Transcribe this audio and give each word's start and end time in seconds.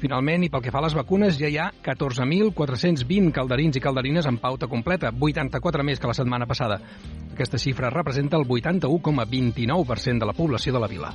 Finalment, 0.00 0.44
i 0.46 0.50
pel 0.52 0.62
que 0.64 0.72
fa 0.72 0.80
a 0.80 0.84
les 0.86 0.96
vacunes, 0.96 1.36
ja 1.40 1.48
hi 1.50 1.58
ha 1.60 1.70
14.420 1.84 3.34
calderins 3.36 3.76
i 3.76 3.82
calderines 3.84 4.28
en 4.30 4.38
pauta 4.40 4.68
completa, 4.68 5.12
84 5.12 5.84
més 5.84 6.00
que 6.00 6.08
la 6.08 6.16
setmana 6.16 6.48
passada. 6.48 6.80
Aquesta 7.34 7.60
xifra 7.60 7.92
representa 7.92 8.40
el 8.40 8.48
81,29% 8.48 10.18
de 10.18 10.32
la 10.32 10.36
població 10.36 10.72
de 10.72 10.80
la 10.80 10.88
vila. 10.88 11.12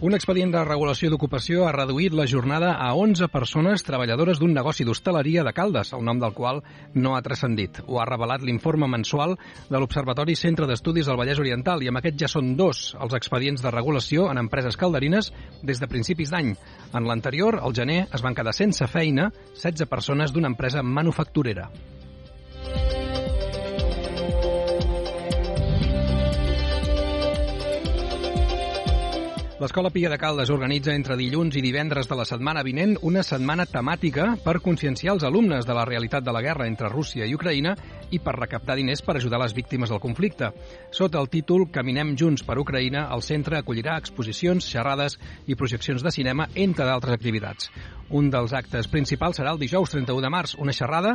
Un 0.00 0.14
expedient 0.16 0.48
de 0.48 0.60
regulació 0.64 1.10
d'ocupació 1.12 1.66
ha 1.68 1.74
reduït 1.74 2.14
la 2.16 2.24
jornada 2.24 2.70
a 2.80 2.86
11 2.96 3.26
persones 3.28 3.82
treballadores 3.84 4.38
d'un 4.40 4.54
negoci 4.56 4.86
d'hostaleria 4.88 5.44
de 5.44 5.52
Caldes, 5.52 5.90
el 5.92 6.06
nom 6.08 6.16
del 6.22 6.32
qual 6.32 6.62
no 6.94 7.12
ha 7.16 7.20
transcendit. 7.26 7.82
Ho 7.84 8.00
ha 8.00 8.06
revelat 8.08 8.40
l'informe 8.40 8.88
mensual 8.88 9.36
de 9.68 9.76
l'Observatori 9.76 10.38
Centre 10.40 10.64
d'Estudis 10.64 11.04
del 11.04 11.20
Vallès 11.20 11.44
Oriental 11.44 11.84
i 11.84 11.92
amb 11.92 12.00
aquest 12.00 12.16
ja 12.24 12.32
són 12.32 12.54
dos 12.56 12.94
els 12.96 13.20
expedients 13.20 13.60
de 13.60 13.76
regulació 13.76 14.30
en 14.32 14.40
empreses 14.40 14.80
calderines 14.80 15.34
des 15.60 15.84
de 15.84 15.92
principis 15.92 16.32
d'any. 16.32 16.54
En 16.96 17.04
l'anterior, 17.04 17.60
al 17.60 17.76
gener, 17.76 18.06
es 18.08 18.24
van 18.24 18.32
quedar 18.32 18.56
sense 18.56 18.88
feina 18.88 19.28
16 19.52 19.84
persones 19.84 20.32
d'una 20.32 20.48
empresa 20.48 20.80
manufacturera. 20.80 21.68
L'Escola 29.60 29.90
Pia 29.92 30.08
de 30.08 30.16
Caldes 30.16 30.48
organitza 30.48 30.94
entre 30.96 31.18
dilluns 31.20 31.58
i 31.58 31.60
divendres 31.60 32.06
de 32.08 32.16
la 32.16 32.24
setmana 32.24 32.62
vinent 32.64 32.94
una 33.04 33.20
setmana 33.20 33.66
temàtica 33.68 34.30
per 34.40 34.54
conscienciar 34.64 35.12
els 35.12 35.26
alumnes 35.28 35.68
de 35.68 35.76
la 35.76 35.84
realitat 35.84 36.24
de 36.24 36.32
la 36.32 36.40
guerra 36.40 36.64
entre 36.70 36.88
Rússia 36.88 37.28
i 37.28 37.36
Ucraïna 37.36 37.74
i 38.08 38.22
per 38.24 38.38
recaptar 38.38 38.78
diners 38.80 39.04
per 39.04 39.18
ajudar 39.20 39.42
les 39.44 39.52
víctimes 39.52 39.92
del 39.92 40.00
conflicte. 40.00 40.48
Sota 40.96 41.20
el 41.20 41.28
títol 41.28 41.68
Caminem 41.68 42.16
junts 42.16 42.40
per 42.40 42.56
Ucraïna, 42.56 43.10
el 43.12 43.20
centre 43.20 43.60
acollirà 43.60 44.00
exposicions, 44.00 44.64
xerrades 44.64 45.20
i 45.44 45.60
projeccions 45.60 46.00
de 46.00 46.16
cinema, 46.22 46.48
entre 46.56 46.88
d'altres 46.88 47.20
activitats. 47.20 47.68
Un 48.10 48.26
dels 48.26 48.50
actes 48.58 48.88
principals 48.90 49.38
serà 49.38 49.52
el 49.54 49.60
dijous 49.60 49.92
31 49.92 50.24
de 50.24 50.30
març, 50.34 50.56
una 50.58 50.74
xerrada 50.74 51.12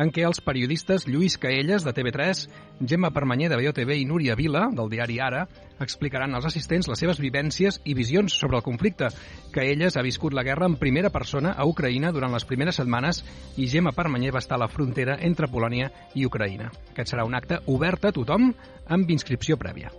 en 0.00 0.08
què 0.08 0.24
els 0.24 0.40
periodistes 0.40 1.04
Lluís 1.04 1.36
Caelles, 1.36 1.84
de 1.84 1.92
TV3, 1.92 2.40
Gemma 2.88 3.10
Permanyer, 3.12 3.50
de 3.52 3.58
BOTV 3.60 3.92
i 4.00 4.06
Núria 4.08 4.36
Vila, 4.38 4.64
del 4.72 4.88
diari 4.88 5.18
Ara, 5.20 5.44
explicaran 5.78 6.32
als 6.34 6.48
assistents 6.48 6.88
les 6.88 7.04
seves 7.04 7.20
vivències 7.20 7.82
i 7.84 7.92
visions 7.94 8.32
sobre 8.32 8.56
el 8.56 8.64
conflicte. 8.64 9.12
Caelles 9.52 10.00
ha 10.00 10.06
viscut 10.06 10.32
la 10.32 10.46
guerra 10.46 10.66
en 10.72 10.80
primera 10.80 11.12
persona 11.12 11.52
a 11.52 11.68
Ucraïna 11.68 12.14
durant 12.16 12.32
les 12.32 12.48
primeres 12.48 12.80
setmanes 12.80 13.20
i 13.60 13.68
Gemma 13.68 13.92
Permanyer 13.92 14.32
va 14.32 14.40
estar 14.40 14.56
a 14.56 14.64
la 14.64 14.72
frontera 14.72 15.18
entre 15.20 15.52
Polònia 15.52 15.92
i 16.16 16.24
Ucraïna. 16.24 16.72
Aquest 16.94 17.12
serà 17.12 17.28
un 17.28 17.36
acte 17.36 17.60
obert 17.66 18.08
a 18.08 18.14
tothom 18.16 18.54
amb 18.88 19.10
inscripció 19.12 19.60
prèvia. 19.60 19.92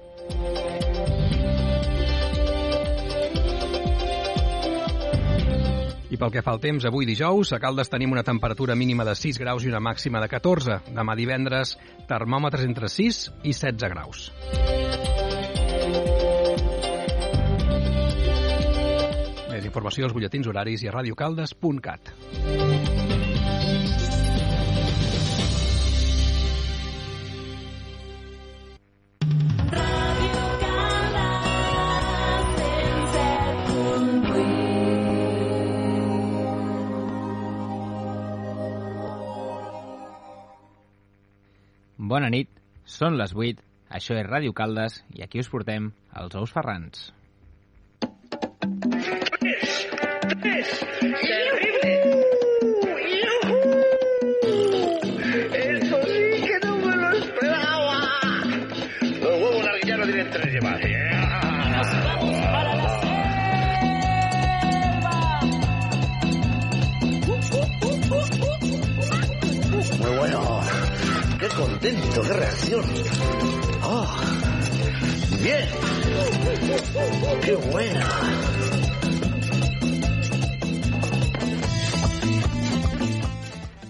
I 6.09 6.17
pel 6.17 6.31
que 6.33 6.41
fa 6.41 6.55
al 6.55 6.61
temps, 6.61 6.85
avui 6.89 7.05
dijous, 7.05 7.51
a 7.53 7.59
Caldes 7.61 7.91
tenim 7.91 8.11
una 8.15 8.23
temperatura 8.25 8.75
mínima 8.75 9.05
de 9.05 9.13
6 9.13 9.37
graus 9.37 9.65
i 9.65 9.69
una 9.69 9.81
màxima 9.83 10.21
de 10.23 10.29
14. 10.31 10.79
Demà 10.95 11.15
divendres, 11.15 11.75
termòmetres 12.09 12.65
entre 12.65 12.89
6 12.89 13.21
i 13.43 13.53
16 13.53 13.93
graus. 13.93 14.31
Més 19.53 19.69
informació 19.69 20.09
als 20.09 20.17
butlletins 20.17 20.49
horaris 20.49 20.81
i 20.81 20.89
a 20.89 20.97
radiocaldes.cat. 20.97 22.13
Bona 42.19 42.33
nit, 42.33 42.49
són 42.83 43.15
les 43.15 43.31
8, 43.31 43.61
això 43.97 44.17
és 44.19 44.25
Ràdio 44.27 44.51
Caldes 44.57 44.97
i 45.15 45.23
aquí 45.23 45.39
us 45.39 45.47
portem 45.53 45.87
els 46.19 46.35
ous 46.41 46.51
ferrans. 46.51 47.07
Eso 50.51 50.88
contento, 71.79 72.21
qué 72.21 72.33
reacción. 72.33 72.85
Oh, 73.83 74.07
bien. 75.41 75.69
Qué 77.41 77.55
buena. 77.55 78.09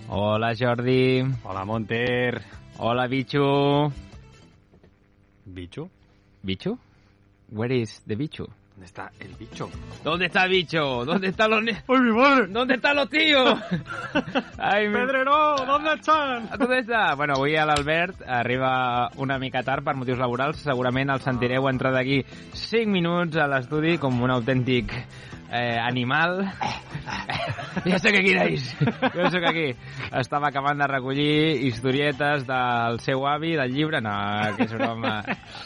Hola 0.08 0.54
Jordi, 0.58 1.22
Hola, 1.44 1.66
Monter. 1.66 2.42
hola 2.78 3.08
Bichu. 3.08 3.92
¿Bicho? 5.46 5.90
¿Bichu? 6.44 6.78
Where 7.52 7.76
is 7.82 8.02
the 8.08 8.16
Bichu? 8.16 8.48
¿Dónde 8.80 8.86
está 8.88 9.12
el 9.20 9.36
bicho? 9.36 9.70
¿Dónde 10.06 10.26
está 10.28 10.48
Bicho? 10.48 11.04
¿Dónde 11.04 11.28
están 11.28 11.52
los... 11.52 11.62
ne- 11.64 11.84
¡Ay, 11.86 12.00
mi 12.00 12.12
madre! 12.12 12.48
¿Dónde 12.48 12.76
están 12.76 12.96
los 12.96 13.10
tíos? 13.10 13.60
Ai, 14.58 14.88
mi- 14.88 14.94
Pedreró, 14.94 15.58
¿dónde 15.66 15.94
están? 15.96 16.48
¿Dónde 16.58 16.80
està? 16.80 17.14
Bueno, 17.18 17.34
avui 17.36 17.58
a 17.58 17.66
l'Albert 17.66 18.22
arriba 18.26 19.10
una 19.18 19.38
mica 19.38 19.64
tard 19.64 19.84
per 19.84 19.98
motius 20.00 20.18
laborals. 20.18 20.64
Segurament 20.64 21.12
el 21.12 21.20
sentireu 21.20 21.68
entrar 21.68 21.92
d'aquí 21.92 22.22
5 22.56 22.88
minuts 22.88 23.36
a 23.36 23.50
l'estudi 23.52 23.98
com 24.00 24.16
un 24.24 24.32
autèntic 24.32 24.96
eh, 25.52 25.78
animal. 25.80 26.46
ja 27.86 28.00
sé 28.00 28.12
que 28.12 28.20
aquí 28.20 28.34
aneix. 28.36 28.66
Jo 29.16 29.30
sóc 29.32 29.46
aquí. 29.50 29.68
Estava 30.20 30.50
acabant 30.50 30.80
de 30.80 30.88
recollir 30.88 31.66
historietes 31.68 32.46
del 32.48 33.00
seu 33.06 33.26
avi, 33.28 33.56
del 33.58 33.74
llibre. 33.74 34.02
No, 34.02 34.14
que 34.58 34.68
és 34.68 34.76
broma. 34.76 35.20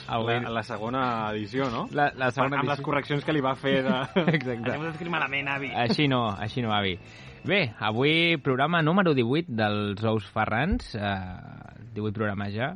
Avui... 0.07 0.39
La, 0.43 0.55
la 0.59 0.63
segona 0.67 1.03
edició, 1.31 1.69
no? 1.73 1.87
La, 1.91 2.11
la 2.15 2.31
segona 2.31 2.61
Amb 2.61 2.71
les 2.71 2.85
correccions 2.85 3.25
que 3.25 3.35
li 3.35 3.43
va 3.43 3.55
fer 3.59 3.81
de... 3.85 3.99
Exacte. 4.37 4.77
Hem 4.77 4.87
escrit 4.93 5.11
malament, 5.11 5.51
avi. 5.51 5.73
Així 5.85 6.07
no, 6.11 6.25
així 6.31 6.63
no, 6.65 6.73
avi. 6.75 6.95
Bé, 7.43 7.73
avui 7.83 8.37
programa 8.39 8.79
número 8.81 9.11
18 9.17 9.51
dels 9.59 10.03
Ous 10.07 10.31
Ferrans. 10.31 10.95
Eh, 10.95 11.91
18 11.93 12.15
programes 12.15 12.55
ja. 12.55 12.73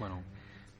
Bueno, 0.00 0.22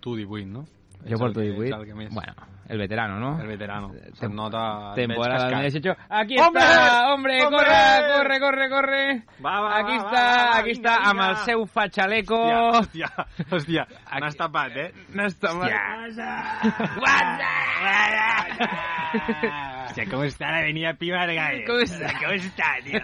tu 0.00 0.16
18, 0.16 0.46
no? 0.50 0.66
Ets 1.04 1.18
porto 1.18 1.40
el 1.40 1.46
que- 1.54 1.60
18. 1.62 1.76
ets 1.76 1.80
el 1.80 1.86
que. 1.86 1.92
Bueno, 2.14 2.32
el 2.68 2.78
veterano, 2.78 3.18
¿no? 3.18 3.40
El 3.40 3.48
veterano. 3.48 3.88
Tem- 3.90 4.14
Se't 4.14 4.32
nota... 4.32 4.92
Temporada 4.94 5.48
veig 5.48 5.52
del 5.52 5.62
cascat. 5.72 5.82
18. 5.82 5.96
Aquí 6.08 6.38
¡Hombre! 6.38 6.62
està, 6.62 7.12
hombre, 7.12 7.42
¡Hombre! 7.44 7.58
corre, 7.58 8.12
corre, 8.14 8.40
corre, 8.40 8.68
corre. 8.70 9.22
Va, 9.44 9.60
va, 9.60 9.78
aquí 9.78 9.96
va, 9.96 10.02
està, 10.04 10.12
va, 10.12 10.36
va, 10.36 10.58
aquí 10.58 10.72
vinga, 10.72 10.90
està, 10.90 10.94
amb 11.10 11.20
el 11.20 11.36
seu 11.48 11.66
fatxaleco. 11.66 12.36
Hòstia, 12.36 13.06
hòstia, 13.16 13.46
hòstia. 13.50 13.86
N'has 14.20 14.36
tapat, 14.36 14.76
eh? 14.76 14.92
No 15.14 15.24
està 15.26 15.52
mal. 15.54 15.70
Hòstia, 19.90 20.06
com 20.06 20.20
està 20.22 20.52
la 20.54 20.60
avenida 20.62 20.92
Gallo? 21.34 21.64
Com 21.66 21.80
està? 21.82 22.12
Com 22.20 22.30
està, 22.36 22.68
tio? 22.86 23.00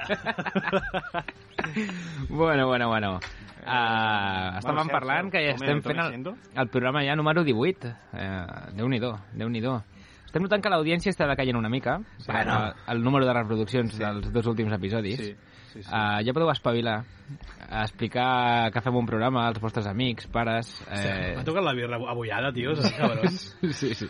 bueno, 2.29 2.67
bueno, 2.69 2.89
bueno. 2.89 3.11
Uh, 3.67 4.61
estàvem 4.61 4.87
Seu, 4.87 4.93
parlant 4.95 5.31
que 5.33 5.41
ja 5.43 5.55
estem 5.57 5.81
fent 5.83 5.99
el, 5.99 6.29
el 6.63 6.69
programa 6.71 7.03
ja 7.03 7.17
número 7.19 7.43
18. 7.43 7.91
Uh, 8.15 8.77
Déu-n'hi-do, 8.79 9.11
déu 9.35 9.51
nhi 9.51 9.63
déu 9.65 9.81
Estem 10.27 10.45
notant 10.45 10.63
que 10.63 10.71
l'audiència 10.71 11.11
està 11.11 11.27
decaient 11.27 11.59
una 11.59 11.71
mica 11.73 11.97
per 12.27 12.37
Bueno. 12.45 12.55
el, 12.61 12.79
el 12.95 13.03
número 13.03 13.27
de 13.27 13.35
reproduccions 13.35 13.95
Sí. 13.97 13.99
dels 14.05 14.31
dos 14.33 14.47
últims 14.47 14.73
episodis. 14.79 15.19
Sí, 15.19 15.35
sí, 15.77 15.85
sí. 15.85 15.93
Uh, 15.93 16.25
ja 16.27 16.35
podeu 16.37 16.51
espavilar 16.53 17.05
a 17.69 17.83
explicar 17.83 18.71
que 18.71 18.81
fem 18.83 18.95
un 18.95 19.07
programa 19.09 19.47
als 19.49 19.59
vostres 19.63 19.89
amics, 19.91 20.29
pares... 20.31 20.71
Eh... 20.87 21.35
M'ha 21.35 21.45
tocat 21.47 21.65
la 21.67 21.73
birra 21.75 21.99
abullada, 21.99 22.53
tio, 22.55 22.77
saps, 22.79 22.95
cabrons? 22.99 23.47
Sí, 23.81 23.91
sí. 23.99 24.07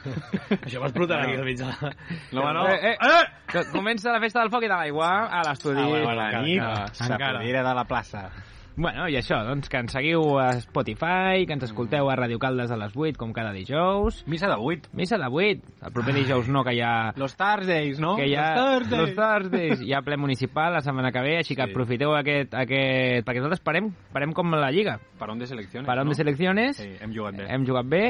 Això 0.58 0.82
va 0.82 0.90
explotar 0.90 1.22
aquí 1.24 1.38
al 1.38 1.46
mig 1.46 1.56
de 1.60 1.70
la... 1.70 1.94
No, 2.36 2.42
home, 2.42 2.52
no. 2.58 2.66
Eh, 2.74 2.92
eh, 2.92 3.22
que 3.48 3.64
comença 3.72 4.12
la 4.12 4.20
festa 4.20 4.42
del 4.42 4.52
foc 4.52 4.66
i 4.66 4.70
de 4.70 4.76
l'aigua 4.76 5.14
a 5.30 5.40
l'estudi. 5.48 5.80
Ah, 5.80 5.88
bueno, 5.88 6.12
la 6.12 6.28
encara, 6.28 6.44
nit, 6.44 6.60
encara, 6.60 6.92
s'apodera 7.00 7.64
de 7.70 7.74
la 7.80 7.86
plaça. 7.88 8.26
Bueno, 8.76 9.06
i 9.08 9.14
això, 9.16 9.38
doncs, 9.46 9.70
que 9.72 9.78
ens 9.80 9.94
seguiu 9.96 10.20
a 10.36 10.50
Spotify, 10.60 11.46
que 11.48 11.54
ens 11.56 11.62
escolteu 11.64 12.10
a 12.12 12.16
Radio 12.18 12.36
Caldes 12.38 12.68
a 12.70 12.76
les 12.76 12.92
8, 12.92 13.16
com 13.16 13.32
cada 13.32 13.54
dijous. 13.54 14.18
Missa 14.28 14.50
de 14.50 14.58
8. 14.60 14.90
Missa 14.92 15.16
de 15.16 15.30
8. 15.32 15.62
El 15.86 15.92
proper 15.94 16.12
dijous 16.12 16.50
no, 16.52 16.60
que 16.62 16.74
hi 16.76 16.82
ha... 16.84 17.14
Los 17.16 17.38
Thursdays, 17.40 17.98
no? 17.98 18.16
que 18.20 18.26
hi 18.28 18.34
ha... 18.36 18.50
Los 18.54 18.82
Thursdays. 18.84 19.00
Los 19.00 19.14
Thursdays. 19.16 19.80
Hi 19.80 19.94
ha 19.96 20.02
ple 20.04 20.18
municipal 20.20 20.74
la 20.76 20.82
setmana 20.84 21.10
que 21.10 21.22
ve, 21.24 21.38
així 21.38 21.56
que 21.56 21.64
Sí. 21.64 21.70
aprofiteu 21.72 22.12
aquest, 22.18 22.52
aquest... 22.52 23.24
Perquè 23.24 23.40
nosaltres 23.40 23.64
parem, 23.64 23.88
parem 24.12 24.36
com 24.36 24.52
la 24.52 24.68
Lliga. 24.70 24.98
Parón 25.18 25.38
de 25.40 25.46
selecciones, 25.48 25.88
Parem 25.88 26.04
no? 26.04 26.12
de 26.12 26.20
selecciones, 26.20 26.76
Sí, 26.76 26.90
hem 27.00 27.16
jugat 27.16 27.40
bé. 27.40 27.48
hem 27.48 27.64
jugat 27.64 27.88
bé, 27.88 28.04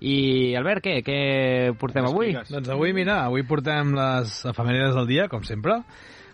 i 0.00 0.54
Albert, 0.56 0.84
què? 0.86 1.02
Què 1.04 1.20
portem 1.76 2.06
avui? 2.08 2.32
Doncs 2.48 2.68
avui, 2.72 2.94
mira, 2.96 3.24
avui 3.26 3.42
portem 3.44 3.92
les 3.98 4.40
efemèrides 4.46 4.94
del 4.96 5.06
dia, 5.10 5.28
com 5.28 5.42
sempre. 5.44 5.82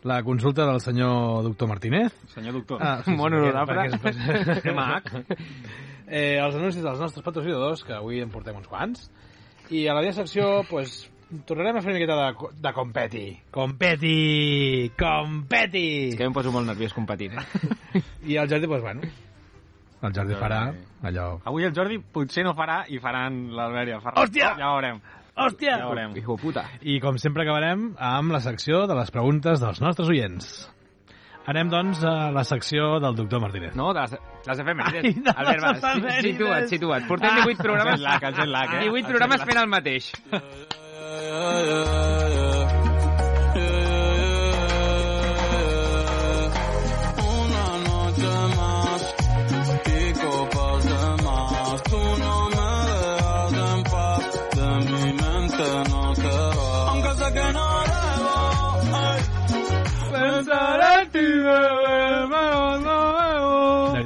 La 0.04 0.22
consulta 0.22 0.66
del 0.68 0.80
senyor 0.84 1.42
doctor 1.44 1.68
Martínez. 1.68 2.12
Senyor 2.34 2.52
doctor. 2.58 2.78
Ah, 2.82 3.00
Molt 3.06 3.34
honorable. 3.34 3.86
és- 3.88 4.74
Mac. 4.76 5.08
eh, 6.06 6.36
els 6.38 6.54
anuncis 6.54 6.82
dels 6.84 7.00
nostres 7.00 7.24
patrocinadors, 7.24 7.82
que 7.84 7.94
avui 7.96 8.20
en 8.20 8.28
portem 8.30 8.56
uns 8.60 8.68
quants. 8.68 9.06
I 9.72 9.86
a 9.88 9.94
la 9.96 10.02
meva 10.04 10.12
secció, 10.12 10.60
pues, 10.68 11.10
tornarem 11.48 11.78
a 11.78 11.80
fer 11.80 11.94
una 11.94 11.98
miqueta 11.98 12.18
de, 12.20 12.50
de 12.60 12.72
competi. 12.76 13.24
Competi! 13.50 14.92
Competi! 14.98 15.86
És 16.12 16.16
que 16.20 16.28
em 16.28 16.36
poso 16.36 16.52
molt 16.52 16.68
nerviós 16.68 16.92
competint. 16.92 17.38
Eh? 17.40 18.02
I 18.28 18.36
el 18.36 18.50
Jordi, 18.52 18.68
pues, 18.68 18.82
bueno, 18.84 19.08
el 20.04 20.12
Jordi 20.12 20.36
farà 20.36 20.60
allò... 21.02 21.30
Avui 21.48 21.64
el 21.64 21.72
Jordi 21.72 21.96
potser 22.12 22.44
no 22.44 22.52
farà 22.52 22.82
i 22.92 23.00
faran 23.00 23.46
l'Albert 23.56 23.88
i 23.88 23.96
el 23.96 24.04
Ferran. 24.04 24.20
Hòstia! 24.26 24.52
Ja 24.60 24.74
veurem. 24.76 25.00
Hòstia! 25.34 25.78
Ja 25.80 25.88
veurem. 25.88 26.12
Hijo 26.16 26.36
puta. 26.38 26.62
I 26.82 27.00
com 27.02 27.16
sempre 27.18 27.42
acabarem 27.42 27.88
amb 27.98 28.30
la 28.34 28.40
secció 28.44 28.84
de 28.86 28.94
les 28.94 29.10
preguntes 29.10 29.58
dels 29.62 29.80
nostres 29.82 30.08
oients. 30.12 30.70
Anem, 31.50 31.68
doncs, 31.68 32.00
a 32.08 32.30
la 32.32 32.40
secció 32.48 32.94
del 33.04 33.16
doctor 33.18 33.42
Martínez. 33.42 33.74
No, 33.76 33.90
de 33.92 34.00
les, 34.06 34.14
les 34.46 34.62
efemèrides. 34.62 35.04
Ai, 35.04 35.12
de 35.26 35.34
Albert, 35.34 35.66
les 35.66 35.80
si- 35.82 35.86
efemèrides. 35.90 36.30
situa't, 36.30 36.68
situa't. 36.70 37.08
Portem 37.10 37.34
18 37.42 37.62
programes... 37.66 37.98
El 37.98 38.06
lag, 38.06 38.24
el 38.30 38.52
lag, 38.54 38.74
eh? 38.78 38.84
18 38.86 38.96
El 39.04 39.10
programes 39.12 39.44
fent 39.44 39.60
el 39.60 39.68
mateix. 39.74 40.12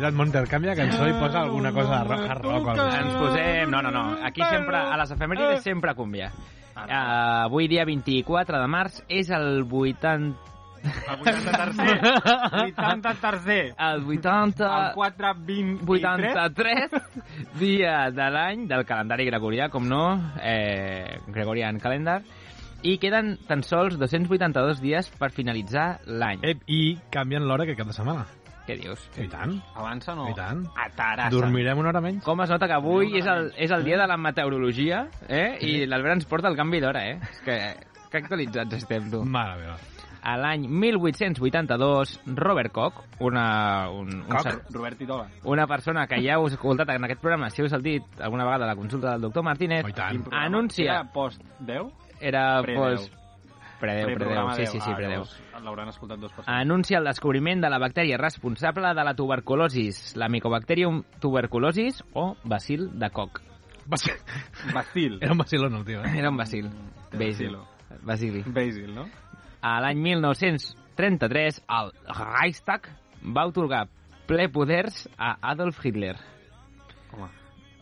Veritat, 0.09 0.15
Monter, 0.15 0.49
canvia 0.49 0.75
cançó 0.77 1.07
i 1.09 1.15
posa 1.19 1.43
alguna 1.43 1.73
cosa 1.73 1.99
de 1.99 2.09
rock, 2.09 2.29
hard 2.29 2.45
rock 2.45 2.69
Ens 2.79 3.15
posem... 3.15 3.71
No, 3.71 3.83
no, 3.83 3.91
no. 3.91 4.05
Aquí 4.25 4.43
sempre, 4.43 4.77
a 4.77 4.97
les 4.97 5.11
efemèrides 5.11 5.63
sempre 5.63 5.95
cumbia. 5.95 6.33
Uh, 6.77 7.45
avui, 7.45 7.67
dia 7.69 7.85
24 7.85 8.61
de 8.61 8.69
març, 8.69 9.03
és 9.09 9.31
el 9.31 9.65
80... 9.65 10.15
El 10.79 11.25
83è. 11.27 11.97
83è. 12.63 13.59
El 13.89 14.05
80... 14.07 14.69
El 14.69 14.93
4, 14.95 15.33
20, 15.49 15.89
83 15.91 16.99
dia 17.59 17.97
de 18.15 18.29
l'any 18.31 18.69
del 18.71 18.87
calendari 18.87 19.27
gregorià, 19.27 19.69
com 19.69 19.89
no, 19.91 20.05
eh, 20.39 21.19
Gregorian 21.35 21.83
Calendar, 21.83 22.21
i 22.87 22.95
queden 23.03 23.35
tan 23.49 23.65
sols 23.67 23.99
282 23.99 24.79
dies 24.81 25.11
per 25.19 25.33
finalitzar 25.35 25.89
l'any. 26.07 26.47
Ep, 26.47 26.63
I 26.71 26.95
canvien 27.11 27.49
l'hora 27.51 27.67
que 27.67 27.75
cap 27.75 27.91
de 27.91 27.99
setmana. 27.99 28.29
Què 28.69 28.77
dius? 28.77 29.01
I 29.17 29.25
tant. 29.33 29.55
Avança 29.81 30.13
no? 30.15 30.27
I 30.29 30.35
tant. 30.37 30.67
Atarassa. 30.77 31.33
Dormirem 31.33 31.79
una 31.81 31.89
hora 31.89 32.03
menys? 32.05 32.21
Com 32.27 32.43
es 32.45 32.51
nota 32.53 32.69
que 32.69 32.77
avui 32.77 33.15
és 33.17 33.25
el, 33.27 33.47
és 33.57 33.71
el 33.73 33.85
dia 33.87 33.97
de 33.97 34.07
la 34.11 34.19
meteorologia, 34.21 35.07
eh? 35.27 35.57
I 35.65 35.87
l'Albert 35.89 36.19
ens 36.19 36.27
porta 36.29 36.51
el 36.53 36.57
canvi 36.59 36.83
d'hora, 36.85 37.07
eh? 37.09 37.17
És 37.31 37.41
que, 37.47 37.57
que 38.13 38.21
actualitzats 38.21 38.77
estem, 38.83 39.09
tu. 39.11 39.23
Mare 39.25 39.57
meva. 39.63 39.79
A 40.29 40.35
l'any 40.37 40.67
1882, 40.69 42.21
Robert 42.37 42.73
Koch, 42.75 42.99
una, 43.21 43.89
un, 43.89 44.09
un, 44.21 44.25
Koch? 44.29 44.43
ser- 44.43 44.63
Robert 44.75 44.99
Titola. 44.99 45.29
una 45.45 45.67
persona 45.67 46.07
que 46.11 46.19
ja 46.21 46.35
heu 46.37 46.49
escoltat 46.51 46.91
en 46.91 47.05
aquest 47.07 47.21
programa, 47.23 47.49
si 47.51 47.63
heu 47.63 47.69
sentit 47.71 48.21
alguna 48.21 48.45
vegada 48.45 48.67
la 48.67 48.77
consulta 48.77 49.13
del 49.13 49.23
doctor 49.23 49.45
Martínez, 49.45 49.87
Oh, 49.89 50.35
anuncia... 50.35 50.85
Era 50.99 51.05
post 51.13 51.41
10? 51.61 51.87
Era, 52.21 52.61
Predeu. 52.63 52.99
Predeu, 53.81 54.15
predeu, 54.15 54.51
sí, 54.51 54.63
10. 54.63 54.71
sí, 54.71 54.81
sí, 54.81 54.91
Ah, 54.91 54.97
predeu. 54.97 55.25
L'hauran 55.63 55.89
escoltat 55.89 56.19
dos 56.19 56.33
persones. 56.33 56.61
Anuncia 56.61 56.99
el 56.99 57.05
descobriment 57.05 57.61
de 57.63 57.71
la 57.71 57.79
bactèria 57.79 58.17
responsable 58.19 58.89
de 58.95 59.05
la 59.05 59.15
tuberculosis, 59.15 60.17
la 60.17 60.29
Mycobacterium 60.29 61.05
tuberculosis 61.21 62.03
o 62.15 62.37
bacil 62.45 62.89
de 62.99 63.11
coc. 63.11 63.41
Va 63.91 63.97
ser... 63.97 64.17
Bacil. 64.75 65.19
Era 65.23 65.33
un 65.33 65.39
vacilón, 65.39 65.75
el 65.77 65.85
tio. 65.85 66.03
Eh? 66.05 66.19
Era 66.19 66.29
un 66.31 66.37
bacil. 66.37 66.69
Basil. 67.13 67.57
Bacilo. 67.57 67.69
Basili. 68.03 68.43
Basil, 68.47 68.95
no? 68.95 69.07
A 69.63 69.81
l'any 69.81 69.99
1933, 69.99 71.63
el 71.69 71.93
Reichstag 72.15 72.89
va 73.25 73.47
otorgar 73.49 73.89
ple 74.29 74.49
poders 74.53 75.09
a 75.17 75.39
Adolf 75.41 75.81
Hitler. 75.85 76.17
Home, 77.13 77.31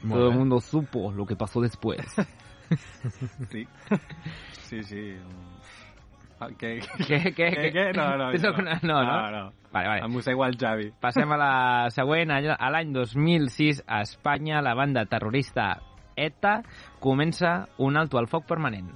Todo 0.09 0.29
el 0.31 0.37
mundo 0.37 0.61
supo 0.61 1.11
lo 1.13 1.27
que 1.27 1.35
pasó 1.37 1.61
después. 1.61 2.01
sí. 3.51 3.67
Sí, 4.63 4.83
sí. 4.83 5.17
Ah, 6.39 6.51
Què, 6.53 6.75
què, 7.09 7.19
què, 7.33 7.47
què? 7.73 7.85
No, 7.97 8.11
no, 8.21 8.29
no. 8.29 8.51
no, 8.53 8.73
no? 8.85 8.99
no, 9.07 9.31
no. 9.33 9.45
Vale, 9.73 9.89
vale. 9.89 10.03
Em 10.05 10.13
mossego 10.13 10.45
el 10.45 10.57
Xavi. 10.61 10.91
Passem 11.01 11.33
a 11.33 11.39
la 11.41 11.53
següent. 11.97 12.33
A 12.33 12.71
l'any 12.73 12.93
2006, 12.93 13.83
a 13.89 14.03
Espanya, 14.05 14.61
la 14.65 14.75
banda 14.77 15.07
terrorista 15.09 15.71
ETA 16.17 16.63
comença 17.01 17.69
un 17.79 17.97
alto 17.97 18.21
al 18.21 18.29
foc 18.29 18.47
permanent. 18.49 18.93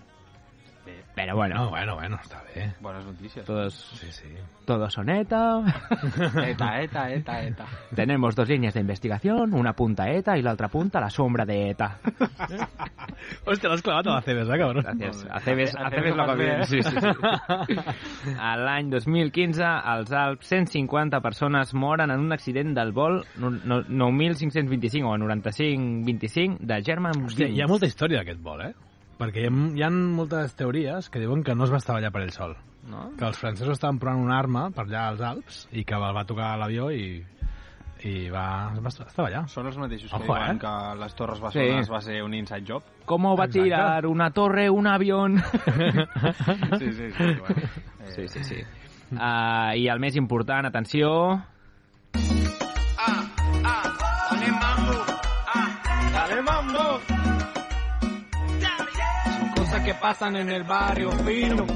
Pero 1.20 1.36
bueno, 1.36 1.54
No, 1.54 1.70
bueno, 1.70 1.94
bueno, 1.96 2.16
està 2.16 2.40
bé. 2.54 2.72
Bones 2.80 3.04
notícies. 3.04 3.44
todos, 3.44 3.74
Sí, 4.00 4.10
sí. 4.10 4.28
todos 4.64 4.92
son 4.92 5.08
ETA. 5.10 5.60
Eta, 6.46 6.80
eta, 6.80 7.10
eta, 7.12 7.42
eta. 7.42 7.66
Tenemos 7.94 8.34
dos 8.34 8.48
líneas 8.48 8.72
de 8.74 8.80
investigación, 8.80 9.52
una 9.54 9.72
punta 9.74 10.08
ETA 10.08 10.38
y 10.38 10.42
la 10.42 10.52
otra 10.52 10.68
punta 10.68 10.98
la 11.00 11.10
sombra 11.10 11.44
de 11.44 11.70
ETA. 11.70 11.98
Hòstia, 13.44 13.68
l'has 13.68 13.82
clavat 13.82 14.06
a 14.06 14.14
la 14.14 14.22
CBS, 14.22 14.48
eh, 14.54 14.58
cabrón? 14.58 14.84
Gràcies. 14.84 15.26
Acebes, 15.30 15.74
Acebes 15.76 15.76
Acebes 15.76 16.16
lo 16.16 16.26
lo 16.26 16.36
bé, 16.36 16.60
eh? 16.60 16.64
Sí, 16.64 16.82
sí, 16.82 16.96
sí. 16.96 17.76
A 18.40 18.56
l'any 18.56 18.90
2015, 18.90 19.62
als 19.64 20.12
Alps, 20.12 20.46
150 20.48 21.20
persones 21.20 21.74
moren 21.74 22.10
en 22.10 22.20
un 22.20 22.32
accident 22.32 22.74
del 22.76 22.92
vol 22.92 23.24
no- 23.36 23.50
no- 23.50 23.82
9.525 23.84 25.04
o 25.04 25.16
95-25 25.18 26.58
de 26.60 26.82
German 26.82 27.24
Hòstia, 27.26 27.48
hi 27.48 27.60
ha 27.60 27.66
molta 27.68 27.86
història 27.86 28.18
d'aquest 28.22 28.40
vol, 28.42 28.62
eh? 28.70 28.72
Perquè 29.20 29.42
hi 29.44 29.48
ha, 29.50 29.52
hi 29.76 29.82
ha 29.84 29.90
moltes 29.92 30.54
teories 30.56 31.10
que 31.12 31.20
diuen 31.20 31.42
que 31.44 31.54
no 31.54 31.66
es 31.66 31.72
va 31.72 31.78
estavellar 31.82 32.10
per 32.14 32.22
ell 32.24 32.32
sol. 32.32 32.56
No? 32.88 33.10
Que 33.18 33.26
els 33.28 33.36
francesos 33.36 33.76
estaven 33.76 33.98
provant 34.00 34.22
una 34.24 34.38
arma 34.40 34.70
per 34.72 34.86
allà 34.86 35.02
als 35.10 35.20
Alps 35.20 35.66
i 35.76 35.84
que 35.84 35.94
el 35.98 36.06
va 36.16 36.24
tocar 36.24 36.54
l'avió 36.58 36.88
i, 36.90 37.20
i 38.08 38.14
va, 38.32 38.72
va 38.80 38.88
estavellar. 38.88 39.42
Són 39.52 39.68
els 39.68 39.76
mateixos 39.76 40.08
que 40.08 40.16
Ojo, 40.16 40.24
diuen 40.32 40.56
eh? 40.56 40.60
que 40.62 40.72
les 41.02 41.14
Torres 41.18 41.38
Sí. 41.42 41.44
Bessones 41.60 41.92
va 41.92 42.00
ser 42.00 42.22
un 42.24 42.34
inside 42.34 42.64
job. 42.66 42.82
¿Cómo 43.04 43.36
va 43.36 43.44
a 43.44 43.46
Exacte. 43.50 43.64
tirar 43.68 44.06
una 44.08 44.30
torre 44.32 44.70
un 44.70 44.86
avión? 44.88 45.36
Sí, 46.80 46.92
sí, 46.92 47.10
sí. 47.12 47.24
Bueno, 47.24 47.62
eh, 48.00 48.12
Sí, 48.16 48.28
sí, 48.28 48.44
sí. 48.44 48.62
Uh, 49.12 49.74
I 49.76 49.88
el 49.90 50.00
més 50.00 50.16
important, 50.16 50.66
atenció... 50.70 51.10
Dale 56.12 56.42
mambo. 56.42 56.80
Son 56.80 56.80
cosas 56.82 57.19
que 59.90 59.94
pasan 59.94 60.36
en 60.36 60.48
el 60.50 60.62
barrio 60.62 61.10
fino. 61.10 61.66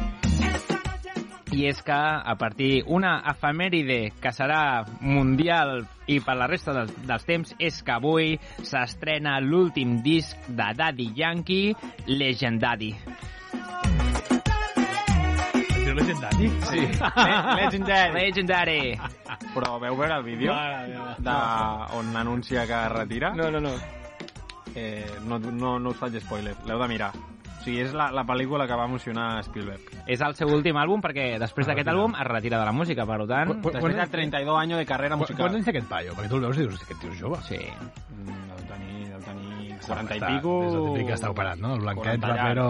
I 1.50 1.66
és 1.66 1.80
que 1.82 1.94
a 1.94 2.34
partir 2.38 2.84
una 2.86 3.24
efemèride 3.30 4.12
que 4.22 4.30
serà 4.34 4.84
mundial 5.00 5.82
i 6.06 6.20
per 6.22 6.36
la 6.38 6.46
resta 6.46 6.74
dels, 6.76 6.92
dels 7.08 7.26
temps 7.26 7.56
és 7.58 7.80
que 7.82 7.94
avui 7.94 8.36
s'estrena 8.62 9.40
l'últim 9.42 9.96
disc 10.06 10.46
de 10.46 10.68
Daddy 10.78 11.08
Yankee, 11.16 11.74
Legendary. 12.06 12.92
Diu 15.82 15.98
legendari? 15.98 16.54
Sí. 16.70 16.86
Legendary. 17.64 18.14
Legendary. 18.20 18.80
Però 19.58 19.78
veu 19.82 19.98
veure 19.98 20.20
el 20.20 20.26
vídeo 20.30 20.54
de 21.18 21.38
on 21.98 22.16
anuncia 22.16 22.66
que 22.66 22.78
es 22.78 22.92
retira? 22.94 23.34
no, 23.34 23.50
no. 23.50 23.74
Eh, 24.74 25.06
no, 25.26 25.38
no, 25.38 25.78
no 25.78 25.90
us 25.90 25.98
faig 25.98 26.20
spoiler, 26.22 26.54
l'heu 26.66 26.78
de 26.78 26.88
mirar. 26.90 27.14
O 27.64 27.66
sigui, 27.66 27.80
és 27.80 27.94
la, 27.96 28.10
la 28.12 28.26
pel·lícula 28.28 28.66
que 28.68 28.76
va 28.76 28.84
emocionar 28.84 29.38
Spielberg. 29.46 29.86
És 30.06 30.20
el 30.20 30.34
seu 30.36 30.50
últim 30.52 30.76
àlbum 30.76 31.00
perquè 31.00 31.38
després 31.40 31.64
d'aquest 31.70 31.88
àlbum 31.88 32.12
es 32.20 32.26
retira 32.28 32.58
de 32.60 32.66
la 32.68 32.74
música, 32.76 33.06
per 33.08 33.16
tant... 33.24 33.48
Qu- 33.54 33.62
qu- 33.64 33.72
Després 33.72 33.96
de 33.96 34.04
32 34.12 34.58
anys 34.60 34.76
de 34.76 34.84
carrera 34.90 35.16
musical. 35.16 35.46
quants 35.46 35.56
anys 35.56 35.64
té 35.64 35.72
aquest 35.72 35.88
paio? 35.88 36.12
Perquè 36.18 36.28
tu 36.28 36.36
el 36.36 36.44
veus 36.44 36.58
i 36.60 36.66
dius, 36.66 36.82
aquest 36.84 37.00
tio 37.00 37.10
és 37.14 37.18
jove. 37.22 37.38
Sí. 37.48 37.56
Mm, 38.18 38.42
Deu 38.50 38.66
tenir, 38.68 39.08
deu 39.14 39.24
tenir 39.30 39.78
40 39.86 40.18
i 40.18 40.20
pico... 40.26 40.52
Des 40.66 40.76
del 40.76 40.90
típic 40.92 41.08
que 41.08 41.16
està 41.16 41.30
operat, 41.32 41.58
no? 41.64 41.72
El 41.78 41.80
blanquet, 41.88 42.20
40 42.20 42.34
rapero... 42.36 42.68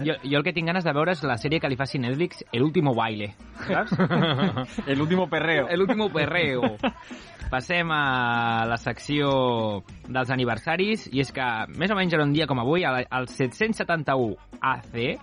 Jo, 0.00 0.14
jo 0.24 0.38
el 0.38 0.44
que 0.46 0.52
tinc 0.56 0.70
ganes 0.70 0.86
de 0.86 0.94
veure 0.96 1.12
és 1.12 1.22
la 1.26 1.36
sèrie 1.40 1.60
que 1.60 1.68
li 1.68 1.76
faci 1.76 2.00
Netflix, 2.00 2.44
El 2.52 2.62
último 2.64 2.94
baile. 2.94 3.34
Saps? 3.66 3.92
El 4.86 5.00
último 5.00 5.28
perreo. 5.28 5.68
El 5.68 5.82
último 5.82 6.10
perreo. 6.10 6.76
Passem 7.50 7.90
a 7.90 8.64
la 8.70 8.76
secció 8.78 9.82
dels 10.06 10.30
aniversaris, 10.30 11.08
i 11.10 11.24
és 11.24 11.32
que 11.34 11.46
més 11.74 11.90
o 11.90 11.98
menys 11.98 12.14
era 12.14 12.24
un 12.24 12.32
dia 12.32 12.46
com 12.46 12.62
avui, 12.62 12.84
al 12.86 13.02
al 13.10 13.26
771 13.26 14.36
AC, 14.60 15.18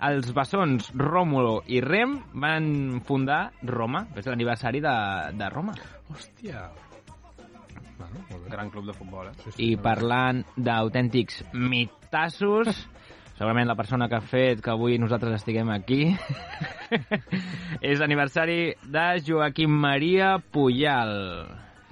els 0.00 0.30
bessons 0.34 0.90
Ròmulo 0.96 1.60
i 1.70 1.80
Rem 1.84 2.16
van 2.42 3.00
fundar 3.06 3.50
Roma, 3.62 4.06
és 4.16 4.26
l'aniversari 4.26 4.80
de, 4.82 4.94
de 5.36 5.50
Roma. 5.52 5.76
Hòstia. 6.10 6.70
Bueno. 8.00 8.40
Gran 8.48 8.70
club 8.70 8.86
de 8.88 8.94
futbol, 8.96 9.28
eh? 9.28 9.34
Sí, 9.44 9.52
sí, 9.52 9.68
I 9.68 9.76
parlant 9.80 10.42
d'autèntics 10.56 11.44
mitassos, 11.52 12.80
segurament 13.40 13.70
la 13.70 13.74
persona 13.74 14.04
que 14.12 14.18
ha 14.18 14.20
fet 14.20 14.58
que 14.60 14.68
avui 14.68 14.98
nosaltres 15.00 15.38
estiguem 15.38 15.70
aquí, 15.72 16.10
és 17.90 18.02
l'aniversari 18.02 18.74
de 18.84 19.04
Joaquim 19.24 19.72
Maria 19.80 20.34
Puyal, 20.52 21.14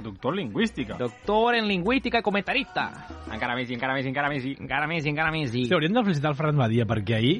Doctor 0.04 0.36
lingüística. 0.36 0.98
doctor 1.00 1.56
en 1.56 1.66
lingüística 1.66 2.20
i 2.20 2.22
comentarista. 2.22 2.84
Encara 3.32 3.56
més 3.56 3.72
i 3.72 3.78
encara 3.78 3.96
més 3.96 4.04
i 4.04 4.12
encara 4.12 4.28
més 4.30 4.44
i... 4.44 4.52
Encara 4.60 4.86
més 4.86 5.08
i 5.08 5.10
encara 5.10 5.32
més. 5.34 5.54
I... 5.56 5.64
Sí, 5.64 5.74
hauríem 5.74 5.96
de 5.96 6.04
felicitar 6.04 6.30
el 6.34 6.36
Ferran 6.38 6.60
Badia 6.60 6.86
perquè 6.86 7.16
ahir 7.16 7.38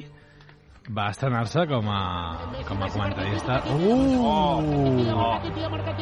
va 0.89 1.09
estrenar-se 1.13 1.65
com 1.69 1.89
a, 1.91 1.99
com 2.67 2.83
a 2.83 2.89
comentarista. 2.89 3.59
Uh! 3.69 4.25
Oh, 4.25 4.63
oh, 5.09 5.41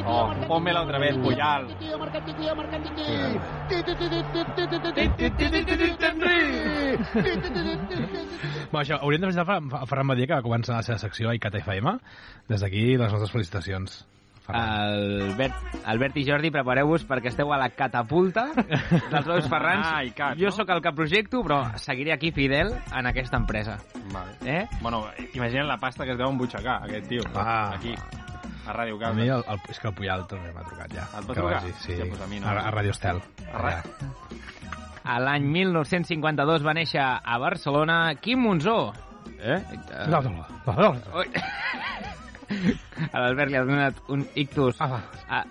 oh, 0.06 0.48
ponme-la 0.48 0.82
otra 0.84 1.00
vez, 1.00 1.18
Puyal. 1.18 1.68
Bueno, 8.72 8.82
això, 8.82 8.98
hauríem 9.02 9.22
de 9.22 9.28
felicitar 9.28 9.44
el 9.44 9.48
Ferran- 9.48 9.82
el 9.82 9.88
Ferran 9.88 10.08
Badia 10.12 10.28
que 10.28 10.34
va 10.40 10.44
començar 10.46 10.76
la 10.78 10.84
seva 10.84 10.98
secció 11.02 11.30
a 11.30 11.36
ICAT 11.38 11.56
FM. 11.64 11.98
Des 12.50 12.62
d'aquí, 12.62 12.86
les 12.98 13.12
nostres 13.12 13.32
felicitacions. 13.32 14.06
Albert, 14.48 15.56
Albert 15.86 16.18
i 16.18 16.26
Jordi, 16.28 16.52
prepareu-vos 16.54 17.04
perquè 17.08 17.32
esteu 17.32 17.52
a 17.54 17.58
la 17.60 17.70
catapulta 17.76 18.48
dels 18.56 19.28
ous 19.28 19.48
ferrans. 19.54 19.88
Ah, 19.88 20.02
cat, 20.16 20.38
jo 20.40 20.48
no? 20.52 20.56
sóc 20.56 20.70
el 20.76 20.82
que 20.82 20.92
projecto, 20.96 21.42
però 21.44 21.62
seguiré 21.78 22.14
aquí 22.14 22.32
fidel 22.32 22.74
en 22.96 23.06
aquesta 23.12 23.38
empresa. 23.38 23.78
Vale. 24.14 24.38
Eh? 24.46 24.68
Bueno, 24.82 25.06
imagina't 25.34 25.68
la 25.68 25.78
pasta 25.78 26.06
que 26.06 26.12
es 26.16 26.18
deu 26.18 26.30
embutxacar, 26.32 26.84
aquest 26.88 27.08
tio. 27.10 27.22
Ah. 27.36 27.74
Aquí, 27.76 27.94
a 28.68 28.74
Ràdio 28.74 28.96
A 28.98 29.00
Casa. 29.00 29.14
mi, 29.16 29.28
el, 29.28 29.44
el, 29.48 29.60
és 29.70 29.80
que 29.80 29.88
el 29.88 29.94
Puyal 29.96 30.26
també 30.28 30.52
m'ha 30.52 30.64
trucat 30.68 30.92
ja. 30.96 31.06
Et 31.18 31.28
va 31.28 31.34
trucar? 31.34 31.62
vagi, 31.62 31.74
Sí, 31.80 31.94
Hòstia, 31.94 32.06
doncs 32.06 32.22
a 32.24 32.28
mi 32.28 32.40
no. 32.40 32.48
a, 32.48 32.56
a 32.68 32.72
Radio 32.72 32.92
Estel. 32.92 33.22
A 33.54 33.58
Ra- 33.64 33.84
A 35.08 35.20
l'any 35.24 35.46
1952 35.48 36.66
va 36.68 36.74
néixer 36.76 37.00
a 37.00 37.38
Barcelona 37.40 38.16
Quim 38.20 38.42
Monzó. 38.44 38.92
Eh? 39.40 39.60
No, 40.10 40.20
no, 40.20 40.32
no, 40.66 40.74
no, 40.74 40.94
no. 40.94 41.24
A 43.12 43.22
l'Albert 43.22 43.52
li 43.52 43.60
ha 43.60 43.66
donat 43.68 44.02
un 44.14 44.26
ictus. 44.36 44.82
Ah, 44.82 45.02
A, 45.28 45.44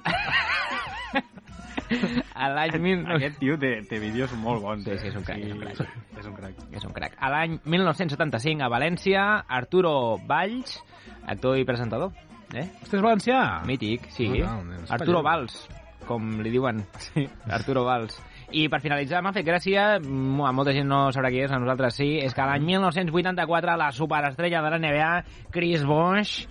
a 2.34 2.48
l'any 2.50 2.75
19... 2.75 3.16
Aquest 3.16 3.38
tio 3.40 3.56
té, 3.60 3.72
té 3.88 4.00
vídeos 4.02 4.32
molt 4.40 4.62
bons. 4.64 4.84
Sí, 4.84 4.94
eh? 4.94 4.98
sí, 5.00 5.10
és 5.12 5.18
un 5.18 5.25
crac, 5.26 5.42
és 5.42 5.52
un 5.54 5.62
crac. 5.62 5.80
És 6.18 6.26
un 6.26 6.36
crac. 6.36 6.62
És 6.80 6.86
un 6.88 6.94
crac. 6.96 7.16
A 7.20 7.32
l'any 7.32 7.58
1975, 7.64 8.64
a 8.66 8.70
València, 8.72 9.26
Arturo 9.60 9.94
Valls, 10.28 10.78
actor 11.26 11.58
i 11.60 11.66
presentador. 11.68 12.14
Eh? 12.54 12.66
Vostè 12.82 12.98
és 12.98 13.02
valencià? 13.02 13.40
Mític, 13.66 14.10
sí. 14.14 14.30
Ah, 14.46 14.58
no, 14.62 14.80
és 14.82 14.94
Arturo. 14.94 15.22
Valls, 15.26 15.58
com 16.06 16.40
li 16.42 16.54
diuen. 16.54 16.82
Sí. 17.08 17.26
Arturo 17.50 17.86
Valls. 17.86 18.18
I 18.54 18.68
per 18.70 18.78
finalitzar, 18.78 19.25
m'ha 19.26 19.34
fet 19.34 19.46
gràcia, 19.46 19.96
mm, 19.98 20.52
molta 20.54 20.75
gent 20.75 20.86
no 20.86 21.08
sabrà 21.14 21.32
qui 21.34 21.42
és, 21.42 21.50
a 21.50 21.58
nosaltres 21.58 21.96
sí, 21.98 22.12
és 22.22 22.34
que 22.34 22.46
l'any 22.46 22.62
1984 22.68 23.75
la 23.80 23.90
superestrella 23.94 24.62
de 24.62 24.70
la 24.70 24.78
NBA, 24.78 25.10
Chris 25.50 25.82
Bosh, 25.86 26.46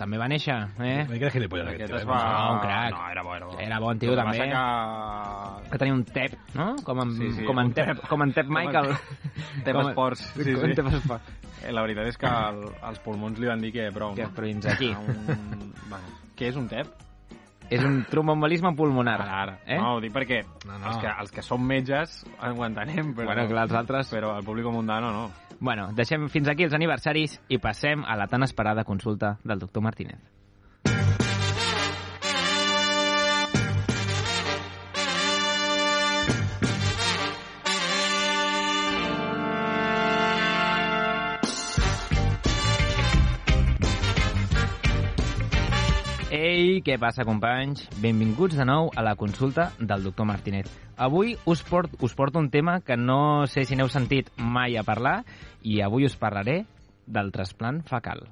també 0.00 0.16
va 0.20 0.26
néixer, 0.32 0.54
eh? 0.80 0.94
Una 1.04 1.12
mica 1.12 1.26
de 1.28 1.30
gilipolles 1.34 1.66
aquest 1.68 1.82
Aquest 1.84 1.92
tio. 1.92 2.00
eh? 2.00 2.08
va... 2.08 2.20
No, 2.32 2.54
un 2.54 2.60
crac. 2.64 2.94
No, 2.96 3.02
era 3.12 3.22
bo, 3.26 3.34
era 3.36 3.46
bo. 3.50 3.58
Era 3.60 3.78
bon 3.84 3.98
tio, 4.00 4.10
que 4.14 4.16
també. 4.22 4.38
passa 4.48 5.68
Que 5.70 5.78
tenia 5.84 5.94
un 5.98 6.04
tep, 6.08 6.38
no? 6.56 6.68
Com 6.86 7.02
en, 7.04 7.12
Sí, 7.18 7.28
sí, 7.36 7.44
com 7.44 7.60
en, 7.62 7.72
tep, 7.76 7.92
tep. 7.92 8.08
com 8.08 8.22
en 8.24 8.32
tep 8.32 8.48
Michael. 8.56 8.90
Tep 9.64 9.74
Com- 9.76 9.88
Esports, 9.90 10.24
sí, 10.34 10.54
com 10.56 10.66
sí. 10.70 10.74
Tep 10.80 10.90
Esports. 10.94 11.36
Eh, 11.60 11.72
La 11.76 11.82
veritat 11.84 12.08
és 12.08 12.16
que 12.16 12.26
el, 12.32 12.62
els 12.88 12.98
pulmons 13.04 13.38
li 13.38 13.46
van 13.50 13.60
dir 13.60 13.70
que 13.76 13.90
prou, 13.92 14.14
Que 14.16 14.24
no? 14.24 14.32
però 14.34 14.48
fins 14.48 14.66
aquí. 14.72 14.90
Un... 14.96 15.74
Bueno, 15.90 16.18
què 16.38 16.48
és 16.48 16.56
un 16.56 16.66
TEP? 16.72 16.88
És 17.70 17.84
un 17.86 18.00
trombombolisme 18.10 18.72
pulmonar. 18.76 19.20
Ara, 19.22 19.42
ara. 19.42 19.58
Eh? 19.64 19.78
No, 19.78 19.94
ho 19.96 20.00
dic 20.02 20.12
perquè 20.14 20.40
No, 20.66 20.76
no. 20.76 20.90
Els, 20.90 20.98
que, 20.98 21.12
els 21.22 21.30
que 21.36 21.44
som 21.46 21.62
metges 21.62 22.24
ho 22.40 22.64
entenem, 22.66 23.14
però, 23.14 23.30
Bueno, 23.30 23.46
clar, 23.48 23.68
els 23.68 23.78
altres... 23.78 24.10
però 24.10 24.34
el 24.38 24.44
públic 24.44 24.66
mundano 24.66 25.12
no. 25.14 25.30
Bueno, 25.60 25.90
deixem 25.94 26.26
fins 26.32 26.48
aquí 26.48 26.64
els 26.66 26.74
aniversaris 26.74 27.38
i 27.48 27.60
passem 27.62 28.02
a 28.06 28.16
la 28.16 28.26
tan 28.26 28.42
esperada 28.42 28.84
consulta 28.84 29.38
del 29.44 29.60
doctor 29.62 29.84
Martínez. 29.84 30.39
Què 46.80 46.94
passa, 46.96 47.26
companys? 47.28 47.82
Benvinguts 48.00 48.56
de 48.56 48.64
nou 48.64 48.88
a 48.96 49.02
la 49.04 49.12
consulta 49.20 49.66
del 49.76 50.06
doctor 50.06 50.24
Martínez. 50.30 50.70
Avui 50.96 51.34
us, 51.44 51.60
port, 51.66 51.92
us 52.00 52.14
porto 52.16 52.40
un 52.40 52.48
tema 52.48 52.78
que 52.80 52.96
no 52.96 53.46
sé 53.52 53.66
si 53.68 53.76
n'heu 53.76 53.90
sentit 53.92 54.30
mai 54.40 54.78
a 54.80 54.86
parlar 54.86 55.18
i 55.60 55.82
avui 55.84 56.08
us 56.08 56.16
parlaré 56.16 56.62
del 57.04 57.32
trasplant 57.36 57.82
fecal. 57.90 58.24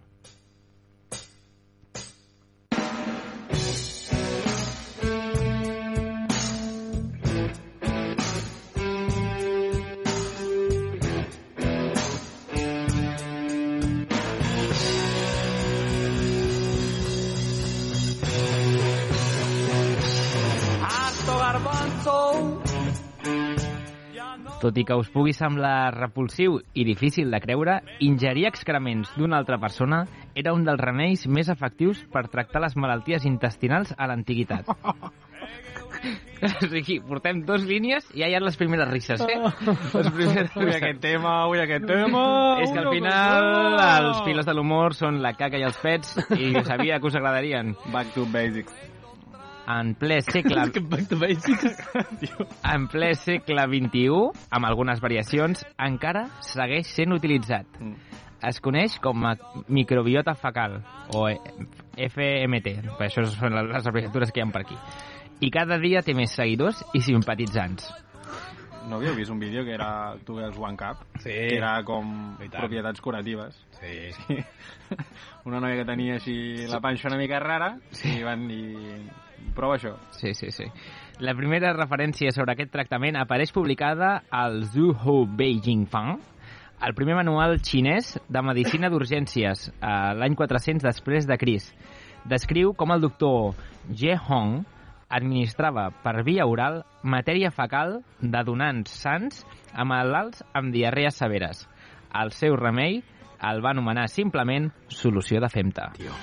Tot 24.58 24.74
i 24.74 24.82
que 24.82 24.96
us 24.98 25.06
pugui 25.14 25.30
semblar 25.36 25.94
repulsiu 25.94 26.56
i 26.74 26.82
difícil 26.82 27.30
de 27.30 27.38
creure, 27.38 27.76
ingerir 28.02 28.48
excrements 28.48 29.12
d'una 29.14 29.38
altra 29.38 29.60
persona 29.62 30.00
era 30.34 30.54
un 30.56 30.64
dels 30.66 30.82
remeis 30.82 31.28
més 31.30 31.46
efectius 31.52 32.00
per 32.10 32.24
tractar 32.32 32.64
les 32.64 32.74
malalties 32.74 33.26
intestinals 33.30 33.94
a 33.94 34.10
l'antiguitat. 34.10 34.66
o 36.42 36.68
sigui, 36.74 36.98
portem 37.06 37.44
dos 37.46 37.62
línies 37.70 38.10
i 38.16 38.24
ja 38.24 38.32
hi 38.32 38.34
ha 38.34 38.42
les 38.42 38.58
primeres 38.58 38.90
risses, 38.90 39.22
eh? 39.22 39.38
Les 39.38 40.12
primeres 40.18 40.58
Ui, 40.58 40.74
aquest 40.74 41.02
tema, 41.06 41.38
ui, 41.46 41.62
aquest 41.62 41.86
tema... 41.86 42.26
És 42.64 42.74
que 42.74 42.82
al 42.82 42.92
final 42.98 43.80
els 43.86 44.22
filos 44.26 44.50
de 44.50 44.58
l'humor 44.58 44.98
són 44.98 45.22
la 45.22 45.36
caca 45.38 45.62
i 45.62 45.66
els 45.70 45.78
pets 45.78 46.18
i 46.34 46.54
sabia 46.66 46.98
que 46.98 47.12
us 47.12 47.18
agradarien. 47.22 47.76
Back 47.94 48.10
to 48.18 48.26
basics. 48.26 48.97
En 49.68 49.92
ple 50.00 50.20
segle... 50.24 50.64
En 52.74 52.86
ple 52.88 53.10
segle 53.20 53.66
XXI, 53.68 54.22
amb 54.56 54.68
algunes 54.68 55.02
variacions, 55.04 55.64
encara 55.84 56.24
segueix 56.44 56.88
sent 56.88 57.12
utilitzat. 57.16 57.68
Mm. 57.80 58.24
Es 58.48 58.60
coneix 58.62 58.96
com 59.02 59.26
a 59.26 59.34
microbiota 59.66 60.32
fecal, 60.38 60.78
o 61.10 61.26
FMT, 61.28 62.74
per 62.96 63.08
això 63.08 63.26
són 63.28 63.58
les 63.72 63.88
abreviatures 63.90 64.30
que 64.32 64.40
hi 64.40 64.46
ha 64.46 64.50
per 64.54 64.62
aquí. 64.62 64.78
I 65.42 65.50
cada 65.54 65.78
dia 65.82 66.02
té 66.06 66.14
més 66.14 66.32
seguidors 66.34 66.80
i 66.94 67.02
simpatitzants. 67.02 67.90
No 68.88 68.96
havíeu 68.96 69.14
vist 69.18 69.30
un 69.30 69.38
vídeo 69.42 69.64
que 69.66 69.74
era 69.74 70.16
tu 70.24 70.38
veus 70.38 70.56
One 70.56 70.78
Cup? 70.78 71.02
Sí. 71.20 71.28
Que 71.28 71.58
era 71.58 71.74
com 71.84 72.38
propietats 72.54 73.02
curatives. 73.04 73.58
Sí. 73.82 74.34
Una 75.48 75.60
noia 75.60 75.82
que 75.82 75.88
tenia 75.88 76.16
així 76.16 76.66
la 76.70 76.80
panxa 76.80 77.10
una 77.10 77.18
mica 77.20 77.42
rara 77.42 77.74
i 78.06 78.22
van 78.24 78.48
dir... 78.48 79.02
Prova 79.56 79.76
això. 79.78 79.96
Sí, 80.14 80.34
sí, 80.34 80.50
sí. 80.54 80.66
La 81.18 81.34
primera 81.34 81.72
referència 81.74 82.30
sobre 82.30 82.54
aquest 82.54 82.70
tractament 82.70 83.18
apareix 83.18 83.50
publicada 83.52 84.22
al 84.30 84.62
Zhuhou 84.70 85.26
Beijing 85.38 85.88
Fang, 85.90 86.20
el 86.86 86.94
primer 86.94 87.16
manual 87.18 87.56
xinès 87.58 88.14
de 88.30 88.42
medicina 88.46 88.90
d'urgències, 88.90 89.68
eh, 89.68 89.90
l'any 90.14 90.36
400 90.38 90.84
després 90.86 91.26
de 91.26 91.36
Cris. 91.38 91.72
Descriu 92.28 92.72
com 92.74 92.92
el 92.94 93.02
doctor 93.02 93.56
Ye 93.90 94.14
Hong 94.28 94.62
administrava 95.08 95.88
per 96.04 96.22
via 96.22 96.46
oral 96.46 96.82
matèria 97.02 97.50
fecal 97.50 98.02
de 98.20 98.42
donants 98.44 98.92
sants 99.02 99.44
a 99.72 99.84
malalts 99.84 100.44
amb 100.54 100.74
diarrees 100.74 101.18
severes. 101.18 101.66
El 102.14 102.32
seu 102.36 102.56
remei 102.56 103.02
el 103.50 103.62
va 103.64 103.74
anomenar 103.74 104.08
simplement 104.12 104.70
solució 104.88 105.40
de 105.40 105.48
femta. 105.48 105.92
Tio. 105.96 106.14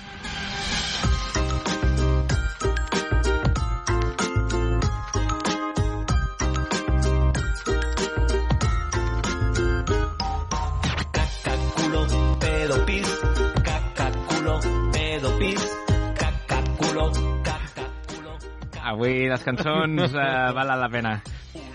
Avui 18.86 19.26
les 19.30 19.44
cançons 19.44 20.14
eh, 20.14 20.26
valen 20.54 20.80
la 20.80 20.90
pena. 20.94 21.14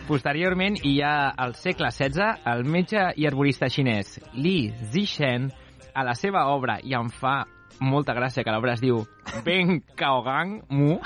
Posteriorment, 0.07 0.79
hi 0.87 1.01
ha 1.03 1.31
al 1.39 1.55
segle 1.59 1.91
XVI 1.91 2.45
el 2.53 2.65
metge 2.67 3.03
i 3.19 3.27
arborista 3.29 3.69
xinès 3.71 4.19
Li 4.35 4.71
Zishen, 4.93 5.51
a 5.95 6.05
la 6.07 6.15
seva 6.15 6.47
obra, 6.55 6.79
i 6.83 6.95
em 6.95 7.11
fa 7.11 7.43
molta 7.81 8.15
gràcia 8.15 8.45
que 8.45 8.53
l'obra 8.53 8.75
es 8.77 8.83
diu 8.83 9.01
Ben 9.45 9.81
Kaogang 9.99 10.61
Mu, 10.71 10.99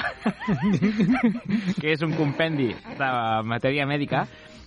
que 1.80 1.94
és 1.94 2.02
un 2.04 2.16
compendi 2.18 2.72
de 2.98 3.10
matèria 3.46 3.86
mèdica, 3.88 4.24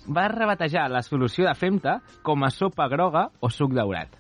va 0.08 0.28
rebatejar 0.32 0.88
la 0.90 1.04
solució 1.04 1.46
de 1.46 1.56
femta 1.56 2.00
com 2.24 2.46
a 2.48 2.52
sopa 2.54 2.88
groga 2.90 3.28
o 3.42 3.52
suc 3.52 3.76
daurat. 3.76 4.14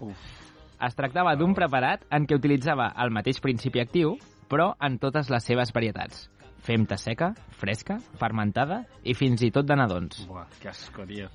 Es 0.83 0.97
tractava 0.97 1.33
d'un 1.39 1.55
preparat 1.57 2.03
en 2.13 2.27
què 2.27 2.37
utilitzava 2.37 2.91
el 3.01 3.13
mateix 3.15 3.39
principi 3.41 3.81
actiu, 3.81 4.17
però 4.51 4.73
en 4.83 4.99
totes 5.01 5.31
les 5.33 5.47
seves 5.47 5.73
varietats. 5.73 6.27
Femta 6.67 6.97
seca, 6.99 7.31
fresca, 7.55 7.95
fermentada 8.19 8.81
i 9.07 9.13
fins 9.15 9.39
i 9.45 9.51
tot 9.55 9.67
de 9.69 9.77
nadons. 9.79 10.25
Buah, 10.27 10.49
que 10.59 10.67
asco, 10.67 11.05
tio. 11.07 11.29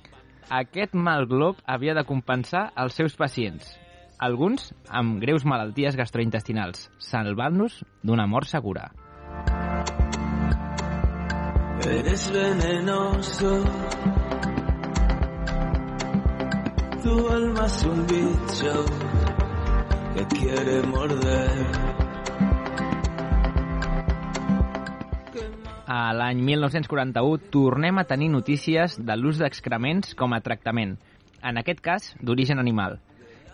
Aquest 0.53 0.93
mal 0.93 1.25
glob 1.25 1.57
havia 1.65 1.95
de 1.97 2.03
compensar 2.05 2.67
els 2.77 2.93
seus 2.99 3.15
pacients, 3.17 3.71
alguns 4.21 4.69
amb 4.89 5.17
greus 5.23 5.47
malalties 5.49 5.97
gastrointestinals, 5.97 6.91
salvant-los 7.01 7.79
d'una 8.03 8.27
mort 8.29 8.51
segura. 8.51 8.91
Eres 11.83 12.29
venenoso. 12.31 13.55
Tu 17.03 17.17
alma 17.27 17.65
es 17.65 17.83
un 17.85 18.05
bicho 18.07 18.85
que 20.13 20.27
quiere 20.37 20.81
morder. 20.83 21.92
A 25.93 26.09
l'any 26.15 26.39
1941 26.41 27.51
tornem 27.53 27.99
a 28.01 28.05
tenir 28.09 28.31
notícies 28.33 28.95
de 28.97 29.17
l'ús 29.19 29.37
d'excrements 29.37 30.15
com 30.17 30.33
a 30.33 30.39
tractament, 30.41 30.95
en 31.45 31.59
aquest 31.61 31.83
cas 31.85 32.07
d'origen 32.17 32.61
animal. 32.61 32.97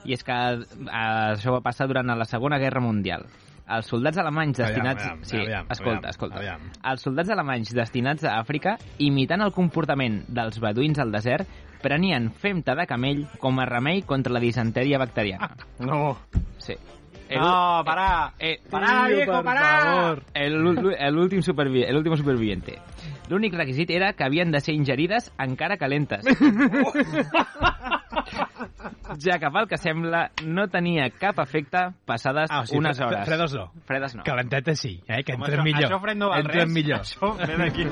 I 0.08 0.16
és 0.16 0.24
que 0.24 0.38
eh, 0.56 0.64
això 0.94 1.52
va 1.58 1.64
passar 1.66 1.90
durant 1.92 2.08
la 2.16 2.28
Segona 2.30 2.60
Guerra 2.62 2.80
Mundial. 2.86 3.26
Els 3.70 3.90
soldats 3.92 4.18
alemanys 4.22 4.62
destinats... 4.62 5.04
Aviam, 5.04 5.18
aviam, 5.18 5.26
sí, 5.28 5.42
aviam, 5.42 5.68
escolta, 5.76 5.98
aviam, 5.98 6.14
escolta. 6.14 6.40
aviam. 6.40 6.70
Els 6.94 7.04
soldats 7.06 7.34
alemanys 7.36 7.74
destinats 7.76 8.24
a 8.24 8.38
Àfrica, 8.40 8.78
imitant 9.04 9.44
el 9.44 9.52
comportament 9.54 10.22
dels 10.40 10.62
beduïns 10.64 11.02
al 11.04 11.12
desert, 11.14 11.50
prenien 11.84 12.32
femta 12.32 12.78
de 12.80 12.88
camell 12.88 13.26
com 13.44 13.60
a 13.60 13.68
remei 13.68 14.02
contra 14.08 14.34
la 14.34 14.44
disentèria 14.44 15.02
bacteriana. 15.02 15.52
No. 15.90 16.16
Sí. 16.60 16.76
No, 17.38 17.84
pará. 17.86 18.34
Eh, 18.40 18.60
Pará, 18.70 19.06
Tío, 19.08 19.16
viejo, 19.18 19.32
por 19.34 19.44
pará. 19.44 19.80
favor. 19.84 20.24
el, 20.34 20.56
ul- 20.64 20.96
el 20.98 21.18
últim 21.18 21.42
supervi 21.42 21.84
el 21.84 21.96
último 21.96 22.18
superviviente. 22.18 22.80
L'únic 23.30 23.54
requisit 23.54 23.90
era 23.92 24.14
que 24.14 24.24
havien 24.24 24.52
de 24.52 24.60
ser 24.60 24.74
ingerides 24.74 25.32
encara 25.38 25.78
calentes. 25.78 26.26
ja 29.20 29.38
que 29.40 29.50
pel 29.52 29.68
que 29.68 29.78
sembla 29.78 30.30
no 30.46 30.68
tenia 30.70 31.10
cap 31.12 31.40
efecte 31.44 31.80
passades 32.06 32.50
Ah, 32.52 32.62
o 32.62 32.66
sigui, 32.66 32.80
unes 32.80 33.00
hores. 33.00 33.26
fredes 33.26 33.54
no. 33.54 33.72
Fredes 33.86 34.16
no. 34.16 34.24
Calentetes 34.24 34.80
sí, 34.80 35.02
eh? 35.08 35.24
que 35.24 35.34
això, 35.36 35.64
millor. 35.64 35.90
Això 35.92 36.00
fred 36.02 36.18
no 36.18 36.30
val 36.30 36.42
entren 36.42 36.66
res. 36.66 36.74
millor. 36.74 37.00
Això 37.02 37.36
ve 37.38 37.58
d'aquí. 37.58 37.86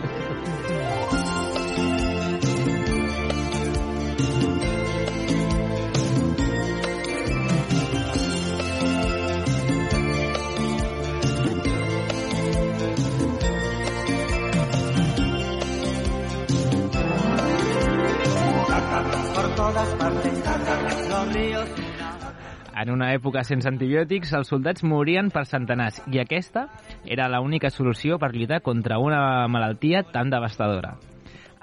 En 22.77 22.91
una 22.93 23.09
època 23.11 23.41
sense 23.43 23.67
antibiòtics, 23.67 24.31
els 24.37 24.47
soldats 24.53 24.85
morien 24.87 25.27
per 25.33 25.43
centenars 25.49 25.97
i 26.13 26.21
aquesta 26.21 26.67
era 27.03 27.27
l'única 27.33 27.71
solució 27.73 28.15
per 28.21 28.29
lluitar 28.31 28.61
contra 28.63 28.99
una 29.03 29.47
malaltia 29.51 30.05
tan 30.13 30.31
devastadora. 30.31 30.95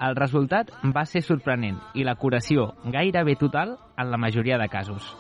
El 0.04 0.16
resultat 0.18 0.72
va 0.92 1.06
ser 1.08 1.22
sorprenent 1.24 1.78
i 1.94 2.04
la 2.04 2.16
curació 2.20 2.74
gairebé 2.84 3.38
total 3.40 3.78
en 3.96 4.10
la 4.10 4.20
majoria 4.20 4.58
de 4.60 4.68
casos. 4.68 5.16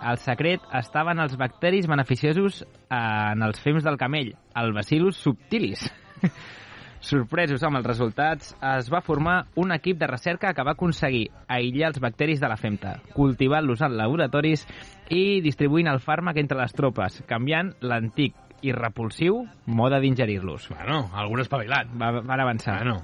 El 0.00 0.16
secret 0.22 0.64
estava 0.72 1.12
en 1.12 1.20
els 1.20 1.36
bacteris 1.36 1.88
beneficiosos 1.90 2.62
eh, 2.62 2.66
en 2.96 3.42
els 3.42 3.60
fems 3.60 3.84
del 3.84 4.00
camell, 4.00 4.32
el 4.56 4.72
Bacillus 4.72 5.20
subtilis. 5.20 5.90
Sorpresos 7.00 7.62
amb 7.66 7.78
els 7.78 7.86
resultats, 7.86 8.54
es 8.76 8.88
va 8.92 9.02
formar 9.04 9.36
un 9.60 9.72
equip 9.74 9.98
de 10.00 10.08
recerca 10.10 10.52
que 10.54 10.64
va 10.66 10.74
aconseguir 10.76 11.26
aïllar 11.48 11.92
els 11.92 12.00
bacteris 12.02 12.40
de 12.40 12.48
la 12.48 12.56
femta, 12.56 12.96
cultivant-los 13.14 13.84
en 13.84 13.96
laboratoris 13.98 14.66
i 15.12 15.40
distribuint 15.44 15.90
el 15.92 16.00
fàrmac 16.02 16.40
entre 16.40 16.58
les 16.58 16.74
tropes, 16.74 17.20
canviant 17.28 17.74
l'antic 17.80 18.34
i 18.64 18.72
repulsiu 18.72 19.44
mode 19.66 20.00
d'ingerir-los. 20.02 20.70
Bueno, 20.72 21.04
algun 21.14 21.44
espavilat. 21.44 21.92
Va, 22.00 22.10
van 22.20 22.40
avançar. 22.40 22.80
Bueno, 22.82 23.02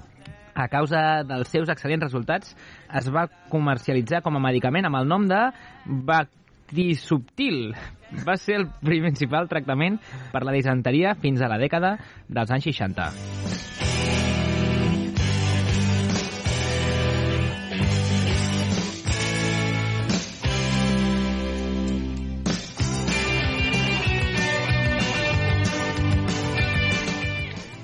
A 0.53 0.67
causa 0.69 1.23
dels 1.25 1.49
seus 1.49 1.69
excel·lents 1.73 2.05
resultats, 2.05 2.51
es 2.93 3.07
va 3.09 3.25
comercialitzar 3.49 4.21
com 4.21 4.37
a 4.37 4.41
medicament 4.43 4.85
amb 4.85 4.99
el 4.99 5.07
nom 5.09 5.25
de 5.25 5.39
Bactisubtil. 5.85 7.73
Va 8.21 8.37
ser 8.37 8.61
el 8.61 8.69
principal 8.83 9.49
tractament 9.51 9.99
per 10.31 10.45
la 10.45 10.55
disenteria 10.55 11.17
fins 11.19 11.41
a 11.41 11.51
la 11.51 11.59
dècada 11.61 11.97
dels 12.29 12.53
anys 12.53 12.69
60. 12.71 13.11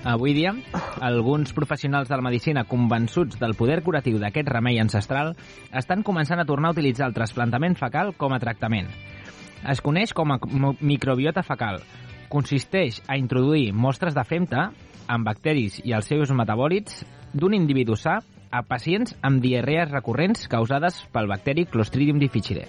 Avui 0.09 0.33
dia, 0.33 0.55
alguns 1.05 1.51
professionals 1.53 2.09
de 2.09 2.17
la 2.17 2.23
medicina 2.25 2.63
convençuts 2.65 3.37
del 3.37 3.53
poder 3.53 3.83
curatiu 3.85 4.17
d'aquest 4.17 4.49
remei 4.49 4.79
ancestral 4.81 5.35
estan 5.69 6.01
començant 6.01 6.41
a 6.41 6.47
tornar 6.49 6.71
a 6.71 6.73
utilitzar 6.73 7.11
el 7.11 7.13
trasplantament 7.13 7.77
fecal 7.77 8.15
com 8.17 8.33
a 8.33 8.39
tractament. 8.41 8.89
Es 9.67 9.81
coneix 9.83 10.13
com 10.15 10.31
a 10.31 10.39
microbiota 10.79 11.43
fecal. 11.43 11.81
Consisteix 12.31 13.01
a 13.07 13.17
introduir 13.19 13.73
mostres 13.73 14.15
de 14.15 14.23
femta 14.23 14.69
amb 15.09 15.25
bacteris 15.25 15.79
i 15.83 15.95
els 15.97 16.07
seus 16.07 16.31
metabòlits 16.31 17.03
d'un 17.33 17.55
individu 17.57 17.97
sa 17.97 18.19
a 18.49 18.63
pacients 18.65 19.13
amb 19.21 19.41
diarrees 19.43 19.91
recurrents 19.91 20.47
causades 20.49 21.03
pel 21.13 21.29
bacteri 21.29 21.65
Clostridium 21.69 22.21
difficile 22.21 22.65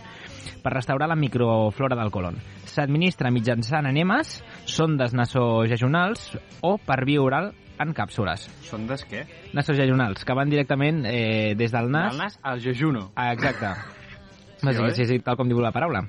per 0.60 0.74
restaurar 0.74 1.08
la 1.08 1.16
microflora 1.16 1.96
del 1.96 2.10
colon. 2.12 2.36
S'administra 2.68 3.30
mitjançant 3.32 3.88
enemes, 3.88 4.40
sondes 4.68 5.14
nasojejunals 5.16 6.34
o 6.60 6.76
per 6.76 7.00
via 7.08 7.22
oral 7.22 7.52
en 7.80 7.94
càpsules. 7.96 8.44
Són 8.68 8.84
des 8.90 9.06
què? 9.08 9.24
Nasojejunals, 9.56 10.26
que 10.28 10.36
van 10.36 10.52
directament 10.52 11.06
eh, 11.08 11.54
des 11.56 11.72
del 11.72 11.88
nas... 11.88 12.12
Del 12.12 12.26
nas 12.26 12.38
al 12.44 12.60
jejuno. 12.60 13.08
Ah, 13.16 13.32
exacte. 13.32 13.72
Sé 14.60 14.76
oi? 14.76 14.92
si 14.92 15.06
és 15.06 15.24
tal 15.24 15.38
com 15.40 15.48
diu 15.48 15.62
la 15.64 15.72
paraula. 15.72 16.04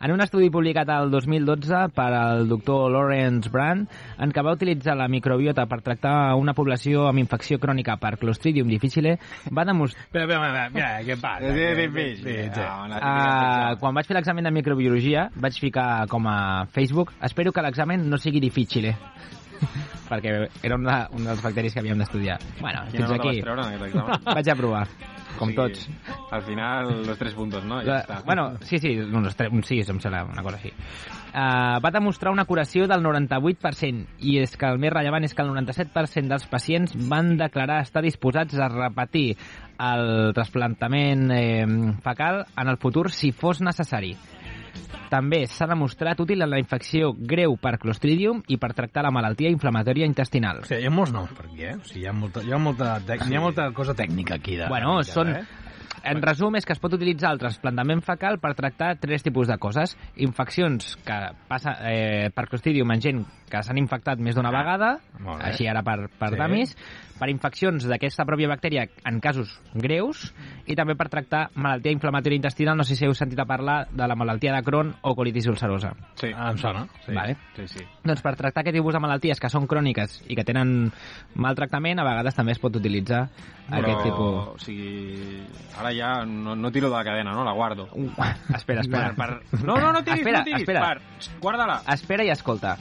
En 0.00 0.14
un 0.14 0.22
estudi 0.24 0.48
publicat 0.48 0.88
el 0.94 1.10
2012 1.12 1.80
per 1.92 2.08
al 2.16 2.46
doctor 2.48 2.86
Lawrence 2.92 3.50
Brand, 3.52 3.88
en 4.16 4.30
què 4.32 4.44
va 4.46 4.54
utilitzar 4.56 4.94
la 4.96 5.10
microbiota 5.12 5.66
per 5.68 5.82
tractar 5.84 6.14
una 6.40 6.54
població 6.56 7.04
amb 7.10 7.20
infecció 7.20 7.58
crònica 7.60 7.98
per 8.00 8.14
Clostridium 8.20 8.70
difficile, 8.72 9.18
va 9.52 9.66
demostrar 9.68 10.06
Espera, 10.06 10.24
espera, 10.24 10.48
espera, 10.48 10.70
mira, 10.72 10.88
què 11.04 11.18
passa? 11.20 11.52
Difícil. 11.52 12.24
Sí, 12.24 12.38
sí. 12.54 12.64
Ah, 12.64 12.84
una 12.86 13.00
Uh, 13.10 13.76
quan 13.80 13.94
vaig 13.96 14.06
fer 14.08 14.16
l'examen 14.16 14.44
de 14.46 14.52
microbiologia, 14.54 15.28
vaig 15.36 15.56
ficar 15.60 16.06
com 16.08 16.26
a 16.28 16.66
Facebook 16.72 17.12
espero 17.24 17.52
que 17.52 17.64
l'examen 17.64 18.08
no 18.08 18.18
sigui 18.20 18.40
difícil, 18.40 18.90
perquè 20.10 20.34
era 20.62 20.76
un, 20.76 20.84
de, 20.84 20.98
un 21.16 21.24
dels 21.28 21.42
bacteris 21.42 21.74
que 21.74 21.80
havíem 21.80 21.98
d'estudiar. 22.02 22.38
Bueno, 22.60 22.84
Quina 22.90 23.06
fins 23.06 23.10
vas 23.10 23.20
aquí. 23.20 23.40
treure 23.42 23.66
en? 23.66 24.20
Vaig 24.34 24.50
aprovar, 24.50 24.84
com 25.38 25.48
O 25.48 25.52
sigui, 25.52 25.56
tots. 25.56 25.88
Al 26.30 26.42
final, 26.42 26.90
los 27.06 27.18
tres 27.18 27.34
puntos, 27.34 27.64
no? 27.64 27.80
Ja 27.82 27.86
La, 27.94 28.00
està. 28.04 28.20
bueno, 28.24 28.50
sí, 28.62 28.78
sí, 28.78 28.96
uns, 29.00 29.36
tre- 29.36 29.50
un 29.52 29.62
6, 29.64 29.88
em 29.90 30.00
sembla, 30.02 30.24
una 30.24 30.42
cosa 30.42 30.56
així. 30.58 30.72
Uh, 31.30 31.78
va 31.78 31.92
demostrar 31.94 32.32
una 32.34 32.44
curació 32.44 32.88
del 32.90 33.04
98% 33.06 34.16
i 34.26 34.40
és 34.42 34.56
que 34.58 34.66
el 34.66 34.80
més 34.82 34.90
rellevant 34.90 35.22
és 35.22 35.34
que 35.34 35.44
el 35.44 35.52
97% 35.54 36.26
dels 36.26 36.46
pacients 36.50 36.96
van 37.08 37.36
declarar 37.38 37.82
estar 37.84 38.02
disposats 38.02 38.58
a 38.58 38.66
repetir 38.68 39.36
el 39.78 40.32
trasplantament 40.34 41.30
eh, 41.30 41.66
fecal 42.02 42.42
en 42.58 42.68
el 42.68 42.76
futur 42.82 43.12
si 43.14 43.30
fos 43.30 43.60
necessari. 43.62 44.16
També 45.10 45.44
s'ha 45.50 45.66
demostrat 45.66 46.20
útil 46.22 46.42
en 46.42 46.50
la 46.50 46.58
infecció 46.62 47.12
greu 47.18 47.56
per 47.58 47.78
Clostridium 47.82 48.44
i 48.48 48.58
per 48.62 48.72
tractar 48.78 49.02
la 49.02 49.10
malaltia 49.10 49.50
inflamatòria 49.50 50.06
intestinal. 50.06 50.60
O 50.62 50.68
sigui, 50.68 50.84
hi 50.84 50.86
ha 50.86 50.92
molts 50.94 51.10
noms 51.12 51.32
per 51.34 51.46
aquí, 51.48 51.64
eh? 51.66 51.74
O 51.74 51.84
sigui, 51.88 52.04
hi 52.04 52.06
ha 52.06 52.12
molta, 52.14 52.44
hi 52.46 52.52
ha 52.54 52.58
molta, 52.62 52.92
tec... 53.06 53.26
hi 53.26 53.34
ha 53.36 53.40
molta 53.42 53.70
cosa 53.74 53.94
tècnica 53.98 54.36
aquí. 54.38 54.54
De, 54.60 54.68
Bueno, 54.70 54.98
de- 55.02 55.10
són, 55.10 55.34
Eh? 55.40 55.42
En 56.02 56.22
resum, 56.22 56.54
és 56.56 56.64
que 56.64 56.72
es 56.72 56.78
pot 56.80 56.94
utilitzar 56.96 57.28
el 57.34 57.38
trasplantament 57.42 58.00
fecal 58.00 58.38
per 58.40 58.54
tractar 58.56 58.94
tres 58.96 59.20
tipus 59.22 59.50
de 59.50 59.58
coses. 59.60 59.98
Infeccions 60.16 60.94
que 61.04 61.18
passa 61.50 61.74
eh, 61.90 62.30
per 62.32 62.46
Clostridium 62.48 62.94
en 62.94 63.02
gent 63.04 63.18
que 63.50 63.60
s'han 63.66 63.76
infectat 63.82 64.16
més 64.22 64.34
d'una 64.38 64.48
vegada, 64.54 64.94
Molt 65.18 65.42
bé. 65.42 65.50
així 65.50 65.66
ara 65.68 65.82
per, 65.84 66.06
per 66.08 66.30
Sí. 66.30 66.34
sí. 66.36 66.40
damis, 66.40 66.72
per 67.20 67.28
infeccions 67.28 67.84
d'aquesta 67.86 68.24
pròpia 68.24 68.48
bactèria 68.48 68.86
en 69.06 69.20
casos 69.20 69.52
greus 69.76 70.30
i 70.66 70.74
també 70.78 70.94
per 70.96 71.10
tractar 71.12 71.50
malaltia 71.54 71.92
inflamatòria 71.92 72.40
intestinal. 72.40 72.78
No 72.80 72.84
sé 72.88 72.96
si 72.96 73.04
heu 73.04 73.12
sentit 73.14 73.38
a 73.42 73.46
parlar 73.48 73.82
de 73.92 74.08
la 74.08 74.16
malaltia 74.16 74.54
de 74.56 74.62
Crohn 74.64 74.94
o 75.02 75.14
colitis 75.14 75.46
ulcerosa. 75.52 75.92
Sí. 76.16 76.30
Ah, 76.34 76.50
em 76.54 76.58
sona. 76.58 76.86
Sí. 77.04 77.12
Vale. 77.14 77.36
Sí, 77.56 77.68
sí. 77.76 77.84
Doncs 78.04 78.22
per 78.24 78.34
tractar 78.40 78.64
aquest 78.64 78.78
tipus 78.78 78.96
de 78.96 79.02
malalties 79.04 79.40
que 79.42 79.50
són 79.52 79.68
cròniques 79.68 80.20
i 80.32 80.38
que 80.38 80.44
tenen 80.48 80.90
mal 81.36 81.58
tractament, 81.58 82.00
a 82.00 82.06
vegades 82.08 82.34
també 82.38 82.56
es 82.56 82.62
pot 82.62 82.74
utilitzar 82.80 83.26
aquest 83.70 84.02
tipus... 84.08 84.54
o 84.54 84.58
sigui, 84.58 85.42
ara 85.78 85.92
ja 85.94 86.12
no, 86.26 86.56
no 86.56 86.72
tiro 86.72 86.88
de 86.90 86.96
la 86.96 87.04
cadena, 87.04 87.34
no? 87.36 87.44
La 87.44 87.52
guardo. 87.52 87.88
Uh, 87.92 88.08
espera, 88.56 88.80
espera. 88.80 89.12
Per, 89.14 89.28
per... 89.50 89.62
No, 89.64 89.76
no, 89.76 89.92
no 89.92 90.02
tiris, 90.02 90.24
Espera, 90.24 90.38
no 90.40 90.44
tiris. 90.48 90.62
espera. 90.64 90.86
Per, 90.88 91.38
guarda-la. 91.44 91.82
Espera 91.94 92.24
i 92.24 92.32
escolta. 92.32 92.78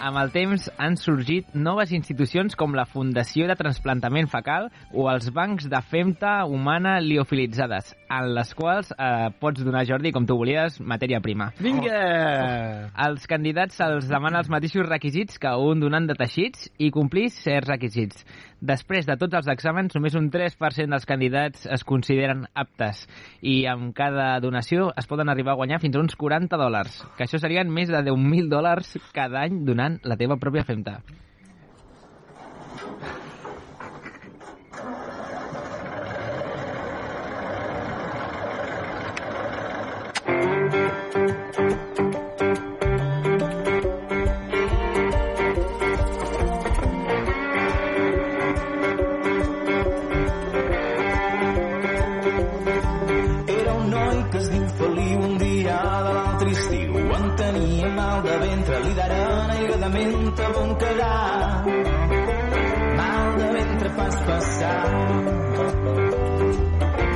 Amb 0.00 0.16
el 0.16 0.30
temps 0.32 0.62
han 0.80 0.94
sorgit 0.96 1.50
noves 1.52 1.90
institucions 1.92 2.54
com 2.56 2.72
la 2.72 2.86
Fundació 2.88 3.44
de 3.50 3.56
Transplantament 3.58 4.30
Fecal 4.32 4.70
o 4.96 5.04
els 5.12 5.26
bancs 5.36 5.66
de 5.68 5.80
femta 5.90 6.46
humana 6.48 6.94
liofilitzades, 7.04 7.92
en 8.08 8.30
les 8.32 8.54
quals 8.56 8.94
eh, 8.96 9.28
pots 9.42 9.60
donar, 9.60 9.84
Jordi, 9.88 10.14
com 10.16 10.24
tu 10.24 10.38
volies, 10.40 10.78
matèria 10.80 11.20
prima. 11.20 11.50
Vinga! 11.60 11.98
Als 12.96 13.28
candidats 13.28 13.76
se'ls 13.76 14.08
demana 14.08 14.40
els 14.40 14.48
mateixos 14.48 14.88
requisits 14.88 15.36
que 15.42 15.52
un 15.52 15.84
donant 15.84 16.08
de 16.08 16.16
teixits 16.16 16.70
i 16.80 16.88
complir 16.94 17.28
certs 17.34 17.68
requisits. 17.68 18.24
Després 18.60 19.06
de 19.08 19.16
tots 19.16 19.36
els 19.38 19.46
exàmens, 19.48 19.94
només 19.96 20.16
un 20.18 20.26
3% 20.32 20.92
dels 20.92 21.06
candidats 21.08 21.64
es 21.64 21.84
consideren 21.88 22.42
aptes 22.52 23.06
i 23.40 23.62
amb 23.68 23.94
cada 23.96 24.34
donació 24.44 24.90
es 25.00 25.08
poden 25.08 25.32
arribar 25.32 25.54
a 25.54 25.60
guanyar 25.60 25.80
fins 25.80 25.96
a 25.96 26.02
uns 26.02 26.16
40 26.20 26.60
dòlars, 26.60 27.00
que 27.16 27.24
això 27.24 27.40
serien 27.40 27.72
més 27.72 27.88
de 27.88 28.02
10.000 28.04 28.52
dòlars 28.52 28.92
cada 29.16 29.46
any 29.46 29.62
donant 29.64 29.89
la 30.02 30.16
teva 30.20 30.38
pròpia 30.42 30.66
femta. 30.68 31.00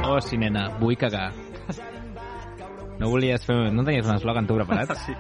Oh, 0.04 0.20
sí, 0.20 0.38
vull 0.80 0.96
cagar. 0.96 1.32
No 2.98 3.08
volies 3.10 3.42
fer... 3.44 3.72
No 3.74 3.82
tenies 3.84 4.06
un 4.06 4.14
eslògan 4.16 4.46
tu 4.46 4.54
preparat? 4.56 4.92
Sí. 5.04 5.12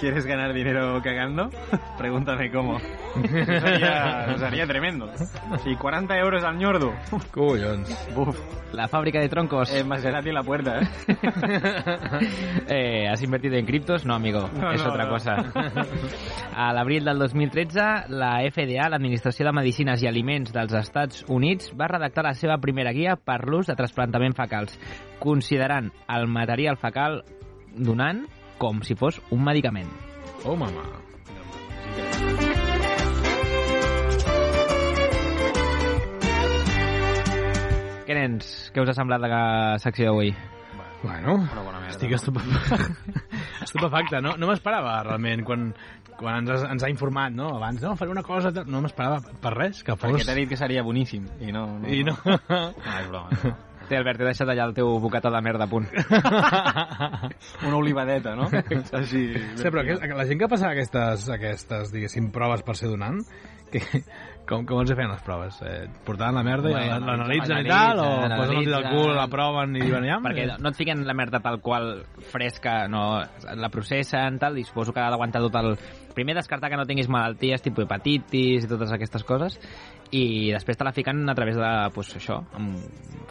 ¿Quieres 0.00 0.26
ganar 0.26 0.52
dinero 0.52 1.00
cagando? 1.02 1.48
Pregúntame 1.98 2.50
cómo. 2.50 2.78
Eso 2.78 3.60
sería, 3.60 4.24
eso 4.26 4.38
sería 4.38 4.66
tremendo. 4.66 5.08
Y 5.64 5.76
40 5.76 6.18
euros 6.18 6.42
al 6.42 6.56
ñordo. 6.58 6.92
Collons. 7.30 8.08
Uf, 8.16 8.36
La 8.72 8.88
fábrica 8.88 9.20
de 9.20 9.28
troncos. 9.28 9.72
eh, 9.72 9.84
Maserati 9.84 10.30
en 10.30 10.34
la 10.34 10.42
puerta, 10.42 10.80
¿eh? 10.80 10.88
Eh, 12.68 13.08
¿Has 13.08 13.22
invertido 13.22 13.56
en 13.56 13.66
criptos? 13.66 14.04
No, 14.06 14.14
amigo, 14.14 14.48
No, 14.58 14.72
es 14.72 14.82
no, 14.82 14.90
otra 14.90 15.04
no. 15.04 15.10
cosa. 15.10 15.36
A 16.56 16.72
l'abril 16.72 17.04
del 17.04 17.18
2013, 17.18 17.80
la 18.08 18.40
FDA, 18.50 18.88
l'Administració 18.88 19.46
de 19.46 19.52
Medicines 19.52 20.02
i 20.02 20.08
Aliments 20.08 20.52
dels 20.52 20.72
Estats 20.72 21.24
Units, 21.28 21.72
va 21.78 21.86
redactar 21.88 22.24
la 22.24 22.34
seva 22.34 22.58
primera 22.58 22.92
guia 22.92 23.16
per 23.16 23.42
l'ús 23.46 23.66
de 23.68 23.76
trasplantament 23.76 24.34
fecals, 24.34 24.78
considerant 25.22 25.92
el 26.10 26.26
material 26.28 26.76
fecal 26.82 27.22
donant 27.72 28.24
com 28.58 28.82
si 28.86 28.94
fos 28.98 29.20
un 29.30 29.42
medicament. 29.46 29.88
Oh, 30.44 30.56
mama. 30.58 30.82
Què, 38.02 38.14
nens? 38.18 38.48
Què 38.74 38.82
us 38.82 38.90
ha 38.90 38.96
semblat 38.96 39.22
la 39.22 39.42
secció 39.82 40.08
d'avui? 40.10 40.32
Bueno, 41.02 41.34
Una 41.42 41.62
bona 41.66 41.78
merda. 41.82 41.94
estic 41.94 42.12
estupefacte. 42.14 42.78
estupefacte. 43.66 44.20
No, 44.22 44.34
no 44.38 44.48
m'esperava 44.50 44.96
realment 45.06 45.42
quan, 45.46 45.68
quan 46.18 46.40
ens, 46.42 46.50
has- 46.54 46.66
ens 46.70 46.84
ha 46.86 46.90
informat, 46.92 47.34
no? 47.34 47.48
Abans, 47.58 47.82
no, 47.82 47.94
faré 47.98 48.12
una 48.14 48.22
cosa... 48.26 48.52
No 48.66 48.82
m'esperava 48.84 49.20
per 49.42 49.54
res, 49.56 49.82
que 49.86 49.96
fos... 49.96 50.10
Perquè 50.12 50.26
t'he 50.28 50.36
dit 50.42 50.50
que 50.52 50.58
seria 50.60 50.84
boníssim. 50.86 51.26
I 51.42 51.54
no... 51.54 51.64
no 51.82 51.90
I 51.90 52.02
no... 52.06 52.16
No, 52.26 52.38
és 52.98 53.10
broma. 53.10 53.28
és 53.30 53.42
broma. 53.42 53.58
Té, 53.88 53.96
Albert, 53.98 54.20
he 54.22 54.28
deixat 54.30 54.48
allà 54.52 54.64
el 54.70 54.74
teu 54.76 54.94
bocató 55.02 55.30
de 55.34 55.40
merda 55.44 55.66
a 55.66 55.70
punt. 55.70 55.88
Una 57.66 57.76
olivadeta, 57.76 58.34
no? 58.36 58.48
Així... 58.52 59.24
Sí, 59.56 59.68
però 59.70 59.84
que, 59.86 59.96
la 60.14 60.26
gent 60.28 60.40
que 60.40 60.48
passa 60.50 60.70
aquestes, 60.72 61.28
aquestes, 61.32 61.92
diguéssim, 61.94 62.30
proves 62.34 62.62
per 62.66 62.76
ser 62.78 62.90
donant, 62.92 63.20
que, 63.72 63.80
com, 64.48 64.64
com 64.68 64.82
els 64.82 64.92
feien 64.92 65.10
les 65.12 65.22
proves? 65.24 65.58
Eh, 65.66 65.86
portaven 66.06 66.36
la 66.38 66.44
merda 66.46 66.70
i 66.70 66.76
Bueno, 66.76 66.98
la- 67.00 67.12
l'analitzen 67.12 67.62
i 67.64 67.68
tal, 67.70 68.02
o 68.04 68.08
posen 68.36 68.56
el 68.58 68.64
dit 68.66 68.74
al 68.78 68.88
cul, 68.90 69.12
la 69.16 69.26
proven 69.32 69.76
i 69.78 69.84
diuen, 69.86 70.06
ja... 70.08 70.18
Perquè 70.24 70.46
no 70.60 70.72
et 70.72 70.78
fiquen 70.80 71.04
la 71.08 71.16
merda 71.18 71.40
tal 71.44 71.60
qual 71.64 71.92
fresca, 72.32 72.82
no, 72.92 73.04
la 73.56 73.72
processen, 73.72 74.38
tal, 74.42 74.58
i 74.60 74.66
suposo 74.68 74.92
que 74.94 75.02
ha 75.04 75.10
d'aguantar 75.12 75.42
tot 75.48 75.60
el... 75.62 75.74
Primer 76.14 76.34
descartar 76.36 76.68
que 76.70 76.76
no 76.76 76.84
tinguis 76.86 77.08
malalties, 77.08 77.62
tipus 77.64 77.84
hepatitis 77.86 78.64
i 78.64 78.68
totes 78.70 78.92
aquestes 78.92 79.24
coses, 79.24 79.58
i 80.12 80.50
després 80.52 80.76
te 80.76 80.84
la 80.84 80.92
fiquen 80.92 81.22
a 81.28 81.34
través 81.34 81.56
de, 81.56 81.70
pues, 81.94 82.10
això, 82.18 82.42
amb, 82.58 82.76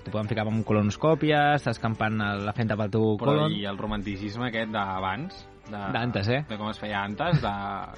te 0.03 0.09
poden 0.11 0.27
ficar 0.31 0.47
amb 0.47 0.65
colonoscòpies, 0.65 1.63
t'escampant 1.67 2.17
la 2.45 2.53
fenta 2.57 2.77
pel 2.79 2.89
teu 2.93 3.15
Però 3.21 3.35
colon... 3.37 3.53
i 3.53 3.65
el 3.69 3.77
romanticisme 3.77 4.49
aquest 4.49 4.71
d'abans? 4.73 5.47
de- 5.71 5.87
D'antes, 5.93 6.27
eh? 6.33 6.41
De 6.49 6.57
com 6.57 6.67
es 6.71 6.79
feia 6.81 7.03
antes, 7.05 7.37
de... 7.41 7.51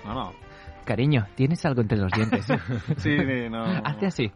No, 0.06 0.14
no. 0.14 0.26
Cariño, 0.86 1.28
tienes 1.36 1.66
algo 1.66 1.82
entre 1.82 1.98
los 1.98 2.12
dientes. 2.12 2.46
Sí, 2.98 3.18
sí, 3.18 3.50
no... 3.50 3.64
Hazte 3.64 4.08
así. 4.08 4.32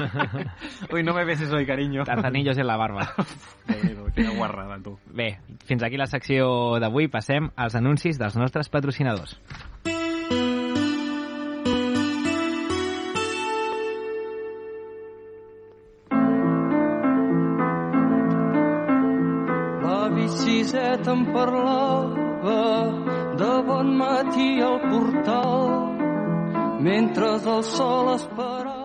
Uy, 0.92 1.02
no 1.02 1.14
me 1.14 1.24
beses 1.24 1.50
hoy, 1.52 1.66
cariño. 1.66 2.04
Tarzanillos 2.04 2.58
en 2.58 2.66
la 2.66 2.76
barba. 2.76 3.14
Quina 4.14 4.30
guarrada, 4.30 4.78
tu. 4.82 4.98
Bé, 5.06 5.38
fins 5.64 5.82
aquí 5.82 5.96
la 5.96 6.06
secció 6.06 6.78
d'avui. 6.82 7.08
Passem 7.08 7.50
als 7.56 7.76
anuncis 7.78 8.18
dels 8.18 8.36
nostres 8.36 8.68
patrocinadors. 8.68 9.38
La 19.84 20.08
biciseta 20.14 21.14
em 21.14 21.24
parlava 21.32 22.29
de 22.42 23.62
bon 23.66 23.96
matí 23.96 24.60
al 24.60 24.80
portal 24.80 25.90
mentre 26.80 27.34
el 27.34 27.62
sol 27.64 28.14
esperava. 28.14 28.78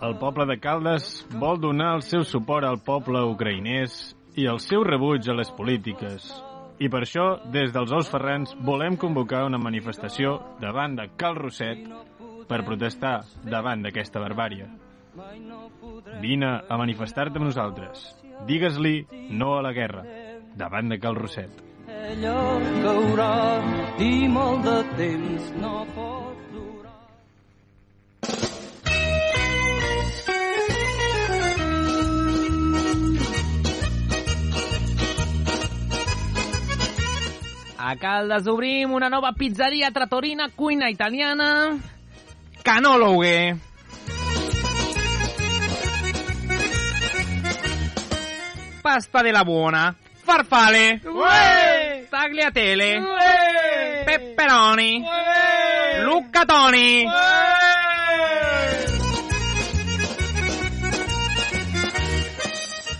El 0.00 0.16
poble 0.20 0.46
de 0.48 0.58
Caldes 0.60 1.26
vol 1.32 1.60
donar 1.60 1.94
el 1.96 2.02
seu 2.02 2.24
suport 2.24 2.64
al 2.64 2.78
poble 2.84 3.20
ucraïnès 3.32 4.14
i 4.36 4.46
el 4.48 4.60
seu 4.60 4.84
rebuig 4.84 5.28
a 5.28 5.36
les 5.36 5.50
polítiques. 5.52 6.28
I 6.80 6.88
per 6.88 7.02
això, 7.04 7.26
des 7.52 7.72
dels 7.72 7.92
Ous 7.92 8.08
Ferrans, 8.08 8.54
volem 8.64 8.96
convocar 8.96 9.44
una 9.44 9.60
manifestació 9.60 10.38
davant 10.60 10.96
de 10.96 11.08
Cal 11.20 11.36
Roset 11.36 11.84
per 12.48 12.62
protestar 12.64 13.20
davant 13.44 13.84
d'aquesta 13.84 14.20
barbària. 14.20 14.68
Vine 16.20 16.52
a 16.64 16.80
manifestar-te 16.80 17.36
amb 17.36 17.50
nosaltres. 17.50 18.06
Digues-li 18.48 19.04
no 19.36 19.58
a 19.58 19.64
la 19.64 19.74
guerra, 19.76 20.04
davant 20.56 20.88
de 20.88 21.00
Cal 21.00 21.20
Roset. 21.20 21.69
Ella 22.08 22.34
caurà 22.80 23.34
i 24.00 24.28
molt 24.32 24.64
de 24.64 24.76
temps 24.96 25.48
no 25.60 25.84
pot 25.94 26.38
durar. 26.54 26.96
A 37.76 37.94
Caldes 38.00 38.48
obrim 38.48 38.92
una 38.96 39.08
nova 39.12 39.32
pizzeria 39.36 39.90
tratorina, 39.92 40.48
cuina 40.56 40.88
italiana... 40.88 41.78
Canologue. 42.62 43.56
Pasta 48.82 49.22
de 49.22 49.32
la 49.32 49.44
buona. 49.44 49.96
Farfale. 50.30 51.00
Ué! 51.06 52.06
tagliatelle, 52.08 53.02
pepperoni, 54.04 55.04
luccatoni. 56.04 57.04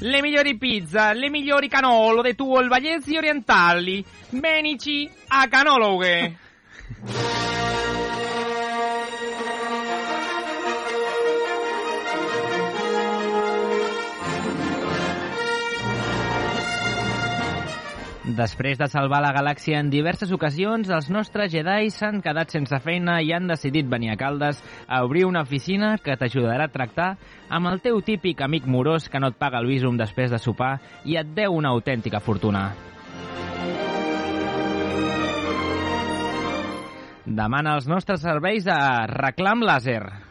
Le 0.01 0.21
migliori 0.23 0.59
pizza, 0.59 1.13
le 1.13 1.31
migliori 1.31 1.69
canolo 1.69 2.21
dei 2.21 2.35
tuoi 2.35 2.67
Vallesi 2.67 3.17
orientali. 3.17 4.05
Venici 4.31 5.09
a 5.29 5.47
canologhe. 5.47 6.37
Després 18.41 18.79
de 18.81 18.87
salvar 18.89 19.19
la 19.21 19.35
galàxia 19.37 19.83
en 19.83 19.91
diverses 19.93 20.31
ocasions, 20.33 20.89
els 20.89 21.11
nostres 21.13 21.51
Jedi 21.53 21.91
s'han 21.93 22.23
quedat 22.25 22.55
sense 22.55 22.79
feina 22.81 23.19
i 23.21 23.35
han 23.37 23.51
decidit 23.51 23.89
venir 23.91 24.15
a 24.15 24.17
Caldes 24.17 24.63
a 24.89 25.03
obrir 25.05 25.27
una 25.29 25.43
oficina 25.45 25.91
que 26.01 26.17
t'ajudarà 26.17 26.71
a 26.71 26.73
tractar 26.73 27.11
amb 27.51 27.69
el 27.69 27.83
teu 27.85 28.01
típic 28.01 28.41
amic 28.41 28.65
morós 28.65 29.11
que 29.13 29.21
no 29.21 29.29
et 29.29 29.37
paga 29.37 29.61
el 29.61 29.69
visum 29.69 30.01
després 30.01 30.33
de 30.33 30.41
sopar 30.41 30.79
i 31.05 31.19
et 31.21 31.35
deu 31.37 31.59
una 31.59 31.75
autèntica 31.75 32.23
fortuna. 32.25 32.71
Demana 37.27 37.77
els 37.77 37.93
nostres 37.93 38.25
serveis 38.25 38.65
a 38.73 39.05
Reclam 39.11 39.61
Làser. 39.69 40.30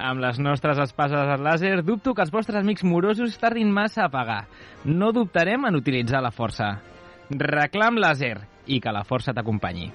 Amb 0.00 0.22
les 0.24 0.38
nostres 0.40 0.78
espases 0.80 1.40
làser, 1.44 1.74
dubto 1.84 2.14
que 2.16 2.24
els 2.24 2.32
vostres 2.32 2.62
amics 2.62 2.86
morosos 2.88 3.36
tardin 3.40 3.68
massa 3.68 4.06
a 4.06 4.12
pagar. 4.12 4.46
No 4.84 5.12
dubtarem 5.12 5.68
en 5.68 5.76
utilitzar 5.76 6.22
la 6.24 6.32
força. 6.32 6.78
Reclam 7.30 8.00
làser 8.00 8.38
i 8.66 8.80
que 8.80 8.94
la 8.96 9.04
força 9.04 9.36
t'acompanyi. 9.36 9.90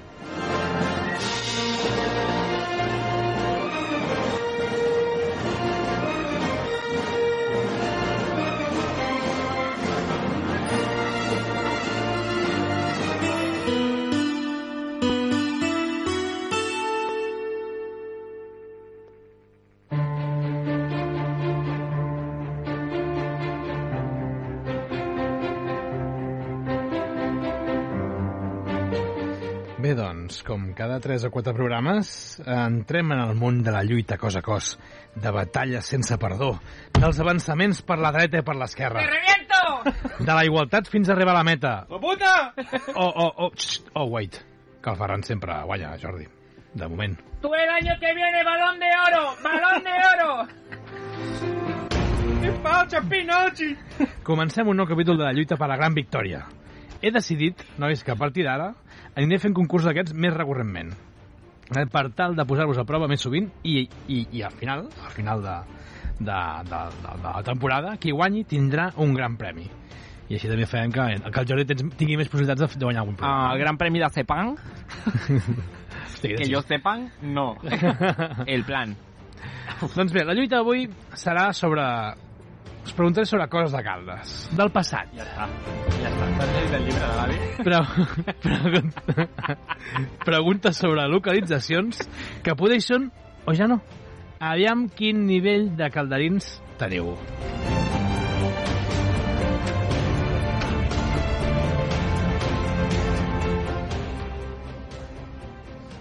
Doncs, 30.26 30.42
com 30.44 30.74
cada 30.74 31.00
3 31.00 31.26
o 31.26 31.32
4 31.32 31.54
programes, 31.54 32.42
entrem 32.46 33.12
en 33.14 33.20
el 33.22 33.36
món 33.36 33.62
de 33.64 33.72
la 33.72 33.84
lluita 33.84 34.18
cos 34.18 34.36
a 34.36 34.42
cos, 34.42 34.80
de 35.14 35.32
batalles 35.32 35.86
sense 35.86 36.18
perdó, 36.18 36.60
dels 36.98 37.20
avançaments 37.22 37.84
per 37.86 38.00
la 38.02 38.12
dreta 38.12 38.42
i 38.42 38.46
per 38.46 38.56
l'esquerra, 38.58 39.04
de 40.18 40.32
la 40.34 40.46
igualtat 40.46 40.90
fins 40.90 41.10
a 41.10 41.14
arribar 41.14 41.36
a 41.36 41.40
la 41.40 41.44
meta. 41.46 41.86
¡Oh, 41.90 42.00
puta! 42.00 42.54
Oh, 42.96 43.06
oh, 43.06 43.32
oh, 43.46 43.52
xt, 43.54 43.92
oh, 43.94 44.10
wait, 44.10 44.42
que 44.82 44.90
el 44.90 44.98
Ferran 44.98 45.24
sempre 45.24 45.62
guanya, 45.64 45.94
Jordi, 46.02 46.26
de 46.74 46.88
moment. 46.88 47.22
Tú 47.42 47.54
el 47.54 47.70
año 47.70 47.94
que 48.00 48.14
viene, 48.16 48.44
balón 48.44 48.80
de 48.80 48.90
oro, 49.08 49.36
balón 49.44 49.84
de 49.84 49.94
oro. 50.16 50.48
¿Qué 52.42 52.52
pasa, 52.64 53.02
Pinochi? 53.02 53.76
Comencem 54.24 54.68
un 54.68 54.78
nou 54.78 54.86
capítol 54.90 55.18
de 55.18 55.26
la 55.26 55.34
lluita 55.34 55.58
per 55.58 55.70
la 55.70 55.78
gran 55.78 55.94
victòria. 55.94 56.46
He 57.02 57.12
decidit, 57.12 57.62
nois, 57.82 58.04
que 58.04 58.14
a 58.14 58.18
partir 58.20 58.46
d'ara 58.48 58.72
aniré 59.16 59.40
fent 59.42 59.56
concurs 59.56 59.86
d'aquests 59.88 60.14
més 60.14 60.34
recurrentment. 60.34 60.94
Eh, 61.76 61.86
Per 61.92 62.06
tal 62.18 62.36
de 62.38 62.46
posar-vos 62.46 62.78
a 62.78 62.86
prova 62.86 63.08
més 63.10 63.22
sovint 63.22 63.50
i, 63.64 63.88
i, 64.08 64.26
i 64.38 64.44
al 64.46 64.54
final, 64.54 64.86
al 65.04 65.14
final 65.16 65.42
de, 65.44 65.56
de, 66.20 66.38
de, 66.70 66.82
de, 67.02 67.16
de 67.24 67.32
la 67.32 67.44
temporada, 67.44 67.96
qui 67.98 68.14
guanyi 68.14 68.46
tindrà 68.50 68.92
un 69.02 69.14
gran 69.18 69.38
premi. 69.38 69.66
I 70.26 70.38
així 70.40 70.50
també 70.50 70.66
farem 70.66 70.94
que, 70.94 71.04
que 71.30 71.42
el 71.42 71.48
Jordi 71.50 71.66
tens, 71.70 71.84
tingui 72.00 72.18
més 72.18 72.30
possibilitats 72.30 72.64
de, 72.64 72.80
de 72.80 72.86
guanyar 72.86 73.04
algun 73.04 73.18
premi. 73.20 73.32
Ah, 73.32 73.52
el 73.54 73.62
gran 73.62 73.78
premi 73.78 74.02
de 74.02 74.10
Cepan, 74.10 74.56
Hosti, 76.16 76.34
que 76.36 76.50
yo 76.50 76.62
sepan, 76.66 77.12
no. 77.22 77.56
El 78.48 78.64
plan. 78.66 78.96
Doncs 79.82 80.14
bé, 80.14 80.24
la 80.26 80.34
lluita 80.34 80.62
d'avui 80.62 80.88
serà 81.20 81.52
sobre... 81.54 81.84
Us 82.86 82.94
preguntaré 82.94 83.26
sobre 83.26 83.48
coses 83.50 83.72
de 83.74 83.82
Caldes, 83.82 84.34
del 84.54 84.70
passat. 84.70 85.10
Ja 85.18 85.24
està. 85.26 85.48
Ja 85.98 86.12
està. 86.12 86.28
T'has 86.38 86.52
llegit 86.54 86.76
el 86.78 86.84
llibre 86.86 87.02
de 87.02 87.16
l'avi? 87.18 87.38
Pre 87.66 87.80
pregunta, 88.46 89.56
preguntes 90.22 90.82
sobre 90.84 91.08
localitzacions 91.10 92.04
que 92.46 92.54
poder 92.60 92.78
són 92.86 93.10
o 93.50 93.58
ja 93.58 93.66
no. 93.72 93.80
Aviam 94.38 94.86
quin 94.94 95.26
nivell 95.26 95.72
de 95.80 95.90
calderins 95.90 96.60
teniu. 96.78 97.16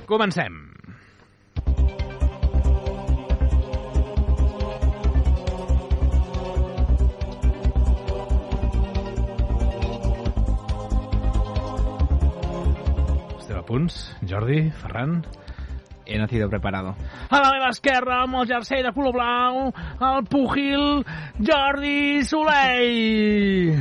Comencem. 0.05 0.64
Punts. 13.67 14.17
Jordi, 14.29 14.71
Ferran... 14.83 15.25
He 16.07 16.19
nacido 16.19 16.51
preparado. 16.51 16.95
A 17.31 17.41
la 17.41 17.51
meva 17.55 17.71
esquerra, 17.73 18.19
amb 18.27 18.35
el 18.43 18.47
jersei 18.51 18.83
de 18.85 18.91
color 18.93 19.15
blau, 19.17 19.73
el 20.05 20.27
pugil 20.29 21.01
Jordi 21.41 22.23
Soleil. 22.29 23.79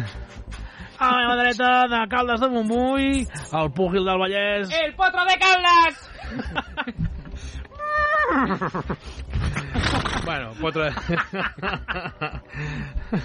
A 1.00 1.10
la 1.12 1.18
meva 1.20 1.36
dreta, 1.42 1.84
de 1.92 2.00
Caldes 2.08 2.40
de 2.40 2.48
Montbui, 2.48 3.28
el 3.28 3.72
pugil 3.76 4.08
del 4.08 4.22
Vallès. 4.24 4.72
El 4.72 4.96
potro 4.96 5.26
de 5.28 5.36
Caldas! 5.44 6.10
Bueno, 10.24 10.52
quatre... 10.62 10.88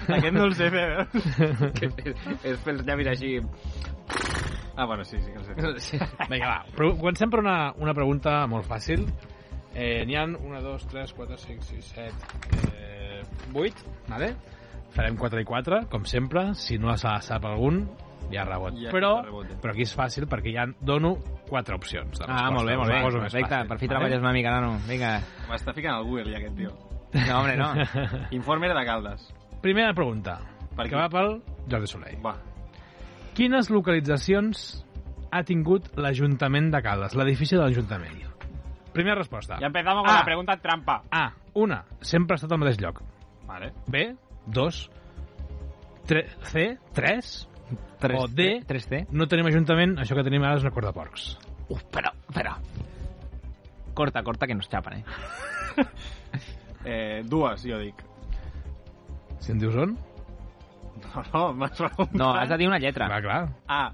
Aquest 0.09 0.33
no 0.33 0.43
el 0.43 0.55
sé 0.55 0.67
fer, 0.73 0.87
veus? 0.91 1.07
És 2.51 2.59
pels 2.65 2.83
llavis 2.83 3.07
així... 3.13 3.37
Ah, 4.79 4.85
bueno, 4.85 5.03
sí, 5.03 5.17
sí 5.19 5.31
que 5.33 5.65
el 5.67 5.81
sé. 5.81 5.99
Vinga, 6.31 6.47
va. 6.47 6.59
Però 6.71 6.93
comencem 6.95 7.27
per 7.29 7.41
una, 7.43 7.73
una 7.83 7.91
pregunta 7.93 8.45
molt 8.47 8.63
fàcil. 8.69 9.01
Eh, 9.75 10.05
N'hi 10.07 10.15
ha 10.15 10.23
1, 10.23 10.61
2, 10.63 10.85
3, 10.87 11.11
4, 11.17 11.37
5, 11.37 11.65
6, 11.67 11.89
7, 11.97 12.13
eh, 12.79 13.23
8, 13.53 13.91
vale? 14.07 14.29
Farem 14.95 15.17
4 15.19 15.43
i 15.43 15.45
4, 15.45 15.81
com 15.91 16.05
sempre. 16.07 16.53
Si 16.55 16.77
no 16.79 16.95
se 16.97 17.09
la 17.09 17.19
sap 17.21 17.43
algun, 17.45 17.81
hi 18.31 18.39
ha 18.39 18.45
rebot. 18.47 18.79
Ja 18.79 18.93
però, 18.95 19.11
rebot. 19.25 19.51
però 19.61 19.75
aquí 19.75 19.83
és 19.83 19.93
fàcil 19.99 20.25
perquè 20.31 20.55
ja 20.55 20.65
dono 20.79 21.17
4 21.49 21.75
opcions. 21.75 22.15
de 22.17 22.25
Ah, 22.27 22.47
molt 22.55 22.71
bé, 22.71 22.77
molt 22.79 22.89
bé. 22.89 23.01
Perfecte, 23.19 23.49
fàcil, 23.51 23.67
per 23.67 23.77
fi 23.83 23.87
vale? 23.87 23.97
treballes 23.97 24.23
una 24.23 24.31
mica, 24.33 24.55
nano. 24.55 24.77
Vinga. 24.87 25.17
M'està 25.51 25.75
ficant 25.75 25.99
al 25.99 26.07
Google, 26.07 26.31
ja, 26.31 26.39
aquest 26.39 26.55
tio. 26.55 26.71
No, 27.19 27.39
hombre, 27.41 27.57
no. 27.57 27.73
Informe 28.39 28.71
de 28.71 28.85
Caldes. 28.85 29.27
Primera 29.61 29.93
pregunta, 29.93 30.39
Per 30.75 30.87
que 30.87 30.95
va 30.95 31.09
pel 31.11 31.41
Jordi 31.67 31.87
Soleil. 31.91 32.21
Va. 32.23 32.37
Quines 33.39 33.69
localitzacions 33.71 34.61
ha 35.31 35.39
tingut 35.47 35.85
l'Ajuntament 35.95 36.65
de 36.73 36.81
Caldes, 36.83 37.13
l'edifici 37.15 37.55
de 37.55 37.61
l'Ajuntament? 37.63 38.17
Primera 38.91 39.15
resposta. 39.21 39.59
Ya 39.61 39.67
empezamos 39.67 40.03
con 40.03 40.11
Ah. 40.11 40.17
la 40.19 40.25
pregunta 40.25 40.57
trampa. 40.57 41.03
A. 41.09 41.31
Una. 41.53 41.85
Sempre 42.01 42.33
ha 42.33 42.35
estat 42.35 42.51
al 42.51 42.57
mateix 42.59 42.81
lloc. 42.81 43.01
Vale. 43.47 43.71
B. 43.87 44.15
Dos. 44.45 44.89
Tre 46.05 46.25
C. 46.41 46.77
Tres. 46.93 47.47
O 48.17 48.27
D. 48.27 48.63
3D. 48.67 49.05
No 49.11 49.27
tenim 49.27 49.45
ajuntament, 49.45 49.97
això 49.99 50.15
que 50.15 50.23
tenim 50.23 50.43
ara 50.43 50.55
és 50.55 50.63
una 50.63 50.71
corda 50.71 50.89
de 50.89 50.93
porcs. 50.93 51.37
Uf, 51.69 51.83
però, 51.91 52.11
però. 52.33 52.55
Corta, 53.93 54.23
corta, 54.23 54.47
que 54.47 54.55
nos 54.55 54.67
chapan, 54.69 54.99
eh? 54.99 55.03
Eh, 56.85 57.23
dues, 57.25 57.63
jo 57.67 57.77
dic. 57.77 57.93
Si 59.39 59.51
em 59.51 59.59
dius 59.59 59.75
on? 59.75 59.97
No, 61.15 61.23
no, 61.33 61.53
m'has 61.53 61.71
preguntat. 61.77 62.13
No, 62.13 62.33
has 62.35 62.49
de 62.49 62.57
dir 62.57 62.67
una 62.67 62.77
lletra. 62.79 63.07
Clar, 63.07 63.21
clar. 63.21 63.49
A. 63.67 63.91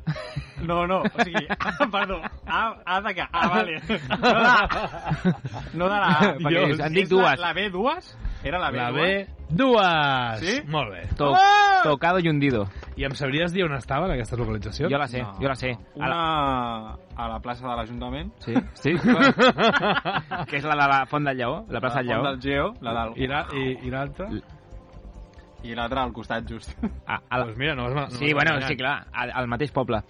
No, 0.62 0.86
no, 0.88 1.02
o 1.02 1.24
sigui, 1.24 1.46
A, 1.50 1.88
perdó. 1.92 2.22
A, 2.48 2.76
A 2.86 3.02
de 3.02 3.14
que... 3.16 3.22
Ah, 3.32 3.48
vale. 3.48 3.82
No 3.88 4.18
de 4.18 4.34
la 4.34 4.54
A. 4.56 5.32
No 5.74 5.86
de 5.86 5.90
la 5.96 6.08
A. 6.08 6.20
Perquè 6.38 6.50
Dios, 6.66 6.80
han 6.80 6.94
dit 6.94 7.04
és 7.04 7.12
la- 7.12 7.18
dues. 7.22 7.40
La, 7.40 7.54
B, 7.54 7.70
dues? 7.70 8.18
Era 8.46 8.60
la 8.60 8.70
B, 8.70 8.78
La 8.78 8.92
dues? 8.92 9.28
B. 9.28 9.36
Dues! 9.50 10.40
Sí? 10.42 10.62
Molt 10.68 10.92
bé. 10.92 11.02
To 11.18 11.34
Ah! 11.36 11.82
Tocado 11.84 12.20
y 12.20 12.28
hundido. 12.30 12.68
I 12.98 13.04
em 13.06 13.14
sabries 13.14 13.52
dir 13.54 13.64
on 13.66 13.74
estaven 13.78 14.10
aquestes 14.12 14.38
localitzacions? 14.40 14.92
Jo 14.92 14.98
la 14.98 15.08
sé, 15.08 15.22
No. 15.22 15.34
jo 15.40 15.48
la 15.48 15.56
sé. 15.56 15.72
A 16.00 16.08
la... 16.08 16.16
Una 16.16 16.98
a 17.16 17.28
la 17.30 17.40
plaça 17.40 17.68
de 17.68 17.76
l'Ajuntament. 17.78 18.32
Sí, 18.40 18.54
sí. 18.74 18.92
que 20.50 20.58
és 20.58 20.66
la 20.66 20.76
de 20.76 20.88
la 20.92 21.06
Font 21.08 21.24
del 21.26 21.38
Lleó, 21.38 21.64
la 21.70 21.80
plaça 21.80 22.00
del 22.02 22.08
la 22.08 22.14
Lleó. 22.16 22.24
Font 22.24 22.32
del 22.32 22.42
Geo, 22.42 22.74
la 22.82 22.94
del... 23.04 23.14
I 23.24 23.28
la- 23.28 23.46
i- 23.54 23.78
i 23.88 23.90
l'altra? 23.94 24.28
I 25.66 25.74
l'altre 25.78 26.00
al 26.00 26.14
costat, 26.14 26.46
just. 26.50 26.76
A, 27.08 27.20
a 27.30 27.40
la... 27.40 27.46
Doncs 27.46 27.58
mira, 27.58 27.74
no, 27.76 27.90
no 27.90 28.08
Sí, 28.12 28.34
bueno, 28.34 28.60
sí, 28.68 28.76
clar, 28.78 29.08
al, 29.12 29.32
al 29.34 29.48
mateix 29.50 29.72
poble. 29.74 30.04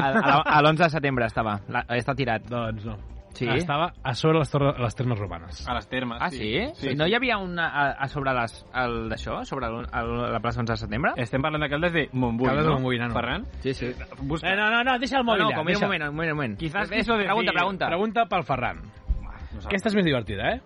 A, 0.00 0.08
a, 0.08 0.34
a 0.42 0.60
l'11 0.62 0.82
de 0.86 0.90
setembre 0.90 1.26
estava. 1.30 1.60
La, 1.68 1.84
està 1.96 2.14
tirat. 2.18 2.48
Doncs 2.50 2.84
no. 2.88 2.96
Sí? 3.30 3.46
Estava 3.46 3.92
a 4.02 4.12
sobre 4.18 4.40
les, 4.40 4.50
torres, 4.50 4.74
les 4.82 4.96
termes 4.98 5.16
romanes. 5.18 5.60
A 5.70 5.74
les 5.76 5.86
termes, 5.88 6.18
Ah, 6.20 6.28
sí? 6.34 6.50
sí? 6.74 6.90
No 6.98 7.06
hi 7.06 7.14
havia 7.14 7.38
una 7.38 7.68
a, 7.70 7.84
a 8.02 8.08
sobre 8.10 8.34
les, 8.34 8.56
el 8.74 8.96
d'això, 9.08 9.44
sobre 9.46 9.68
el, 9.70 9.86
el, 9.86 10.10
la 10.34 10.40
plaça 10.42 10.60
11 10.60 10.72
de 10.74 10.76
setembre? 10.82 11.12
Estem 11.22 11.40
parlant 11.40 11.62
de 11.62 11.68
Caldes 11.70 11.92
de 11.94 12.02
Montbui, 12.12 12.48
Caldes 12.50 12.64
de 12.66 12.68
no? 12.68 12.74
Montbui, 12.80 12.98
nano. 12.98 13.14
Ferran? 13.14 13.46
Sí, 13.62 13.72
sí. 13.72 13.92
Busca. 14.18 14.50
Eh, 14.50 14.56
no, 14.58 14.66
no, 14.74 14.82
no, 14.84 14.98
deixa 14.98 15.20
el 15.20 15.24
No, 15.24 15.30
mòbil 15.30 15.44
no, 15.46 15.50
ja. 15.54 15.56
com, 15.62 15.70
deixa. 15.70 15.86
un 15.86 15.88
moment, 15.88 16.04
un 16.10 16.16
moment, 16.16 16.32
un 16.32 16.36
moment. 16.36 16.58
Quizás 16.58 16.90
quiso 16.90 17.14
decir- 17.14 17.28
Pregunta, 17.30 17.52
pregunta. 17.54 17.86
Pregunta 17.86 18.26
pel 18.34 18.44
Ferran. 18.50 18.82
No 18.82 19.62
Aquesta 19.64 19.88
és 19.88 19.94
més 19.94 20.04
divertida, 20.10 20.50
eh? 20.56 20.60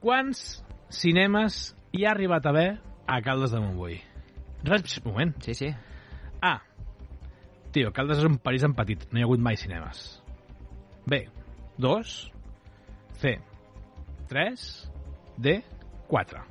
Quants 0.00 0.42
cinemes 0.90 1.74
hi 1.92 2.04
ha 2.06 2.10
arribat 2.16 2.46
a 2.46 2.50
haver 2.54 2.68
a 3.06 3.20
Caldes 3.22 3.52
de 3.54 3.60
Montbui? 3.60 4.00
Res, 4.64 4.98
un 4.98 5.12
moment. 5.12 5.34
Sí, 5.42 5.54
sí. 5.54 5.68
A. 6.42 6.58
Tio, 7.72 7.92
Caldes 7.92 8.18
és 8.22 8.28
un 8.28 8.38
París 8.42 8.64
en 8.66 8.74
petit. 8.74 9.06
No 9.12 9.20
hi 9.20 9.24
ha 9.24 9.28
hagut 9.28 9.42
mai 9.42 9.58
cinemes. 9.60 10.02
B. 11.06 11.22
2. 11.78 12.14
C. 13.22 13.36
3. 14.28 14.66
D. 15.38 15.56
4. 16.08 16.44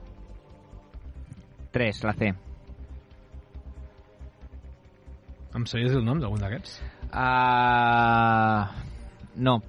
3, 1.76 2.04
la 2.08 2.16
C. 2.16 2.34
Em 5.56 5.66
sabries 5.72 5.96
el 5.96 6.04
nom 6.04 6.20
d'algun 6.20 6.42
d'aquests? 6.44 6.82
Uh... 7.12 8.68
No. 9.36 9.60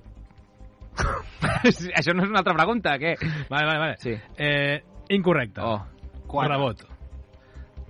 Això 1.99 2.15
no 2.15 2.25
és 2.25 2.31
una 2.31 2.41
altra 2.43 2.55
pregunta, 2.57 2.97
què? 3.01 3.15
Vale, 3.51 3.67
vale, 3.67 3.79
vale. 3.79 3.97
Sí. 4.03 4.15
Eh, 4.37 4.83
incorrecte. 5.15 5.63
Oh. 5.63 5.81
Quatre. 6.27 6.53
Rebot. 6.55 6.85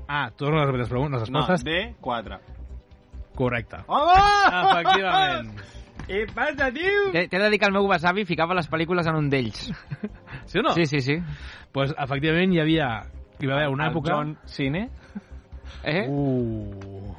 Ah, 0.08 0.30
torno 0.36 0.60
a 0.62 0.66
les 0.70 0.88
preguntes, 0.88 1.20
les 1.20 1.30
No, 1.30 1.40
respostes. 1.40 1.64
D, 1.64 1.94
4. 2.00 2.38
Correcte. 3.34 3.76
Home! 3.86 4.12
Efectivament. 4.70 5.50
Què 6.06 6.20
passa, 6.30 6.68
tio? 6.70 7.10
T'he 7.12 7.26
de 7.26 7.48
dir 7.50 7.58
que 7.58 7.66
el 7.66 7.72
meu 7.74 7.88
besavi 7.90 8.22
ficava 8.28 8.54
les 8.54 8.68
pel·lícules 8.70 9.08
en 9.10 9.16
un 9.18 9.30
d'ells. 9.32 9.70
Sí 10.46 10.60
o 10.60 10.62
no? 10.62 10.70
Sí, 10.76 10.84
sí, 10.86 11.00
sí. 11.02 11.16
Pues, 11.74 11.90
efectivament, 11.98 12.52
hi 12.54 12.60
havia... 12.62 12.86
Hi 13.40 13.48
va 13.50 13.56
haver 13.56 13.68
una 13.72 13.88
El 13.88 13.96
època... 13.96 14.12
John 14.14 14.36
Cine? 14.46 14.84
Eh? 15.82 16.04
Uh. 16.08 17.16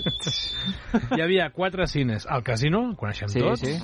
hi 1.16 1.20
havia 1.24 1.48
quatre 1.56 1.86
cines 1.88 2.26
al 2.28 2.42
casino, 2.44 2.82
el 2.90 2.96
coneixem 3.00 3.28
Sí, 3.32 3.40
tots. 3.40 3.60
sí. 3.64 3.78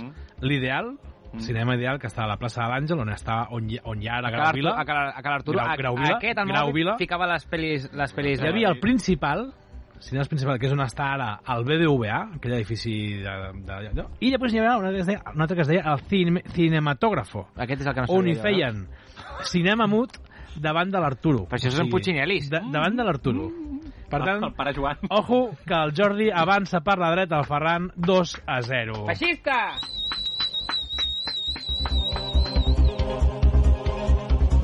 L'ideal, 0.44 0.92
cinema 1.38 1.75
ideal, 1.77 1.99
que 1.99 2.07
està 2.09 2.25
a 2.25 2.29
la 2.31 2.37
plaça 2.40 2.62
de 2.64 2.68
l'Àngel, 2.72 3.01
on, 3.01 3.11
està, 3.12 3.46
on, 3.53 3.68
hi, 3.70 3.79
on 3.85 4.01
hi 4.03 4.09
ha 4.09 4.16
ara 4.18 4.29
A 4.29 4.31
Cal 4.31 4.40
Grau 4.40 4.49
Arturo, 4.49 4.62
Vila. 4.62 4.81
a 4.81 4.85
Cal, 4.85 5.09
a 5.14 5.22
Cal 5.22 5.33
Arturo. 5.35 5.59
Grau- 5.77 5.96
Vila, 5.96 6.16
Aquest, 6.16 6.38
el 6.38 6.49
Grau 6.49 6.66
mòbil, 6.68 6.75
Vila. 6.75 6.96
ficava 6.99 7.27
les 7.33 7.46
pel·lis, 7.51 7.88
les 7.92 8.14
pel·lis 8.16 8.42
Hi 8.42 8.49
havia 8.49 8.68
el 8.68 8.81
principal, 8.81 9.53
cinema 10.01 10.25
principal, 10.29 10.59
que 10.59 10.66
és 10.66 10.72
on 10.72 10.81
està 10.85 11.11
ara 11.14 11.29
el 11.55 11.64
BBVA, 11.64 12.18
aquell 12.37 12.53
edifici 12.59 12.96
de, 13.22 13.35
de, 13.64 13.90
de, 13.96 14.05
i 14.20 14.31
després 14.31 14.53
hi 14.55 14.59
havia 14.61 14.77
una, 14.79 14.90
que 14.92 15.01
es 15.05 15.07
deia, 15.07 15.22
una 15.35 15.44
altra 15.44 15.57
que 15.57 15.62
es 15.62 15.68
deia 15.68 15.85
el 15.92 16.01
cine, 16.11 16.42
Cinematògrafo, 16.55 17.46
Aquest 17.57 17.81
és 17.81 17.87
el 17.87 17.94
que 17.94 18.01
no 18.07 18.12
on 18.12 18.25
sabia 18.25 18.33
hi 18.33 18.37
jo, 18.37 18.42
feien 18.42 18.87
cinema 19.44 19.87
mut 19.87 20.16
davant 20.57 20.88
de 20.90 21.01
l'Arturo. 21.01 21.44
Però 21.51 21.59
això 21.61 21.70
són 21.70 21.90
putxinelis. 21.92 22.49
De, 22.49 22.61
davant 22.72 22.96
de 22.96 23.05
l'Arturo. 23.05 23.51
Per 24.09 24.20
tant, 24.22 24.44
El 24.44 24.53
pare 24.55 24.72
Joan. 24.72 24.96
ojo, 25.11 25.51
que 25.66 25.75
el 25.75 25.92
Jordi 25.92 26.31
avança 26.31 26.81
per 26.81 26.96
la 26.99 27.11
dreta 27.11 27.37
al 27.40 27.44
Ferran 27.44 27.90
2 27.96 28.37
a 28.46 28.61
0. 28.62 28.92
no? 29.01 29.07
Feixista! 29.07 29.59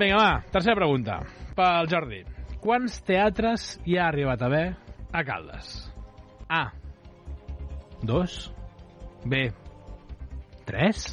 Vinga, 0.03 0.17
va, 0.19 0.43
tercera 0.51 0.75
pregunta. 0.75 1.21
Pel 1.55 1.87
Jordi. 1.87 2.17
Quants 2.59 2.97
teatres 3.07 3.67
hi 3.87 3.95
ha 4.01 4.09
arribat 4.09 4.41
a 4.43 4.49
haver 4.49 4.65
a 5.15 5.21
Caldes? 5.23 5.69
A. 6.51 6.62
2. 8.03 8.35
B. 9.31 9.45
3. 10.67 11.05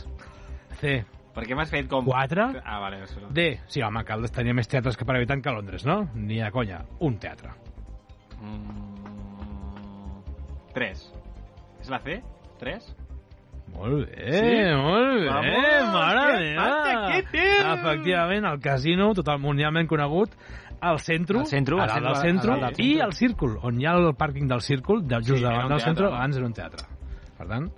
C. 0.80 0.96
Per 1.36 1.46
què 1.46 1.58
m'has 1.60 1.70
fet 1.70 1.86
com... 1.92 2.10
4. 2.10 2.48
Ah, 2.64 2.80
vale. 2.82 3.04
Això... 3.06 3.30
D. 3.30 3.46
Sí, 3.70 3.84
home, 3.86 4.02
Caldes 4.08 4.34
tenia 4.34 4.58
més 4.58 4.72
teatres 4.72 4.98
que 4.98 5.06
per 5.06 5.20
habitant 5.20 5.46
que 5.46 5.54
Londres, 5.54 5.86
no? 5.86 6.00
Ni 6.18 6.42
a 6.42 6.50
conya. 6.56 6.82
Un 7.06 7.22
teatre. 7.22 7.54
Mm... 8.42 8.90
3. 10.74 11.06
És 11.86 11.94
la 11.94 12.02
C? 12.10 12.18
3? 12.66 12.90
Molt 13.74 14.08
bé, 14.10 14.32
Sí? 14.34 14.76
molt 14.76 15.20
bé, 15.20 15.28
Vamos, 15.30 15.94
mare 15.94 16.40
meva. 16.40 16.64
passa 16.64 17.08
aquí, 17.08 17.28
tio? 17.32 17.74
Efectivament, 17.74 18.46
el 18.46 18.60
casino, 18.60 19.14
total 19.14 19.40
mundialment 19.40 19.88
conegut, 19.88 20.32
al 20.82 21.00
centre, 21.00 21.40
Al 21.40 21.46
centre, 21.46 21.76
a 21.80 21.84
al 21.84 21.88
dalt 21.90 22.06
del 22.06 22.16
centre, 22.16 22.72
i 22.84 23.00
el 23.00 23.14
círcul, 23.14 23.58
on 23.62 23.80
hi 23.82 23.86
ha 23.86 23.94
el 23.98 24.14
pàrquing 24.16 24.48
del 24.48 24.62
círcul, 24.62 25.06
de, 25.08 25.16
just 25.18 25.38
Sí, 25.38 25.44
davant 25.44 25.70
del 25.70 25.80
centre, 25.82 26.08
abans 26.08 26.38
era 26.38 26.46
un 26.46 26.54
teatre. 26.54 26.86
Per 27.38 27.48
tant, 27.48 27.70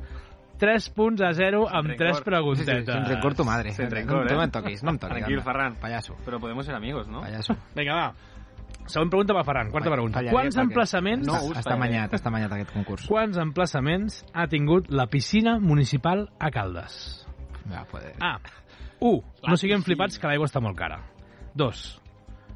3 0.62 0.90
punts 0.94 1.22
a 1.22 1.34
0 1.34 1.68
amb 1.68 1.88
rencor. 1.90 2.06
3 2.06 2.16
Sí, 2.18 2.22
sí, 2.22 2.30
preguntetes. 2.30 2.86
sin 2.96 3.06
rencor 3.06 3.34
tu 3.36 3.44
madre. 3.44 3.72
Sin 3.72 3.86
No, 3.86 3.96
rencor, 3.96 4.26
no 4.32 4.36
eh? 4.38 4.46
me 4.46 4.48
toquis, 4.52 4.84
no 4.84 4.92
em 4.92 4.98
toquis. 5.00 5.18
Tranquil. 5.18 5.42
Ferran. 5.42 5.76
Pallasso, 5.82 6.16
Però 6.26 6.40
podemos 6.40 6.66
ser 6.66 6.76
amigos, 6.76 7.08
no? 7.08 7.22
pallasso. 7.22 7.56
Vinga, 7.76 7.96
va. 7.96 8.14
Següent 8.90 9.12
pregunta 9.12 9.34
per 9.38 9.44
Ferran, 9.46 9.70
quarta 9.72 9.92
pregunta. 9.94 10.24
Quants 10.30 10.56
perquè- 10.56 10.66
emplaçaments... 10.66 11.28
No, 11.28 11.38
us 11.52 11.58
està 11.62 11.78
manyat, 11.80 12.14
està 12.18 12.32
manyat 12.34 12.52
aquest 12.58 12.74
concurs. 12.74 13.06
Quants 13.08 13.38
emplaçaments 13.42 14.22
ha 14.34 14.48
tingut 14.52 14.90
la 14.92 15.06
piscina 15.08 15.58
municipal 15.60 16.26
a 16.40 16.50
Caldes? 16.52 17.26
Ja, 17.70 17.86
poder. 17.90 18.16
A. 18.20 18.38
1. 19.00 19.22
No 19.48 19.58
siguem 19.58 19.82
flipats 19.86 20.20
que 20.20 20.28
l'aigua 20.30 20.50
està 20.50 20.62
molt 20.62 20.78
cara. 20.78 21.00
2. 21.56 21.86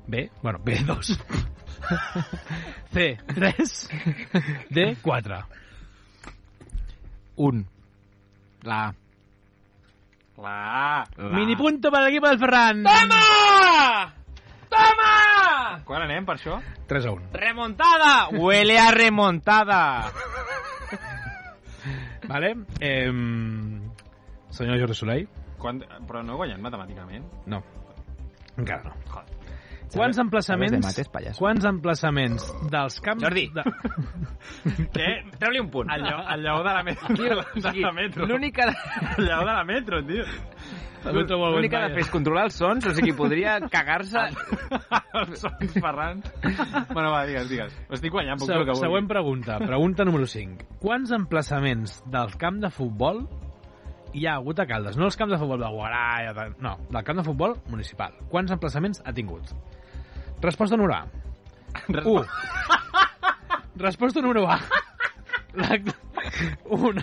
B. 0.08 0.28
Bueno, 0.42 0.60
B, 0.66 0.80
2. 0.86 1.14
C. 2.96 3.18
3. 3.28 3.90
D. 4.70 4.86
4. 5.02 5.40
Un. 7.38 7.66
La 8.64 8.88
A. 8.88 8.94
La 10.42 10.56
A. 11.00 11.06
Mini 11.32 11.56
punto 11.56 11.92
per 11.94 12.02
l'equip 12.06 12.26
del 12.28 12.40
Ferran. 12.42 12.84
Toma! 12.84 14.14
Toma! 14.74 15.12
Quan 15.86 16.06
anem 16.06 16.26
per 16.28 16.38
això? 16.38 16.60
3 16.90 17.08
a 17.10 17.14
1. 17.16 17.30
Remontada! 17.42 18.14
Huele 18.34 18.80
a 18.80 18.90
remontada! 18.96 19.82
Vale? 22.26 22.56
Eh, 22.80 23.12
senyor 24.50 24.80
Jordi 24.80 24.98
Soleil? 24.98 25.28
Quan... 25.62 25.82
Però 26.08 26.24
no 26.24 26.36
he 26.36 26.44
guanyat 26.44 26.62
matemàticament. 26.64 27.26
No. 27.52 27.62
Encara 28.56 28.90
no. 28.90 28.96
Joder. 29.12 29.36
Quants 29.96 30.18
emplaçaments... 30.20 30.82
mates? 30.84 31.38
Quants 31.38 31.66
emplaçaments 31.70 32.48
dels 32.72 32.98
camps... 33.06 33.24
Jordi. 33.24 33.46
De... 33.56 33.64
Què? 34.96 35.10
Treu-li 35.40 35.62
un 35.62 35.70
punt. 35.72 35.92
El 35.94 36.04
lleó, 36.04 36.20
el 36.34 36.44
lleó 36.44 36.64
de 36.66 36.74
la, 36.76 36.84
metro, 36.84 37.16
de 37.22 37.38
la, 37.38 37.46
de 37.56 37.76
la 37.86 37.92
metro. 37.96 38.28
L'única 38.28 38.68
El 38.68 39.28
lleó 39.30 39.40
de 39.46 39.54
la 39.54 39.64
metro, 39.64 40.02
tio. 40.06 40.26
L'únic 41.06 41.70
que 41.72 41.78
ha 41.78 41.88
de 41.88 41.94
fer 41.96 42.04
és 42.06 42.10
controlar 42.14 42.46
els 42.50 42.58
sons, 42.60 42.86
o 42.90 42.94
sigui, 42.98 43.14
podria 43.18 43.58
cagar-se... 43.76 44.24
Els 45.16 45.40
sons 45.46 45.74
Ferran. 45.78 46.22
Bueno, 46.92 47.12
va, 47.14 47.26
digues, 47.30 47.48
digues. 47.50 47.76
Estic 47.90 48.12
guanyant, 48.12 48.40
puc 48.42 48.50
el 48.50 48.58
que 48.58 48.66
Se, 48.66 48.72
vulgui. 48.74 48.82
següent 48.88 49.08
pregunta. 49.12 49.58
Pregunta 49.64 50.06
número 50.08 50.28
5. 50.28 50.68
Quants 50.82 51.12
emplaçaments 51.16 52.00
del 52.12 52.36
camp 52.42 52.60
de 52.64 52.70
futbol 52.74 53.24
hi 54.16 54.26
ha 54.28 54.38
hagut 54.40 54.60
a 54.60 54.66
Caldes? 54.70 54.96
No 54.98 55.06
els 55.10 55.18
camps 55.20 55.34
de 55.36 55.40
futbol 55.42 55.60
de 55.60 55.68
Guarà, 55.72 56.34
de- 56.34 56.50
no, 56.64 56.78
del 56.90 57.04
camp 57.04 57.20
de 57.20 57.26
futbol 57.28 57.58
municipal. 57.72 58.14
Quants 58.32 58.52
emplaçaments 58.56 59.02
ha 59.06 59.14
tingut? 59.14 59.52
Resposta 60.42 60.78
número 60.78 60.96
A. 60.96 61.06
1. 61.90 62.26
Resposta 63.76 64.22
número 64.22 64.46
A. 64.50 64.60
L'act- 65.56 65.96
un. 66.76 67.00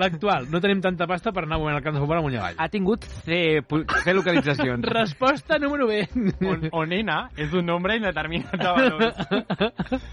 L'actual. 0.00 0.48
No 0.50 0.60
tenim 0.62 0.80
tanta 0.84 1.06
pasta 1.10 1.32
per 1.32 1.44
anar 1.46 1.58
movent 1.60 1.78
el 1.78 1.84
camp 1.84 1.96
de 1.96 2.02
futbol 2.02 2.20
amunt 2.20 2.34
i 2.34 2.40
avall. 2.40 2.58
Ha 2.58 2.68
tingut 2.72 3.04
C, 3.24 3.60
C 4.04 4.14
localitzacions. 4.16 4.86
Resposta 5.00 5.58
número 5.62 5.86
B. 5.88 6.02
On, 6.46 6.68
onena 6.84 7.20
és 7.36 7.52
un 7.56 7.66
nombre 7.66 7.96
indeterminat 8.00 8.56
de 8.60 8.74
valors. 8.76 9.16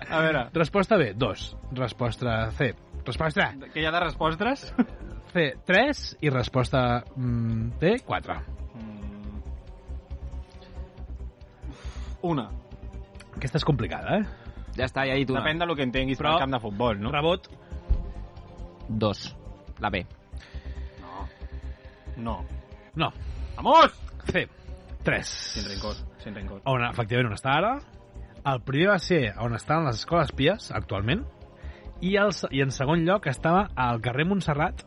A 0.10 0.21
veure, 0.23 0.47
Resposta 0.57 0.97
B. 0.97 1.13
2. 1.17 1.47
Resposta 1.77 2.39
C. 2.57 2.73
Resposta 3.07 3.53
que 3.73 3.79
hi 3.79 3.86
ha 3.88 3.91
de 3.95 3.99
respostes? 4.03 4.73
C. 5.31 5.53
3. 5.65 6.17
I 6.21 6.29
resposta 6.33 7.03
mm, 7.15 7.79
D. 7.79 7.93
4. 8.05 8.36
Mm. 8.75 9.41
Una. 12.31 12.49
Aquesta 13.38 13.62
és 13.62 13.65
complicada, 13.67 14.17
eh? 14.17 14.47
Ja 14.77 14.86
està, 14.86 15.05
ja 15.10 15.15
he 15.15 15.21
dit 15.23 15.31
una. 15.31 15.41
Depèn 15.41 15.62
del 15.62 15.73
que 15.77 15.86
entenguis 15.86 16.19
Però- 16.19 16.36
per 16.36 16.45
camp 16.45 16.53
de 16.57 16.62
futbol, 16.62 16.99
no? 17.01 17.12
Rebot. 17.13 17.47
Dos. 18.89 19.36
La 19.80 19.89
B. 19.89 20.06
No. 22.18 22.43
No. 22.95 23.14
Vamos! 23.55 23.91
C. 24.32 24.47
3. 25.03 25.28
Sin 25.28 25.70
rencor, 25.70 25.95
sin 26.24 26.36
rencor. 26.36 26.61
On, 26.66 26.84
efectivament, 26.84 27.32
on 27.32 27.38
està 27.38 27.53
ara. 27.61 27.78
El 28.47 28.61
primer 28.66 28.89
va 28.93 28.99
ser 28.99 29.22
on 29.43 29.55
estan 29.55 29.86
les 29.88 30.01
escoles 30.01 30.32
pies, 30.36 30.70
actualment, 30.76 31.24
i, 32.01 32.16
el, 32.20 32.34
i 32.51 32.61
en 32.64 32.72
segon 32.72 33.05
lloc 33.07 33.28
estava 33.32 33.68
al 33.76 34.01
carrer 34.03 34.26
Montserrat, 34.28 34.84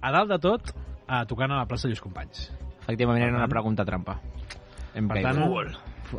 a 0.00 0.12
dalt 0.14 0.32
de 0.32 0.38
tot, 0.42 0.72
a 1.06 1.22
tocant 1.28 1.52
a 1.52 1.60
la 1.62 1.68
plaça 1.70 1.88
Lluís 1.90 2.02
Companys. 2.02 2.46
Efectivament, 2.82 3.22
era 3.22 3.36
una 3.36 3.48
pregunta 3.48 3.84
trampa. 3.84 4.18
Hem 4.94 5.08
Per 5.08 5.22
tant, 5.22 5.42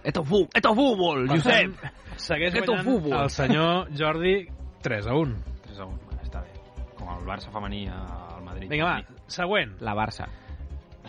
Esto, 0.03 0.23
fu 0.25 0.47
esto 0.53 0.73
fútbol, 0.73 1.27
Per 1.27 1.37
Josep. 1.37 1.73
Segueix 2.17 2.55
Esto 2.55 2.71
guanyant 2.71 2.87
futbol. 2.87 3.19
el 3.21 3.29
senyor 3.29 3.89
Jordi 3.97 4.35
3 4.81 5.07
a 5.07 5.13
1. 5.13 5.35
3 5.67 5.79
a 5.79 5.85
1, 5.85 5.99
vale, 6.07 6.12
està 6.12 6.12
bé. 6.12 6.12
Com 7.03 7.11
el 7.17 7.25
Barça 7.27 7.51
femení 7.51 7.83
al 7.91 8.43
Madrid. 8.45 8.69
Vinga, 8.71 8.85
va, 8.87 9.19
següent. 9.27 9.75
La 9.83 9.93
Barça. 9.97 10.29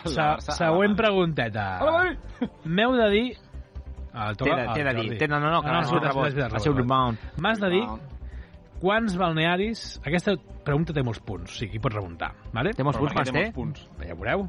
Se 0.03 0.25
següent 0.57 0.95
pregunteta. 0.99 1.67
M'heu 2.75 2.97
de 2.99 3.05
dir... 3.13 3.27
Ah, 4.15 4.29
T'he 4.35 4.47
de, 4.47 4.65
t'he 4.73 4.83
de 4.83 4.93
dir. 4.99 5.07
T'he 5.19 5.27
de, 5.27 5.31
no, 5.33 5.39
no, 5.39 5.61
que 5.63 5.71
no, 5.71 5.79
no, 5.79 5.87
no, 5.87 5.97
un 5.97 6.03
rebot. 6.03 6.67
rebound. 6.77 7.23
M'has 7.43 7.59
de 7.63 7.69
dir 7.73 7.85
quants 8.81 9.15
balnearis... 9.19 9.85
Aquesta 10.03 10.35
pregunta 10.67 10.93
té 10.95 11.03
molts 11.03 11.19
punts, 11.23 11.51
o 11.51 11.59
sigui, 11.59 11.79
hi 11.79 11.81
pots 11.83 11.95
remuntar, 11.95 12.33
vale? 12.53 12.73
Té 12.75 12.83
molts 12.83 12.99
punts, 12.99 13.15
Mas, 13.15 13.27
té 13.27 13.33
té? 13.33 13.41
molts 13.45 13.55
punts. 13.55 13.85
Ja 14.03 14.13
ho 14.13 14.19
veureu. 14.19 14.45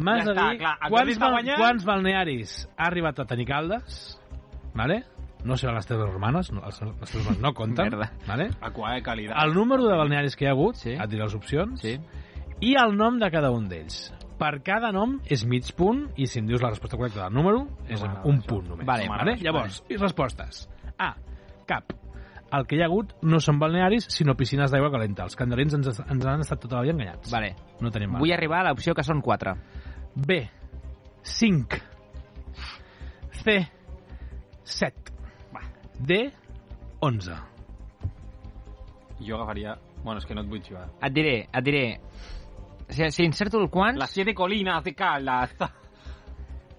M'has 0.00 0.22
Ja 0.22 0.26
de 0.28 0.32
està, 0.34 0.46
dir 0.52 0.60
clar, 0.62 0.74
el 0.80 0.94
quants, 0.94 1.18
guanyant. 1.24 1.60
quants 1.60 1.84
balnearis 1.88 2.54
ha 2.76 2.86
arribat 2.88 3.20
a 3.20 3.26
tenir 3.32 3.46
Caldes, 3.48 3.98
vale? 4.76 5.02
No 5.44 5.56
sé 5.56 5.70
les 5.72 5.86
teves 5.86 6.08
romanes, 6.12 6.50
no, 6.52 6.60
les, 6.66 6.80
les 6.82 7.10
teves 7.10 7.14
romanes 7.24 7.40
no 7.40 7.54
compten, 7.54 7.88
Merda. 7.90 8.12
vale? 8.26 8.50
Aqua 8.60 8.94
de 8.94 9.02
qualitat. 9.02 9.36
El 9.42 9.54
número 9.54 9.86
de 9.86 9.96
balnearis 9.96 10.36
que 10.36 10.44
hi 10.44 10.48
ha 10.48 10.52
hagut, 10.52 10.76
Sí. 10.76 10.92
et 10.92 11.08
diré 11.08 11.22
les 11.24 11.34
opcions, 11.34 11.80
Sí. 11.80 11.98
i 12.60 12.74
el 12.76 12.96
nom 12.96 13.18
de 13.18 13.30
cada 13.30 13.50
un 13.50 13.68
d'ells. 13.68 14.12
Per 14.38 14.62
cada 14.62 14.90
nom 14.92 15.18
és 15.26 15.44
mig 15.46 15.72
punt 15.76 16.10
i 16.16 16.26
si 16.26 16.38
em 16.40 16.46
dius 16.46 16.62
la 16.62 16.70
resposta 16.70 16.96
correcta 16.96 17.24
del 17.24 17.32
número 17.34 17.66
és 17.88 18.00
m'agrada 18.02 18.22
un 18.28 18.38
això. 18.40 18.46
punt 18.46 18.68
només. 18.68 18.86
Vale, 18.86 19.08
vale? 19.08 19.32
vale. 19.32 19.36
Llavors, 19.42 19.82
i 19.88 19.96
respostes. 19.96 20.68
A. 20.98 21.14
Cap. 21.66 21.92
El 22.52 22.66
que 22.66 22.76
hi 22.76 22.80
ha 22.82 22.86
hagut 22.86 23.12
no 23.22 23.38
són 23.38 23.58
balnearis, 23.60 24.06
sinó 24.08 24.34
piscines 24.34 24.70
d'aigua 24.72 24.90
calenta. 24.90 25.22
Els 25.22 25.36
candelins 25.36 25.72
ens, 25.74 25.86
ens 26.00 26.26
han 26.26 26.40
estat 26.40 26.58
tota 26.60 26.76
la 26.76 26.82
vida 26.82 26.94
enganyats. 26.94 27.30
Vale. 27.30 27.54
No 27.80 27.90
tenim 27.90 28.10
mal. 28.10 28.18
Vull 28.20 28.32
arribar 28.32 28.60
a 28.64 28.70
l'opció 28.70 28.92
que 28.94 29.04
són 29.04 29.20
4. 29.22 29.54
B. 30.16 30.50
5. 31.22 31.76
C. 33.44 33.68
7. 34.64 34.94
D. 36.00 36.30
11. 37.00 37.36
Jo 39.20 39.36
agafaria... 39.36 39.76
Bueno, 40.02 40.18
és 40.18 40.24
que 40.24 40.34
no 40.34 40.40
et 40.40 40.48
vull 40.48 40.62
xivar. 40.64 40.86
Et 41.04 41.12
diré, 41.12 41.34
et 41.52 41.64
diré... 41.64 41.84
Si, 42.88 43.04
si 43.12 43.24
inserto 43.28 43.60
el 43.60 43.68
quants... 43.70 44.00
La 44.00 44.08
siete 44.08 44.34
colinas 44.34 44.82
de 44.84 44.94
Caldas. 44.96 45.54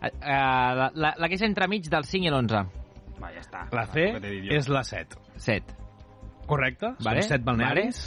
Eh, 0.01 0.09
la, 0.17 0.89
la, 0.95 1.13
la 1.13 1.27
que 1.29 1.37
és 1.37 1.43
entremig 1.45 1.85
del 1.85 2.07
5 2.09 2.25
i 2.25 2.31
l'11. 2.31 2.61
Va, 3.21 3.29
ja 3.35 3.43
està. 3.43 3.67
La 3.77 3.85
C 3.85 4.07
és 4.57 4.69
la 4.73 4.81
7. 4.87 5.19
7. 5.37 5.75
Correcte? 6.49 6.95
Vale. 7.05 7.21
Són 7.21 7.37
7 7.37 7.45
balnearis. 7.45 7.99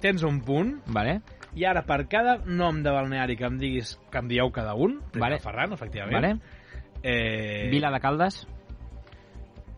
Tens 0.00 0.24
un 0.24 0.40
punt. 0.44 0.72
Vale? 0.96 1.18
I 1.56 1.66
ara, 1.68 1.82
per 1.88 2.02
cada 2.08 2.38
nom 2.48 2.80
de 2.84 2.92
balneari 2.92 3.36
que 3.36 3.44
em 3.48 3.60
diguis, 3.60 3.94
que 4.12 4.20
em 4.24 4.32
dieu 4.32 4.48
cada 4.52 4.72
un, 4.72 4.98
primer 5.12 5.34
Vale. 5.36 5.42
Ferran, 5.44 5.76
efectivament. 5.76 6.16
Vale? 6.16 6.64
Eh... 7.02 7.68
Vila 7.72 7.92
de 7.92 8.00
Caldes, 8.00 8.42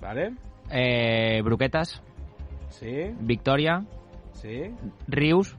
Vale. 0.01 0.33
eh, 0.71 1.41
Broquetes, 1.45 2.03
Sí, 2.71 3.11
Victòria, 3.21 3.85
sí, 4.33 4.71
Rius 5.09 5.57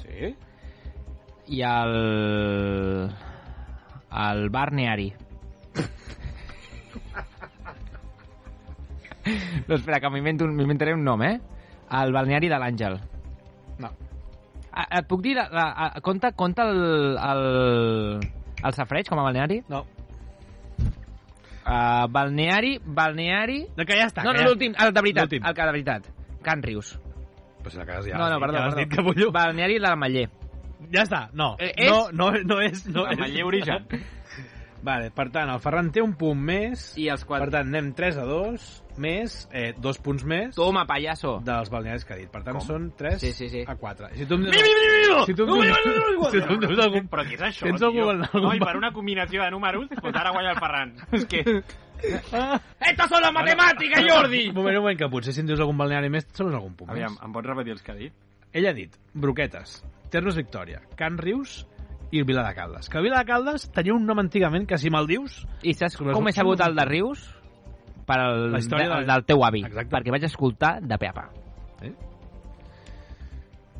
sí. 0.00 0.34
i 1.46 1.60
el... 1.62 3.10
el 4.10 4.50
Barneari. 4.50 5.12
no, 9.68 9.74
espera, 9.76 10.00
que 10.00 10.10
m'invento 10.10 10.44
un- 10.44 10.56
m'inventaré 10.56 10.94
un 10.94 11.04
nom, 11.04 11.22
eh? 11.22 11.38
El 11.92 12.12
balneari 12.12 12.48
de 12.48 12.58
l'Àngel. 12.58 12.98
No. 13.78 13.90
Ah, 14.72 14.86
Et 14.98 15.06
puc 15.06 15.20
dir, 15.22 15.36
la, 15.36 15.48
la, 15.52 15.66
a- 15.86 16.00
compta, 16.00 16.32
compta 16.32 16.64
el, 16.70 17.16
el, 17.20 18.20
el 18.64 18.72
safreig 18.74 19.06
com 19.08 19.18
a 19.20 19.28
balneari? 19.28 19.62
No. 19.68 19.84
Uh, 21.62 22.08
balneari, 22.10 22.78
balneari... 22.84 23.60
No, 23.76 23.84
que 23.86 23.94
ja 23.96 24.08
està. 24.10 24.24
No, 24.26 24.32
que 24.32 24.38
no, 24.40 24.44
ja... 24.44 24.48
l'últim, 24.50 24.74
el 24.78 24.92
de 24.92 25.00
veritat, 25.04 25.28
L'últim. 25.28 25.44
el 25.46 25.54
que 25.54 25.62
de 25.68 25.74
veritat. 25.76 26.08
Can 26.42 26.62
Rius. 26.62 26.98
Però 27.62 27.70
si 27.70 27.78
la 27.78 27.86
cases 27.86 28.08
ja 28.10 28.18
no, 28.18 28.28
no, 28.32 28.40
perdó, 28.42 28.58
ja 28.58 28.64
perdó. 28.70 28.80
dit, 28.82 28.90
capullo. 28.96 29.30
Balneari 29.32 29.74
de 29.78 29.84
la 29.86 29.94
Maller. 29.96 30.24
Ja 30.92 31.04
està, 31.06 31.28
no. 31.32 31.52
Eh, 31.62 31.70
és- 31.76 31.90
No, 31.90 32.08
no, 32.10 32.32
no 32.42 32.60
és... 32.60 32.86
No 32.90 33.04
La. 33.06 33.14
Maller 33.20 33.44
origen. 33.46 33.86
Vale, 34.82 35.12
per 35.14 35.28
tant, 35.30 35.48
el 35.54 35.60
Ferran 35.62 35.92
té 35.94 36.02
un 36.02 36.16
punt 36.18 36.40
més. 36.42 36.88
I 36.98 37.06
els 37.14 37.22
quatre... 37.24 37.46
Per 37.46 37.54
tant, 37.54 37.68
anem 37.70 37.92
3 37.94 38.18
a 38.18 38.24
2, 38.26 38.64
més, 38.98 39.48
eh, 39.52 39.74
dos 39.78 39.98
punts 39.98 40.24
més 40.24 40.54
Toma, 40.54 40.84
payaso. 40.86 41.38
dels 41.44 41.70
balnearis 41.70 42.04
que 42.04 42.14
ha 42.14 42.16
dit. 42.16 42.30
Per 42.30 42.42
tant, 42.42 42.58
Com? 42.58 42.66
són 42.66 42.90
3 42.98 43.20
Sí, 43.20 43.32
sí, 43.32 43.48
sí. 43.48 43.62
a 43.66 43.74
4. 43.76 44.08
Si 44.16 44.26
tu 44.26 44.34
em 44.34 44.42
dius... 44.44 44.56
Si 45.26 45.34
tu 45.34 45.46
em 45.46 45.62
dius... 45.62 45.78
Si 46.32 46.40
tu 46.40 46.52
em 46.54 46.60
dius 46.66 46.78
algun... 46.84 47.08
Però 47.08 47.24
què 47.24 47.34
és 47.34 47.42
això, 47.48 47.66
Tens 47.70 47.82
algun- 47.82 48.22
algun- 48.24 48.42
No, 48.42 48.54
i 48.54 48.60
per 48.60 48.76
una 48.76 48.92
combinació 48.92 49.42
de 49.44 49.50
números, 49.50 49.88
doncs 49.90 50.16
ara 50.20 50.30
guanya 50.34 50.52
el 50.52 50.60
Ferran. 50.60 50.94
És 51.12 51.24
que... 51.26 51.44
Estas 52.02 53.08
son 53.08 53.22
las 53.22 53.32
matemáticas, 53.32 54.02
Jordi! 54.08 54.48
Un 54.48 54.54
moment, 54.56 54.76
un 54.76 54.82
moment, 54.82 54.98
que 54.98 55.08
potser 55.08 55.32
si 55.32 55.40
em 55.40 55.46
dius 55.46 55.60
algun 55.62 55.78
balneari 55.78 56.10
més, 56.10 56.24
et 56.26 56.36
sobres 56.36 56.56
algun 56.58 56.74
punt 56.74 56.90
Aviam, 56.90 57.12
més. 57.14 57.22
em 57.24 57.32
pots 57.36 57.46
repetir 57.48 57.72
els 57.76 57.82
que 57.86 57.92
ha 57.92 57.98
dit? 57.98 58.12
Ell 58.52 58.66
ha 58.68 58.72
dit 58.76 58.96
Broquetes, 59.14 59.78
Termes 60.10 60.36
Victòria, 60.36 60.80
Can 60.98 61.16
Rius 61.18 61.62
i 62.12 62.20
Vila 62.28 62.42
de 62.44 62.54
Caldes. 62.58 62.90
Que 62.92 63.00
Vila 63.00 63.22
de 63.22 63.28
Caldes 63.30 63.68
tenia 63.72 63.94
un 63.94 64.04
nom 64.04 64.18
antigament 64.20 64.66
que 64.68 64.76
si 64.78 64.90
me'l 64.92 65.06
dius... 65.08 65.38
I 65.62 65.72
saps 65.78 65.96
Com 65.96 66.10
com 66.12 66.28
he 66.28 66.34
sabut 66.36 66.60
el 66.60 66.74
de 66.76 66.84
Rius? 66.90 67.22
Per 68.12 68.20
el, 68.20 68.46
La 68.52 68.60
història 68.60 68.88
de, 68.90 69.00
de- 69.00 69.08
del 69.08 69.24
teu 69.32 69.44
avi. 69.48 69.64
Exacte. 69.64 69.90
Perquè 69.96 70.12
vaig 70.12 70.28
escoltar 70.28 70.74
de 70.84 70.98
pe 71.00 71.08
a 71.08 71.14
pa. 71.16 71.26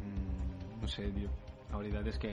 Mm, 0.01 0.81
no 0.81 0.89
sé, 0.89 1.09
tio. 1.13 1.29
La 1.71 1.79
veritat 1.81 2.07
és 2.13 2.19
que... 2.23 2.33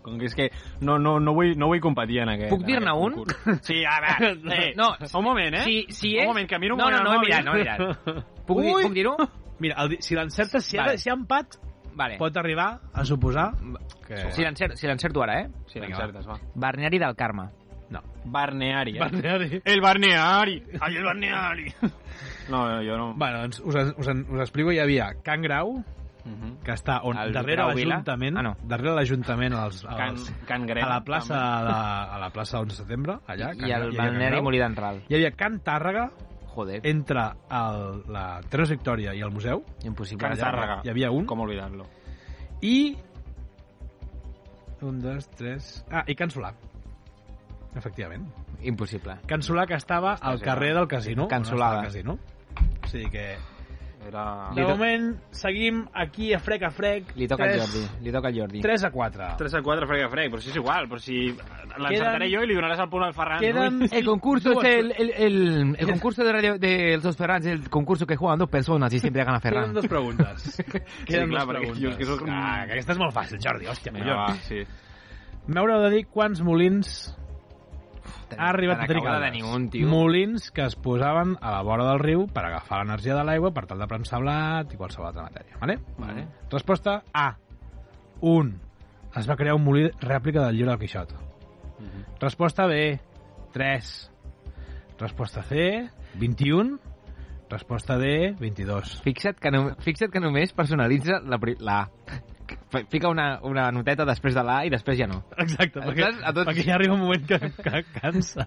Com 0.00 0.16
que 0.16 0.30
és 0.30 0.34
que 0.34 0.46
no, 0.80 0.94
no, 0.98 1.18
no, 1.20 1.34
vull, 1.36 1.50
no 1.60 1.66
vull 1.68 1.80
competir 1.84 2.22
en 2.22 2.30
aquest... 2.32 2.48
Puc 2.54 2.62
dir-ne 2.64 2.92
un? 2.96 3.18
concurs. 3.18 3.60
Sí, 3.68 3.82
a 3.84 3.98
veure, 4.00 4.30
eh, 4.56 4.70
No, 4.78 4.94
un 4.96 5.24
moment, 5.26 5.58
eh? 5.60 5.64
Si, 5.66 5.74
si 5.92 6.14
Un 6.16 6.22
és... 6.22 6.30
moment, 6.30 6.48
que 6.48 6.58
miro 6.62 6.78
un 6.78 6.80
no, 6.80 6.88
no, 6.88 7.02
moment 7.04 7.04
no, 7.04 7.10
al 7.12 7.18
he 7.18 7.26
mirat, 7.26 7.44
no 7.44 7.52
he 7.52 7.60
mirat. 7.60 8.24
Puc, 8.48 8.62
dir, 8.64 8.72
Ui! 8.74 8.86
puc 8.88 8.96
dir-ho? 8.96 9.12
Mira, 9.60 9.76
el, 9.84 9.98
si 10.00 10.16
l'encertes, 10.16 10.64
si, 10.64 10.78
Vale. 10.80 10.96
si 10.98 11.10
hi 11.10 11.12
ha 11.12 11.18
empat, 11.18 11.58
Vale. 12.00 12.16
pot 12.18 12.36
arribar 12.40 12.70
a 12.96 13.04
suposar 13.04 13.50
que... 14.06 14.24
Si 14.32 14.40
l'encerto 14.42 14.80
si 14.80 15.22
ara, 15.22 15.36
eh? 15.42 15.50
Sí, 15.68 15.78
Vinga, 15.78 15.98
l'encertes, 16.00 16.26
va. 16.26 16.38
Barneari 16.64 16.98
del 16.98 17.14
Carme. 17.14 17.50
No. 17.90 18.00
Barneari, 18.24 18.96
eh? 18.96 19.00
Balneari. 19.00 19.62
El 19.64 19.80
Barneari! 19.80 20.62
Ai, 20.80 20.96
el 20.96 21.04
Barneari! 21.04 21.72
No, 22.50 22.68
no, 22.68 22.76
jo 22.82 22.96
no... 22.98 23.14
Bueno, 23.14 23.40
doncs 23.42 23.60
us, 23.60 23.74
us, 23.98 24.08
us 24.08 24.40
explico, 24.40 24.70
hi 24.72 24.78
havia 24.78 25.12
Can 25.24 25.42
Grau, 25.42 25.82
Mhm. 26.20 26.58
que 26.62 26.72
està 26.76 26.98
on, 27.02 27.16
El 27.16 27.32
darrere 27.32 27.64
l'Ajuntament, 27.64 28.36
Ah, 28.36 28.42
no. 28.44 28.50
darrere 28.68 28.92
l'Ajuntament 28.94 29.54
als, 29.56 29.78
Can, 29.86 30.10
als, 30.10 30.26
Can 30.46 30.66
Grem. 30.66 30.84
a 30.84 30.88
la 30.90 30.98
plaça 31.02 31.34
de, 31.64 31.72
a 32.14 32.18
la 32.20 32.28
plaça 32.30 32.60
11 32.60 32.74
de 32.76 32.82
setembre, 32.82 33.14
allà. 33.26 33.54
Can 33.56 33.66
I 33.68 33.72
el 33.72 33.86
Can 33.88 33.96
Balneari 33.96 34.34
Grau. 34.36 34.42
Molí 34.44 34.58
d'en 34.60 34.76
Ral. 34.76 35.00
Hi 35.08 35.14
havia 35.16 35.30
Can 35.32 35.60
Tàrrega, 35.64 36.10
Joder, 36.52 36.80
entre 36.84 37.22
el, 37.48 38.02
la 38.12 38.40
Terres 38.50 38.68
Victòria 38.70 39.14
i 39.14 39.22
el 39.22 39.30
museu, 39.30 39.64
impossible. 39.82 40.28
Can 40.28 40.36
Tàrrega. 40.36 40.82
hi 40.84 40.90
havia 40.90 41.10
un, 41.10 41.24
Com 41.24 41.40
oblidar-lo? 41.40 41.86
i... 42.60 42.96
Un, 44.82 45.00
dos, 45.00 45.26
tres... 45.36 45.84
Ah, 45.90 46.04
i 46.06 46.14
Can 46.14 46.28
Solà. 46.30 46.52
Efectivament. 47.76 48.26
Impossible. 48.62 49.18
Can 49.26 49.42
Solà 49.46 49.66
que 49.66 49.74
estava 49.78 50.14
al 50.20 50.38
sí, 50.38 50.44
carrer 50.44 50.74
del 50.74 50.88
casino. 50.88 51.28
Can 51.28 51.42
està 51.46 51.54
Solada. 51.54 51.82
Casino. 51.86 52.18
O 52.84 52.88
sigui 52.88 53.10
que... 53.10 53.36
Era... 54.00 54.48
De 54.56 54.64
moment, 54.64 55.10
seguim 55.30 55.82
aquí 55.92 56.30
a 56.32 56.38
frec 56.40 56.62
a 56.64 56.70
frec. 56.72 57.10
Li 57.20 57.26
toca 57.28 57.44
al 57.44 57.50
Tres- 57.52 57.66
Jordi. 57.68 58.04
Li 58.06 58.10
toca 58.14 58.28
al 58.30 58.34
Jordi. 58.38 58.60
3 58.64 58.84
a 58.84 58.90
4. 58.90 59.26
3 59.38 59.54
a 59.54 59.60
4 59.62 59.86
frega 59.90 60.08
frec, 60.08 60.30
però 60.32 60.40
si 60.40 60.48
és 60.48 60.56
igual, 60.56 60.88
però 60.88 60.98
si 61.04 61.18
l'encertaré 61.28 62.30
jo 62.32 62.40
i 62.42 62.48
li 62.48 62.56
donaràs 62.56 62.80
el 62.80 62.88
punt 62.90 63.04
al 63.04 63.12
Ferran. 63.14 63.38
Queden... 63.44 63.82
El 63.92 64.06
concurso 64.08 64.54
es 64.56 64.64
el, 64.70 64.94
el, 64.96 65.10
el, 65.12 65.76
el 65.78 65.86
concurso 65.92 66.24
de, 66.24 66.32
radio, 66.32 66.56
de 66.58 66.98
los 67.04 67.14
Ferrans, 67.16 67.44
el 67.46 67.68
concurso 67.68 68.06
que 68.06 68.16
juegan 68.16 68.38
dos 68.38 68.48
personas 68.48 68.92
y 68.94 68.98
siempre 68.98 69.22
gana 69.22 69.38
Queden 69.38 69.52
Ferran. 69.54 69.74
dos 69.74 69.86
preguntes. 69.86 70.64
Queden 71.06 71.28
clar, 71.28 71.44
dos 71.46 71.54
perquè 71.54 71.60
preguntes. 71.60 71.82
jo 71.84 71.90
és 71.90 71.96
que 72.00 72.04
soc 72.08 72.24
Ah, 72.26 72.64
que 72.66 72.72
aquesta 72.80 72.92
és 72.96 72.98
molt 73.04 73.14
fàcil, 73.14 73.38
Jordi. 73.44 73.68
Hòstia, 73.68 73.92
Vinga, 73.92 74.16
collons. 74.16 74.32
va, 74.32 74.48
sí. 74.48 74.64
M'haureu 75.46 75.82
de 75.84 75.90
dir 75.98 76.06
quants 76.08 76.40
molins 76.42 76.96
ha 78.36 78.48
arribat 78.50 78.84
a 78.84 78.86
tenir 78.88 79.44
tio. 79.70 79.88
Molins 79.88 80.50
que 80.54 80.64
es 80.64 80.76
posaven 80.76 81.36
a 81.40 81.52
la 81.56 81.62
vora 81.66 81.86
del 81.90 82.00
riu 82.02 82.26
per 82.30 82.44
agafar 82.46 82.82
l'energia 82.82 83.16
de 83.16 83.24
l'aigua 83.26 83.52
per 83.56 83.66
tal 83.70 83.80
de 83.82 83.88
premsar 83.90 84.20
blat 84.22 84.72
i 84.72 84.80
qualsevol 84.80 85.10
altra 85.10 85.26
matèria. 85.28 85.58
Vale? 85.60 85.78
Vale. 85.98 86.26
Resposta 86.50 87.00
A. 87.12 87.28
1. 88.20 88.52
Es 89.16 89.26
va 89.28 89.36
crear 89.36 89.56
un 89.56 89.64
molí 89.64 89.88
rèplica 90.04 90.44
del 90.44 90.56
llibre 90.56 90.76
del 90.76 90.80
Quixot. 90.84 91.16
Resposta 92.20 92.66
B. 92.66 93.00
3. 93.52 94.10
Resposta 95.00 95.42
C. 95.42 95.88
21. 96.14 96.78
Resposta 97.50 97.98
D. 97.98 98.34
22. 98.38 99.00
Fixa't 99.02 99.40
que, 99.40 99.50
no, 99.50 99.74
fixa't 99.82 100.12
que 100.12 100.22
només 100.22 100.52
personalitza 100.54 101.18
la, 101.24 101.40
la 101.58 101.80
A. 101.80 102.20
Fica 102.88 103.08
una, 103.10 103.40
una 103.42 103.70
noteta 103.74 104.04
després 104.06 104.34
de 104.36 104.42
l'A 104.46 104.60
i 104.64 104.70
després 104.70 104.98
ja 104.98 105.06
no. 105.10 105.24
Exacte, 105.36 105.80
perquè, 105.80 106.04
Saps? 106.06 106.22
A 106.22 106.32
tots- 106.32 106.46
perquè 106.52 106.64
ja 106.68 106.74
arriba 106.76 106.94
un 106.94 107.00
moment 107.02 107.24
que, 107.26 107.38
que 107.62 107.82
cansa. 108.00 108.46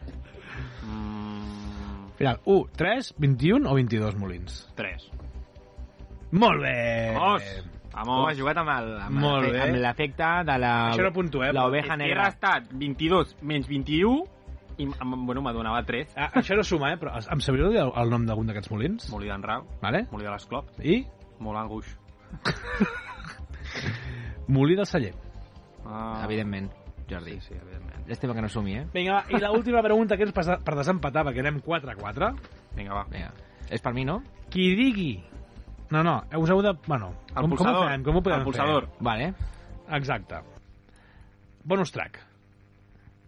Mm, 0.83 2.11
Final, 2.17 2.39
1, 2.45 2.69
3, 2.77 3.13
21 3.19 3.69
o 3.69 3.75
22 3.75 4.15
molins? 4.21 4.59
3. 4.75 5.09
Molt 6.31 6.61
bé! 6.61 7.13
Vamos! 7.13 7.43
Com 7.93 8.07
Vamos! 8.07 8.31
has 8.31 8.39
jugat 8.39 8.57
amb 8.57 8.69
el- 8.73 8.93
amb 9.01 9.19
Molt 9.21 9.43
l'afe- 9.45 9.51
bé. 9.53 9.61
amb 9.67 9.75
l'efecte 9.83 10.29
de 10.47 10.55
la... 10.57 10.71
Això 10.93 11.03
no 11.05 11.11
puntuem. 11.13 11.53
La 11.53 11.67
oveja 11.67 11.93
He 11.93 11.97
negra. 11.97 12.23
restat 12.25 12.71
22 12.71 13.35
menys 13.41 13.67
21 13.67 14.23
I, 14.79 14.87
bueno, 15.13 15.43
me 15.45 15.53
donava 15.53 15.83
tres. 15.85 16.09
Ah, 16.17 16.31
això 16.33 16.55
no 16.57 16.63
suma, 16.63 16.89
eh? 16.93 16.97
Però 16.97 17.11
em 17.13 17.39
sabríeu 17.45 17.69
dir 17.69 17.77
el, 17.83 17.91
el 17.95 18.09
nom 18.09 18.23
d'algun 18.25 18.47
d'aquests 18.49 18.71
molins? 18.73 19.05
Molí 19.13 19.27
d'en 19.29 19.43
Rau, 19.45 19.67
Vale? 19.83 20.07
molí 20.09 20.25
de 20.25 20.31
l'Esclop, 20.31 20.71
I 20.81 21.03
molt 21.39 21.59
anguix. 21.61 21.91
molí 24.47 24.75
del 24.75 24.85
celler. 24.87 25.13
Ah, 25.85 26.21
Evidentment, 26.25 26.71
Jordi. 27.09 27.37
Sí, 27.39 27.49
sí, 27.49 27.53
evidentment. 27.59 28.07
Llàstima 28.07 28.33
que 28.35 28.41
no 28.43 28.49
sumi, 28.49 28.77
eh? 28.79 28.85
Vinga, 28.93 29.19
va, 29.21 29.23
i 29.31 29.39
l'última 29.41 29.81
pregunta 29.83 30.17
que 30.17 30.25
és 30.27 30.33
per, 30.35 30.43
per 30.63 30.75
desempatar, 30.79 31.25
perquè 31.27 31.43
anem 31.43 31.59
4 31.63 31.91
a 31.91 31.95
4. 31.99 32.31
Vinga, 32.77 32.93
va. 32.95 33.03
Vinga. 33.11 33.31
És 33.69 33.81
per 33.83 33.93
mi, 33.95 34.03
no? 34.07 34.21
Qui 34.51 34.73
digui... 34.79 35.11
No, 35.93 36.01
no, 36.01 36.15
us 36.39 36.49
heu 36.49 36.61
de... 36.65 36.71
Bueno, 36.87 37.11
El 37.29 37.35
com, 37.35 37.41
com 37.43 37.51
ho 37.51 37.57
pulsador. 37.57 37.89
fem? 37.91 38.03
Com 38.03 38.15
ho 38.17 38.21
podem 38.25 38.39
el 38.39 38.45
pulsador. 38.47 38.87
Vale. 39.03 39.31
fer? 39.33 39.97
Exacte. 39.99 40.39
Bonus 41.63 41.91
track. 41.93 42.19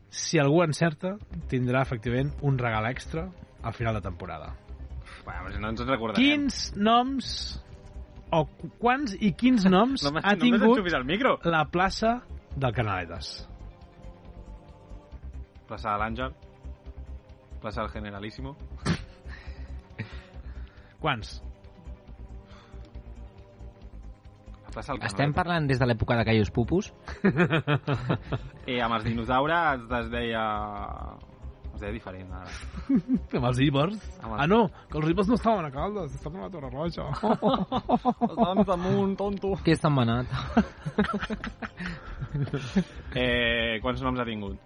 Si 0.10 0.40
algú 0.40 0.64
encerta, 0.64 1.16
tindrà 1.52 1.82
efectivament 1.84 2.32
un 2.48 2.58
regal 2.58 2.88
extra 2.90 3.28
al 3.62 3.74
final 3.74 3.96
de 4.00 4.02
temporada. 4.02 4.54
Bueno, 5.26 5.52
si 5.52 5.60
no 5.60 5.70
ens 5.70 5.82
en 5.82 5.88
recordarem. 5.92 6.24
Quins 6.24 6.74
noms 6.78 7.30
o 8.32 8.46
qu- 8.46 8.70
quants 8.82 9.16
i 9.20 9.32
quins 9.38 9.66
noms 9.76 10.04
No 10.04 10.20
ha 10.22 10.34
no 10.36 10.42
tingut 10.42 10.62
enxufis 10.64 10.94
al 10.98 11.06
micro. 11.06 11.38
la 11.44 11.66
plaça 11.66 12.22
del 12.56 12.74
Canaletes? 12.74 13.48
Plaça 15.68 15.92
de 15.94 15.98
l'Àngel. 16.04 16.34
Plaça 17.62 17.82
del 17.82 17.92
Generalísimo. 17.92 18.56
Quants? 21.02 21.42
La 24.66 24.72
plaça 24.76 24.94
del 24.94 25.06
Estem 25.08 25.34
parlant 25.34 25.68
des 25.70 25.80
de 25.80 25.86
l'època 25.88 26.18
de 26.20 26.26
Caius 26.28 26.52
Pupus? 26.52 26.92
I 28.68 28.80
amb 28.86 28.98
els 29.00 29.06
dinosaures 29.08 29.86
es 30.02 30.10
deia... 30.14 30.44
Es 31.76 31.82
deia 31.84 31.92
diferent, 31.92 32.30
ara. 32.32 32.48
Amb 33.36 33.48
els 33.50 33.60
Ibers? 33.66 33.98
Amb 34.24 34.32
els- 34.34 34.42
Ah, 34.42 34.48
no, 34.48 34.62
que 34.92 34.98
els 35.02 35.10
Ibers 35.12 35.28
no 35.28 35.36
estaven 35.36 35.66
a 35.68 35.72
Caldes, 35.74 36.14
estaven 36.16 36.40
a 36.40 36.48
la 36.48 36.52
Torre 36.54 36.70
Roja. 36.72 37.10
Estàvem 38.30 38.64
damunt, 38.70 39.16
tonto. 39.20 39.52
Qui 39.66 39.76
és 39.76 39.84
tan 39.84 39.94
manat? 39.96 40.32
Eh, 43.16 43.80
quants 43.84 44.02
noms 44.04 44.20
ha 44.20 44.26
tingut? 44.28 44.58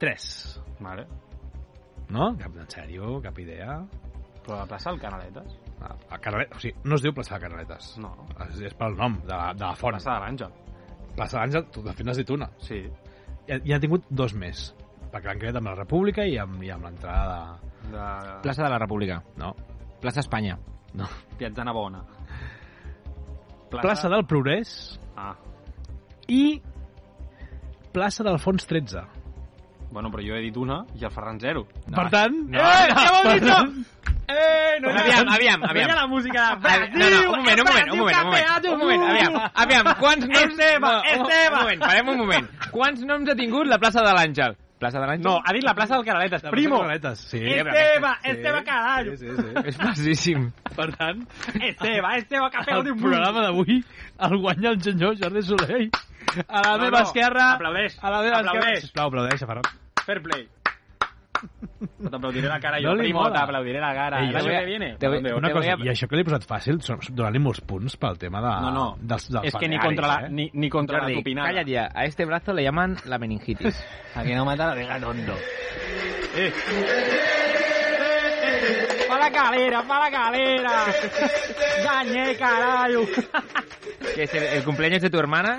Tres. 0.00 0.24
Vale. 0.84 1.06
No? 2.12 2.32
Cap, 2.36 2.56
en 2.60 2.68
sèrio, 2.68 3.14
cap 3.24 3.38
idea. 3.40 3.78
Però 4.44 4.58
la 4.60 4.66
plaça 4.68 4.90
del 4.92 5.00
Canaletes? 5.00 5.54
A, 5.80 5.94
a 6.12 6.18
Canale... 6.20 6.48
O 6.52 6.60
sigui, 6.60 6.74
no 6.84 6.98
es 6.98 7.04
diu 7.04 7.14
plaça 7.16 7.38
de 7.38 7.46
Canaletes. 7.46 7.94
No. 8.02 8.10
És, 8.44 8.58
és 8.68 8.76
pel 8.76 8.96
nom 8.98 9.16
de 9.24 9.32
la, 9.32 9.52
de 9.56 9.64
la 9.64 9.72
font. 9.78 9.96
Plaça 9.96 10.18
de 10.18 10.24
l'Àngel. 10.26 10.52
Plaça 11.16 11.40
d'Àngel, 11.40 11.64
tu, 11.72 11.84
de 11.86 11.94
fet 11.96 12.06
n'has 12.08 12.20
dit 12.20 12.34
una. 12.34 12.50
Sí. 12.66 12.82
I, 13.48 13.56
i 13.70 13.72
han 13.76 13.80
tingut 13.84 14.04
dos 14.10 14.34
més. 14.36 14.66
L'han 15.14 15.38
creat 15.38 15.56
amb 15.60 15.68
la 15.70 15.74
República 15.78 16.24
i 16.26 16.36
amb, 16.42 16.62
i 16.66 16.70
amb 16.74 16.84
l'entrada 16.88 17.58
de... 17.84 17.90
De... 17.94 18.34
Plaça 18.42 18.64
de 18.64 18.70
la 18.72 18.78
República. 18.82 19.20
No. 19.38 19.54
Plaça 20.02 20.20
Espanya. 20.24 20.58
no. 20.94 21.06
Piazzana 21.38 21.72
Bona. 21.72 22.02
Plaça 23.70 24.08
del 24.08 24.24
Progrés 24.26 24.98
Ah. 25.16 25.34
i 26.28 26.60
plaça 27.94 28.24
d'Alfons 28.26 28.66
13. 28.66 29.02
Bueno, 29.94 30.10
però 30.10 30.22
jo 30.26 30.34
he 30.34 30.40
dit 30.42 30.56
una 30.58 30.80
i 30.98 31.04
el 31.06 31.10
Ferran 31.14 31.38
zero. 31.38 31.66
No. 31.86 31.94
Per 31.96 32.08
tant... 32.10 32.34
No. 32.50 32.58
Eh, 32.58 32.88
ja 32.90 33.10
ho 33.12 33.30
he 33.30 33.40
dit! 33.40 33.86
Eh, 34.26 34.80
no, 34.80 34.88
aviam, 34.90 35.28
aviam, 35.28 35.62
aviam. 35.68 35.90
la 35.94 36.06
música 36.08 36.56
de 36.56 36.68
Avi- 36.68 36.88
No, 36.96 37.10
no, 37.10 37.18
un 37.20 37.38
moment, 37.44 37.60
un 37.60 37.66
moment, 37.68 37.90
un 37.92 37.98
moment, 37.98 38.16
un 38.16 38.24
moment, 38.24 38.66
un 38.72 38.78
moment, 38.80 39.02
aviam, 39.10 39.34
aviam, 39.54 39.90
quants 40.00 40.26
noms... 40.32 40.56
No, 40.56 40.88
un- 40.88 41.06
Esteve. 41.12 41.54
Un 41.54 41.60
moment, 41.60 41.80
parem 41.84 42.08
un 42.08 42.18
moment. 42.24 42.48
Quants 42.72 43.04
noms 43.06 43.28
ha 43.30 43.36
tingut 43.38 43.68
la 43.70 43.78
plaça 43.78 44.02
de 44.02 44.14
l'Àngel? 44.16 44.56
Plaça 44.80 44.98
de 45.00 45.06
l'Àngel? 45.06 45.22
No, 45.24 45.36
ha 45.38 45.52
dit 45.54 45.62
la 45.64 45.72
plaça 45.74 45.94
del 45.96 46.04
Canaletes. 46.04 46.42
Primo. 46.50 46.80
Canaletes, 46.82 47.20
sí. 47.30 47.38
Esteve, 47.38 48.10
Esteve, 48.32 48.64
carallo. 48.64 49.16
Sí, 49.16 49.28
sí, 49.28 49.36
sí. 49.36 49.52
És 49.70 49.76
facíssim. 49.78 50.48
Per 50.74 50.88
tant, 50.96 51.22
Esteve, 51.54 52.10
Esteve, 52.18 52.50
que 52.50 52.64
pega 52.66 52.80
el 52.80 52.90
un 52.92 53.00
programa 53.00 53.44
d'avui 53.46 53.78
el 54.28 54.36
guanya 54.42 54.70
el 54.74 54.82
senyor 54.82 55.16
Jordi 55.20 55.42
Soleil. 55.42 55.90
A 56.48 56.60
la 56.64 56.76
No, 56.76 56.82
meva 56.84 56.98
no, 57.00 57.04
esquerra... 57.06 57.52
aplaudeix, 57.54 57.96
A 58.02 58.10
la 58.10 58.20
meva 58.22 58.40
esquerra... 58.40 58.50
aplaudeix. 58.58 58.80
Sisplau, 58.88 59.08
aplaudeix, 59.12 59.40
Ferran. 59.46 59.70
Fair 60.04 60.20
play. 60.22 60.48
No 61.98 62.10
t'aplaudiré 62.10 62.48
la 62.48 62.58
cara 62.60 62.78
No 62.80 62.90
jo, 62.90 62.94
li 62.96 63.02
primo, 63.08 63.24
t'aplaudiré 63.32 63.80
la 63.80 63.92
cara. 63.94 64.20
Ei, 64.24 64.34
a- 64.34 64.40
que 64.40 64.64
viene. 64.64 64.96
te. 64.98 65.08
Una 65.08 65.50
cosa, 65.52 65.72
a- 65.74 65.84
i 65.84 65.88
això 65.92 66.08
que 66.08 66.16
li 66.16 66.22
he 66.22 66.24
posat 66.24 66.46
fàcil, 66.48 66.78
donant-li 67.10 67.38
molts 67.38 67.60
punts 67.60 67.96
pel 67.96 68.16
tema 68.18 68.40
de, 68.40 68.52
No, 68.62 68.70
no. 68.70 68.86
dels, 69.00 69.28
dels 69.30 69.46
Es 69.46 69.54
que 69.56 69.68
ni 69.68 69.78
contra 69.78 70.06
la, 70.06 70.26
eh? 70.26 70.30
ni, 70.30 70.50
ni 70.54 70.68
contra 70.70 70.98
la 70.98 71.04
Jordi, 71.04 71.16
tupinada. 71.16 71.48
calla 71.48 71.62
ya. 71.66 71.88
A 71.94 72.04
este 72.04 72.24
brazo 72.24 72.52
le 72.54 72.62
llaman 72.62 72.96
la 73.04 73.18
meningitis. 73.18 73.84
A 74.14 74.22
que 74.22 74.34
no 74.34 74.44
mata 74.44 74.66
la 74.68 74.74
vega 74.74 74.98
tonto. 75.00 75.34
Eh. 76.36 76.52
Pa 79.08 79.18
la 79.18 79.30
calera, 79.30 79.82
pa 79.82 79.98
la 80.00 80.10
calera. 80.10 80.84
Gañé, 81.84 82.36
carajo. 82.36 83.04
que 84.14 84.22
es 84.24 84.34
el, 84.34 84.42
el 84.44 84.64
cumpleaños 84.64 85.02
de 85.02 85.10
tu 85.10 85.18
hermana? 85.18 85.58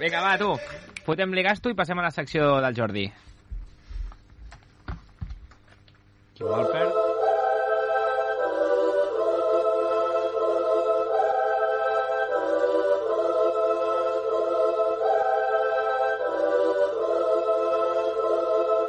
Vinga, 0.00 0.20
va, 0.20 0.38
tu. 0.38 0.54
Fotem-li 1.04 1.42
gasto 1.42 1.70
i 1.70 1.74
passem 1.74 1.98
a 1.98 2.02
la 2.04 2.10
secció 2.10 2.60
del 2.60 2.74
Jordi. 2.76 3.06
to 6.38 6.44
warfare. 6.44 6.92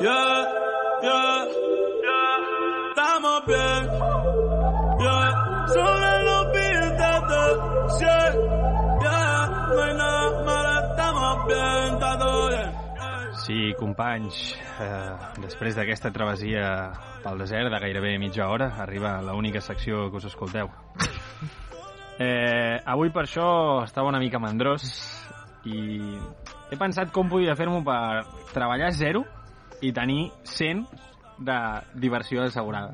Yeah, 0.01 0.45
yeah. 1.03 1.28
Sí, 13.49 13.71
companys, 13.73 14.35
eh, 14.77 15.13
després 15.41 15.73
d'aquesta 15.73 16.11
travessia 16.13 16.67
pel 17.23 17.39
desert 17.41 17.71
de 17.73 17.79
gairebé 17.81 18.11
mitja 18.21 18.45
hora, 18.45 18.67
arriba 18.83 19.15
l'única 19.25 19.57
secció 19.59 20.03
que 20.11 20.19
us 20.19 20.27
escolteu. 20.29 20.69
Eh, 22.19 22.77
avui 22.85 23.09
per 23.09 23.23
això 23.23 23.47
estava 23.85 24.11
una 24.11 24.19
mica 24.21 24.37
mandrós 24.43 24.85
i 25.65 25.79
he 26.69 26.77
pensat 26.77 27.09
com 27.15 27.31
podia 27.31 27.55
fer-m'ho 27.57 27.79
per 27.81 28.27
treballar 28.53 28.91
zero 28.93 29.23
i 29.81 29.89
tenir 29.97 30.27
100 30.43 30.85
de 31.39 31.57
diversió 32.05 32.43
assegurada 32.43 32.93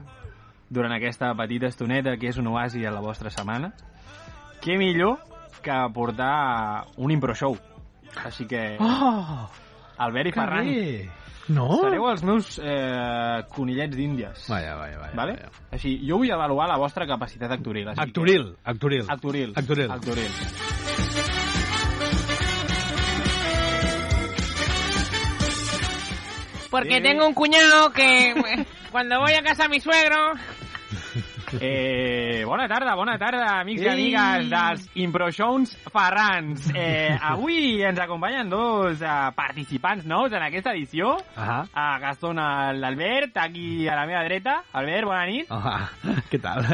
durant 0.69 0.95
aquesta 0.95 1.33
petita 1.35 1.67
estoneta 1.67 2.15
que 2.15 2.31
és 2.31 2.39
un 2.39 2.47
oasi 2.53 2.85
a 2.85 2.95
la 2.95 3.03
vostra 3.03 3.33
setmana. 3.33 3.73
Què 4.63 4.79
millor 4.79 5.19
que 5.59 5.83
portar 5.91 6.85
un 6.95 7.11
impro 7.11 7.35
show. 7.35 7.59
Així 8.23 8.47
que, 8.47 8.77
Oh, 8.79 9.49
Albert 9.97 10.27
i 10.27 10.31
que 10.35 10.39
Ferran, 10.41 10.65
bé! 10.65 11.09
No? 11.47 11.67
sereu 11.83 12.07
els 12.09 12.23
meus 12.25 12.55
eh, 12.57 13.43
conillets 13.53 13.95
d'índies. 13.95 14.47
Vaja, 14.49 14.75
vaja, 14.79 14.97
vaja. 15.03 15.13
Vale? 15.15 15.35
vaja. 15.43 15.65
Així, 15.77 15.93
jo 16.07 16.17
vull 16.17 16.31
avaluar 16.33 16.67
la 16.71 16.77
vostra 16.81 17.05
capacitat 17.05 17.51
actoril. 17.53 17.87
Així 17.93 18.01
Actoril, 18.01 18.55
actoril. 18.63 19.05
Que... 19.05 19.13
Actoril. 19.13 19.53
Actoril. 19.55 19.91
Actoril. 19.91 21.45
Porque 26.69 26.97
Sí. 26.97 27.01
tengo 27.03 27.27
un 27.27 27.33
cuñado 27.33 27.91
que 27.91 28.33
cuando 28.91 29.19
voy 29.19 29.33
a 29.33 29.43
casa 29.43 29.63
de 29.63 29.69
mi 29.69 29.79
suegro... 29.79 30.33
Eh, 31.61 32.43
bona 32.45 32.67
tarda, 32.67 32.95
bona 32.95 33.17
tarda, 33.17 33.59
amics 33.61 33.81
i 33.81 33.85
Ei. 33.87 33.91
amigues 33.93 34.49
dels 34.51 34.85
Improshowns 34.95 35.75
Ferrans. 35.91 36.69
Eh, 36.75 37.15
avui 37.21 37.81
ens 37.83 37.99
acompanyen 37.99 38.49
dos 38.49 39.01
eh, 39.01 39.13
participants 39.35 40.05
nous 40.05 40.31
en 40.33 40.43
aquesta 40.43 40.73
edició. 40.73 41.15
Ah, 41.35 41.63
A 41.73 41.99
Gastón, 41.99 42.37
l'Albert, 42.37 43.37
aquí 43.37 43.87
a 43.87 43.95
la 43.95 44.05
meva 44.05 44.23
dreta. 44.23 44.63
Albert, 44.73 45.05
bona 45.05 45.25
nit. 45.25 45.47
ah, 45.49 45.89
què 46.31 46.39
tal? 46.41 46.65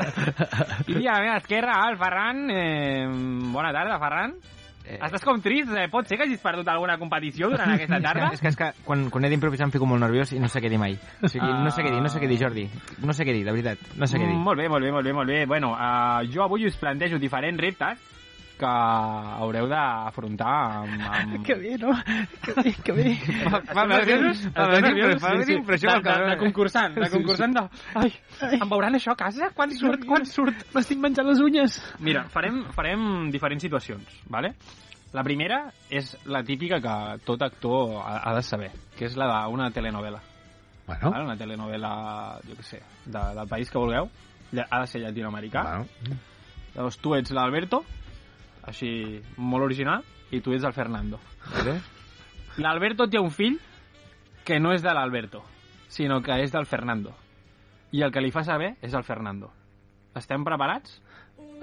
I 0.87 1.05
a 1.07 1.13
la 1.13 1.21
meva 1.21 1.37
esquerra, 1.37 1.77
el 1.89 1.97
Ferran. 2.01 2.47
Eh, 2.51 3.05
bona 3.53 3.71
tarda, 3.73 3.99
Ferran. 3.99 4.35
Eh, 4.85 4.97
Estàs 4.97 5.23
com 5.25 5.41
trist? 5.43 5.71
Eh, 5.77 5.87
pot 5.91 6.07
ser 6.09 6.17
que 6.17 6.25
hagis 6.25 6.41
perdut 6.41 6.67
alguna 6.71 6.97
competició 7.01 7.49
durant 7.51 7.73
aquesta 7.75 7.99
tarda? 8.03 8.31
És 8.35 8.41
que, 8.41 8.51
és 8.51 8.57
que 8.59 8.71
quan, 8.87 9.09
quan 9.13 9.25
he 9.25 9.31
d'improvisar 9.33 9.67
em 9.69 9.73
fico 9.73 9.89
molt 9.89 10.01
nerviós 10.03 10.33
i 10.35 10.39
no 10.41 10.49
sé 10.51 10.61
què 10.63 10.71
dir 10.71 10.79
mai. 10.81 10.97
O 11.21 11.29
sigui, 11.31 11.47
no 11.47 11.71
sé 11.73 11.85
què 11.85 11.91
dir, 11.93 12.01
no 12.01 12.11
sé 12.11 12.21
què 12.21 12.29
dir, 12.31 12.39
Jordi. 12.41 12.65
No 13.05 13.15
sé 13.17 13.27
què 13.27 13.35
dir, 13.35 13.43
de 13.47 13.53
veritat. 13.55 13.83
No 13.95 14.09
sé 14.09 14.17
què 14.17 14.25
dir. 14.25 14.35
Mm, 14.35 14.47
molt 14.47 14.61
bé, 14.61 14.69
molt 14.71 14.85
bé, 14.85 14.91
molt 14.95 15.07
bé, 15.07 15.13
molt 15.19 15.29
bé. 15.35 15.43
Bueno, 15.49 15.73
uh, 15.75 16.23
jo 16.31 16.43
avui 16.45 16.65
us 16.69 16.79
plantejo 16.81 17.19
diferents 17.21 17.61
reptes 17.61 18.09
que 18.61 18.71
haureu 18.71 19.67
d'afrontar 19.71 20.53
amb... 20.81 21.03
amb... 21.09 21.35
que 21.47 21.57
bé, 21.57 21.73
no? 21.81 21.95
Que 22.45 22.55
bé, 22.57 22.73
que 22.85 22.95
bé. 22.97 23.15
Va, 23.51 23.59
va, 23.59 23.85
Estàs 24.45 24.77
nerviós? 24.85 25.19
fa 25.23 25.33
Sí, 25.41 25.55
impressió 25.57 25.95
De, 25.97 26.05
de, 26.05 26.29
de 26.29 26.37
concursant, 26.39 26.95
de 26.97 27.09
concursant 27.13 27.57
de... 27.57 27.65
Ai, 27.99 28.13
em 28.59 28.67
veuran 28.69 28.97
això 28.99 29.15
a 29.15 29.19
casa? 29.19 29.51
Quan 29.57 29.73
surt? 29.75 30.05
Quan 30.07 30.27
surt? 30.29 30.65
M'estic 30.75 31.01
menjant 31.01 31.27
les 31.29 31.41
unyes. 31.43 31.77
Mira, 31.99 32.25
farem, 32.33 32.63
farem 32.75 33.29
diferents 33.33 33.65
situacions, 33.67 34.21
vale? 34.31 34.53
La 35.11 35.23
primera 35.27 35.65
és 35.91 36.13
la 36.31 36.39
típica 36.47 36.79
que 36.83 36.97
tot 37.27 37.41
actor 37.43 37.97
ha, 37.99 38.21
ha 38.29 38.35
de 38.37 38.43
saber, 38.47 38.69
que 38.95 39.09
és 39.09 39.17
la 39.19 39.27
d'una 39.43 39.71
telenovela. 39.75 40.21
Bueno, 40.87 41.11
Vale? 41.11 41.25
Una 41.25 41.37
telenovela, 41.39 41.93
jo 42.47 42.55
què 42.57 42.65
sé, 42.67 42.79
de, 43.05 43.19
del 43.37 43.47
país 43.49 43.69
que 43.71 43.79
vulgueu. 43.79 44.09
Ha 44.51 44.79
de 44.81 44.87
ser 44.91 45.01
llatinoamericà. 45.03 45.63
bueno. 45.63 46.19
Llavors 46.75 46.97
tu 47.03 47.13
ets 47.15 47.31
l'Alberto, 47.35 47.81
així 48.67 49.21
molt 49.37 49.65
original, 49.65 50.03
i 50.31 50.41
tu 50.41 50.53
ets 50.55 50.63
el 50.67 50.73
Fernando. 50.73 51.19
Vale? 51.53 51.79
L'Alberto 52.61 53.07
té 53.09 53.19
un 53.19 53.31
fill 53.31 53.57
que 54.45 54.59
no 54.59 54.73
és 54.75 54.83
de 54.83 54.93
l'Alberto, 54.93 55.43
sinó 55.87 56.21
que 56.21 56.37
és 56.43 56.51
del 56.51 56.65
Fernando. 56.65 57.13
I 57.91 58.03
el 58.05 58.11
que 58.11 58.21
li 58.23 58.31
fa 58.31 58.43
saber 58.47 58.75
és 58.81 58.93
el 58.95 59.03
Fernando. 59.03 59.51
Estem 60.15 60.43
preparats? 60.47 60.99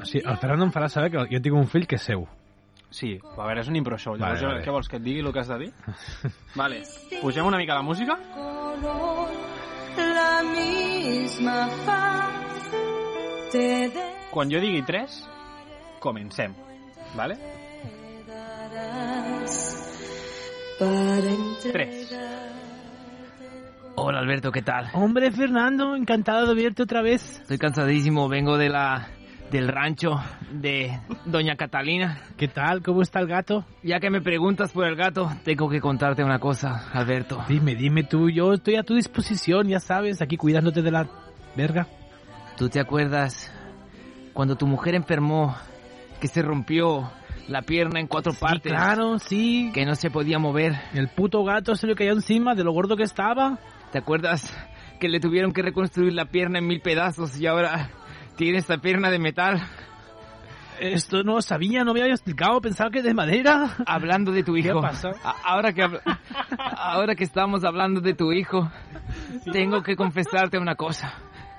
Sí, 0.05 0.21
el 0.25 0.37
Fernando 0.39 0.67
em 0.69 0.73
farà 0.73 0.89
saber 0.89 1.11
que 1.11 1.25
jo 1.31 1.41
tinc 1.43 1.57
un 1.57 1.67
fill 1.69 1.87
que 1.89 1.97
és 1.97 2.05
seu. 2.11 2.27
Sí, 2.91 3.19
a 3.21 3.45
veure, 3.45 3.61
és 3.61 3.69
un 3.69 3.77
impro 3.77 3.99
show. 4.01 4.15
Llavors, 4.17 4.41
Vale, 4.41 4.55
vale, 4.55 4.65
què 4.65 4.73
vols, 4.73 4.89
que 4.89 4.97
et 4.97 5.05
digui 5.05 5.21
el 5.21 5.33
que 5.33 5.43
has 5.43 5.51
de 5.51 5.59
dir? 5.59 5.73
vale, 6.61 6.81
pugem 7.21 7.47
una 7.47 7.59
mica 7.61 7.75
la 7.77 7.83
música? 7.83 8.17
la 9.99 10.43
misma 10.43 11.67
faz. 11.85 12.71
Te 13.53 13.91
Quan 14.31 14.51
jo 14.53 14.61
digui 14.61 14.83
3, 14.87 15.19
comencem. 16.01 16.55
Vale? 17.17 17.37
Tres. 21.73 22.17
Hola 23.97 24.21
Alberto, 24.21 24.53
¿qué 24.53 24.63
tal? 24.63 24.89
Hombre, 24.95 25.33
Fernando, 25.33 25.97
encantado 25.97 26.47
de 26.47 26.63
verte 26.63 26.85
otra 26.85 27.03
vez. 27.03 27.41
Estoy 27.41 27.59
cansadísimo, 27.59 28.29
vengo 28.29 28.57
de 28.57 28.69
la 28.69 29.09
del 29.51 29.69
rancho 29.69 30.21
de 30.53 31.01
Doña 31.25 31.57
Catalina. 31.57 32.21
¿Qué 32.37 32.49
tal? 32.49 32.83
¿Cómo 32.83 33.03
está 33.03 33.21
el 33.21 33.27
gato? 33.27 33.65
Ya 33.83 33.99
que 33.99 34.11
me 34.11 34.21
preguntas 34.21 34.73
por 34.73 34.87
el 34.87 34.95
gato, 34.95 35.31
tengo 35.43 35.69
que 35.69 35.81
contarte 35.81 36.23
una 36.23 36.39
cosa, 36.39 36.91
Alberto. 36.93 37.43
Dime, 37.49 37.75
dime 37.75 38.05
tú, 38.05 38.31
yo 38.31 38.53
estoy 38.53 38.77
a 38.77 38.83
tu 38.83 38.95
disposición, 38.95 39.67
ya 39.69 39.81
sabes, 39.81 40.23
aquí 40.23 40.37
cuidándote 40.37 40.83
de 40.83 40.91
la 40.91 41.09
verga. 41.57 41.87
¿Tú 42.57 42.69
te 42.69 42.79
acuerdas 42.79 43.53
cuando 44.33 44.57
tu 44.57 44.67
mujer 44.67 44.95
enfermó, 44.95 45.57
que 46.21 46.29
se 46.29 46.43
rompió 46.43 47.11
la 47.49 47.63
pierna 47.63 48.01
en 48.01 48.07
cuatro 48.07 48.33
Sí, 48.33 48.39
partes, 48.41 48.73
claro, 48.73 49.19
sí. 49.19 49.71
que 49.73 49.87
no 49.87 49.95
se 49.95 50.11
podía 50.11 50.39
mover? 50.39 50.75
El 50.95 51.09
puto 51.09 51.45
gato 51.45 51.75
se 51.75 51.87
le 51.87 51.95
cayó 51.95 52.13
encima 52.13 52.55
de 52.55 52.65
lo 52.65 52.73
gordo 52.73 52.97
que 52.97 53.05
estaba. 53.05 53.59
¿Te 53.93 53.99
acuerdas 53.99 54.53
que 55.01 55.09
le 55.09 55.21
tuvieron 55.21 55.53
que 55.53 55.63
reconstruir 55.63 56.13
la 56.13 56.27
pierna 56.27 56.59
en 56.59 56.67
mil 56.67 56.81
pedazos 56.83 57.39
y 57.41 57.47
ahora 57.47 57.91
tiene 58.37 58.59
esta 58.59 58.79
pierna 58.79 59.11
de 59.11 59.19
metal? 59.19 59.63
Esto 60.81 61.25
no 61.25 61.43
sabía, 61.43 61.83
no 61.83 61.93
me 61.93 62.03
había 62.03 62.15
explicado, 62.15 62.61
pensaba 62.61 62.91
que 62.91 63.03
de 63.03 63.13
madera. 63.15 63.75
Hablando 63.87 64.31
de 64.31 64.45
tu 64.45 64.55
¿Qué 64.55 64.61
hijo. 64.61 64.81
pasó? 64.81 65.09
A- 65.25 65.35
Ahora 65.45 65.73
que 65.73 65.83
ahora 66.77 67.15
que 67.17 67.25
estamos 67.25 67.65
hablando 67.65 68.01
de 68.01 68.15
tu 68.15 68.31
hijo, 68.33 68.71
tengo 69.53 69.83
que 69.83 69.97
confesarte 69.97 70.57
una 70.59 70.77
cosa. 70.77 71.15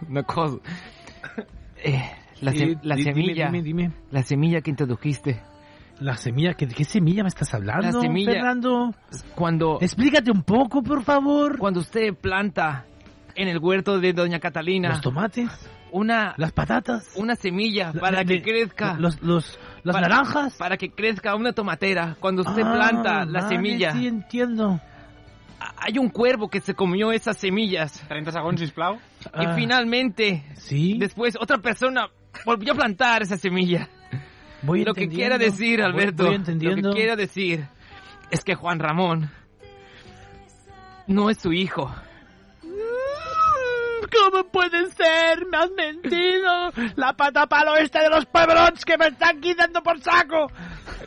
Una 0.07 0.23
cosa. 0.23 0.57
Eh, 1.83 2.11
la, 2.41 2.51
dime, 2.51 3.03
semilla, 3.03 3.45
Dime, 3.47 3.61
dime, 3.61 3.91
la 4.11 4.23
semilla 4.23 4.61
que 4.61 4.69
introdujiste. 4.71 5.41
La 5.99 6.15
semilla, 6.15 6.53
¿qué- 6.53 6.65
¿de 6.65 6.73
qué 6.73 6.85
semilla 6.85 7.23
me 7.23 7.29
estás 7.29 7.53
hablando, 7.53 7.85
La 7.85 7.91
semilla- 8.01 8.31
Fernando? 8.31 8.93
Cuando 9.35 9.79
Explícate 9.81 10.31
un 10.31 10.43
poco, 10.43 10.81
por 10.81 11.03
favor. 11.03 11.57
cuando 11.57 11.81
usted 11.81 12.13
planta 12.13 12.85
en 13.35 13.47
el 13.49 13.57
huerto 13.59 13.99
de 13.99 14.13
doña 14.13 14.39
Catalina 14.39 14.89
Los 14.89 15.01
tomates, 15.01 15.49
una 15.91 16.33
las 16.37 16.53
patatas, 16.53 17.11
una 17.17 17.35
semilla 17.35 17.91
la- 17.93 17.99
para 17.99 18.17
la- 18.19 18.25
que 18.25 18.35
de- 18.35 18.41
crezca 18.43 18.93
los, 18.97 19.21
los, 19.21 19.59
las 19.83 19.93
para- 19.93 20.07
naranjas. 20.07 20.55
para 20.55 20.77
que 20.77 20.89
crezca 20.91 21.35
una 21.35 21.51
tomatera. 21.51 22.15
Cuando 22.21 22.43
usted 22.43 22.63
Ah, 22.63 22.71
planta 22.73 23.25
la 23.25 23.41
vale, 23.41 23.55
semilla, 23.55 23.91
Sí, 23.91 24.07
entiendo. 24.07 24.79
hay 25.77 25.97
un 25.97 26.09
cuervo 26.09 26.47
que 26.47 26.61
se 26.61 26.73
comió 26.75 27.11
esas 27.11 27.35
semillas 27.37 28.01
30 28.07 28.31
segons, 28.31 28.59
sisplau. 28.61 28.95
y 28.95 28.99
Ah, 29.45 29.53
finalmente 29.55 30.45
Sí, 30.55 30.97
Después 30.97 31.35
otra 31.39 31.57
persona 31.57 32.07
volvió 32.45 32.73
a 32.73 32.75
plantar 32.75 33.21
esa 33.23 33.37
semilla. 33.37 33.87
voy 34.61 34.83
Lo 34.83 34.93
que 34.93 35.07
quiera 35.07 35.37
decir, 35.37 35.79
Voy- 35.81 35.85
Alberto, 35.91 36.23
Voy, 36.23 36.31
lo 36.31 36.35
entendiendo. 36.37 36.89
que 36.91 36.95
quiera 36.95 37.15
decir 37.15 37.67
es 38.31 38.43
que 38.43 38.55
Juan 38.55 38.79
Ramón 38.79 39.31
no 41.07 41.29
es 41.29 41.37
su 41.39 41.51
hijo. 41.53 41.93
¿Cómo 44.11 44.43
puede 44.45 44.89
ser? 44.91 45.45
Me 45.47 45.57
has 45.57 45.71
mentido. 45.71 46.71
La 46.95 47.13
pata 47.13 47.45
palo 47.47 47.75
esta 47.75 48.01
de 48.01 48.09
los 48.09 48.25
pebrots 48.25 48.83
que 48.83 48.97
me 48.97 49.07
están 49.07 49.39
quitando 49.39 49.81
por 49.83 49.99
saco. 50.01 50.47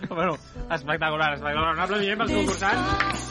Bueno, 0.09 0.37
espectacular, 0.71 1.35
espectacular. 1.35 1.75
Un 1.75 1.81
aplaudiment 1.81 2.19
pels 2.19 2.33
concursants. 2.33 3.29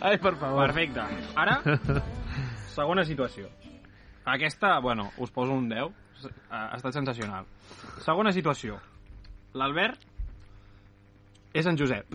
Ai, 0.00 0.18
per 0.18 0.36
favor. 0.36 0.66
Perfecte. 0.66 1.00
Ara, 1.34 1.62
segona 2.74 3.04
situació. 3.04 3.48
Aquesta, 4.26 4.78
bueno, 4.82 5.10
us 5.22 5.30
poso 5.30 5.52
un 5.54 5.68
10. 5.70 5.92
Ha 6.50 6.76
estat 6.76 6.96
sensacional. 6.96 7.46
Segona 8.04 8.32
situació. 8.34 8.78
L'Albert 9.56 10.00
és 11.56 11.66
en 11.70 11.78
Josep, 11.78 12.10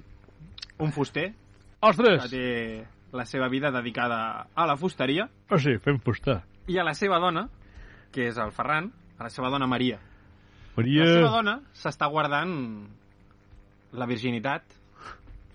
un 0.83 0.91
fuster 0.93 1.29
que 1.31 1.87
Ostres! 1.87 2.27
té 2.29 2.85
la 3.17 3.25
seva 3.25 3.47
vida 3.49 3.71
dedicada 3.73 4.47
a 4.53 4.65
la 4.69 4.75
fusteria 4.77 5.25
Ah, 5.49 5.57
sí, 5.59 5.77
fem 5.81 5.97
fusta. 5.99 6.41
i 6.67 6.77
a 6.77 6.83
la 6.85 6.93
seva 6.93 7.17
dona, 7.19 7.47
que 8.13 8.27
és 8.29 8.37
el 8.37 8.51
Ferran, 8.53 8.91
a 9.17 9.23
la 9.23 9.29
seva 9.33 9.49
dona 9.49 9.67
Maria. 9.67 9.97
Maria... 10.77 11.03
La 11.05 11.15
seva 11.17 11.31
dona 11.33 11.55
s'està 11.73 12.07
guardant 12.11 12.53
la 13.93 14.05
virginitat 14.07 14.63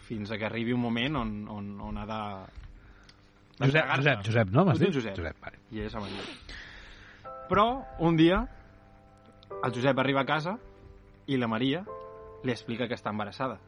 fins 0.06 0.30
a 0.30 0.36
que 0.38 0.46
arribi 0.46 0.72
un 0.74 0.80
moment 0.82 1.16
on, 1.22 1.30
on, 1.48 1.70
on 1.80 1.98
ha 1.98 2.06
de... 2.06 2.20
Josep. 3.60 3.86
Josep, 3.96 4.22
Josep, 4.26 4.50
no? 4.52 4.64
M'has 4.68 4.78
Tu 4.78 4.84
dit? 4.84 4.94
Josep. 4.94 5.16
Josep, 5.16 5.36
vale. 5.42 5.58
I 5.72 5.80
és 5.86 5.94
a 5.94 6.00
Maria. 6.00 6.24
Però 7.48 7.66
un 8.04 8.16
dia 8.18 8.42
el 9.62 9.72
Josep 9.72 9.98
arriba 10.02 10.20
a 10.22 10.28
casa 10.28 10.56
i 11.26 11.38
la 11.40 11.48
Maria 11.48 11.84
li 12.44 12.52
explica 12.52 12.86
que 12.86 12.94
està 12.98 13.10
embarassada. 13.14 13.58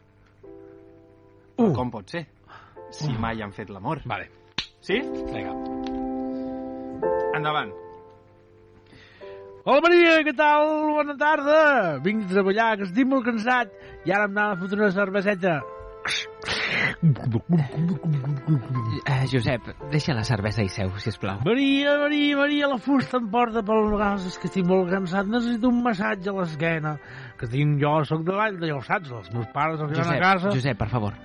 Uh. 1.58 1.72
Com 1.74 1.90
pot 1.90 2.10
ser? 2.10 2.26
Si 2.94 3.10
mai 3.18 3.40
han 3.42 3.52
fet 3.52 3.70
l'amor. 3.70 4.00
Vale, 4.06 4.28
Sí? 4.80 5.00
vinga. 5.32 5.52
Endavant. 7.36 7.72
Hola 9.68 9.82
Maria, 9.84 10.12
què 10.24 10.32
tal? 10.36 10.68
Bona 10.94 11.16
tarda. 11.20 11.98
Vinc 12.04 12.22
de 12.24 12.32
treballar, 12.32 12.76
que 12.78 12.86
estic 12.86 13.06
molt 13.10 13.26
cansat. 13.26 13.74
I 14.06 14.12
ara 14.14 14.24
em 14.24 14.32
anava 14.36 14.54
a 14.54 14.60
fotre 14.62 14.80
una 14.80 14.92
cerveseta. 14.94 15.58
Eh, 19.06 19.26
Josep, 19.30 19.62
deixa 19.92 20.14
la 20.16 20.24
cervesa 20.26 20.64
i 20.64 20.70
seu, 20.72 20.90
si 21.02 21.12
plau. 21.20 21.40
Maria, 21.46 21.96
Maria, 22.02 22.36
Maria, 22.38 22.68
la 22.70 22.78
fusta 22.82 23.20
em 23.20 23.28
porta 23.32 23.62
pel 23.66 23.96
gas, 24.00 24.26
és 24.28 24.38
que 24.40 24.48
estic 24.50 24.66
molt 24.68 24.90
cansat, 24.92 25.28
necessito 25.30 25.70
un 25.72 25.82
massatge 25.84 26.30
a 26.32 26.36
l'esquena, 26.40 26.96
que 27.38 27.48
tinc 27.50 27.80
jo, 27.82 27.94
sóc 28.08 28.22
de 28.26 28.36
l'all, 28.36 28.60
ja 28.62 28.76
ho 28.76 28.84
saps, 28.84 29.10
els 29.20 29.32
meus 29.34 29.50
pares 29.54 29.82
a 29.82 29.90
Josep, 29.90 30.22
casa... 30.22 30.54
Josep, 30.54 30.78
per 30.80 30.88
favor, 30.92 31.18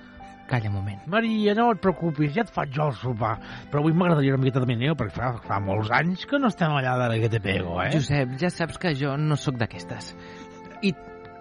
calla 0.50 0.70
un 0.70 0.76
moment. 0.78 1.00
Maria, 1.10 1.56
no 1.58 1.70
et 1.74 1.82
preocupis, 1.84 2.34
ja 2.36 2.44
et 2.46 2.52
faig 2.54 2.74
jo 2.74 2.90
el 2.90 2.96
sopar, 3.00 3.34
però 3.70 3.82
avui 3.82 3.96
m'agradaria 3.96 4.34
una 4.34 4.42
miqueta 4.44 4.62
de 4.64 4.70
meneu, 4.70 4.98
perquè 4.98 5.16
fa, 5.16 5.32
fa 5.44 5.60
molts 5.64 5.92
anys 5.94 6.26
que 6.30 6.40
no 6.40 6.52
estem 6.52 6.74
allà 6.74 6.96
de 7.08 7.20
que 7.24 7.32
te 7.32 7.42
pego, 7.44 7.78
eh? 7.82 7.90
Josep, 7.94 8.38
ja 8.40 8.52
saps 8.52 8.80
que 8.80 8.94
jo 8.98 9.16
no 9.20 9.38
sóc 9.40 9.58
d'aquestes. 9.60 10.14
I, 10.84 10.92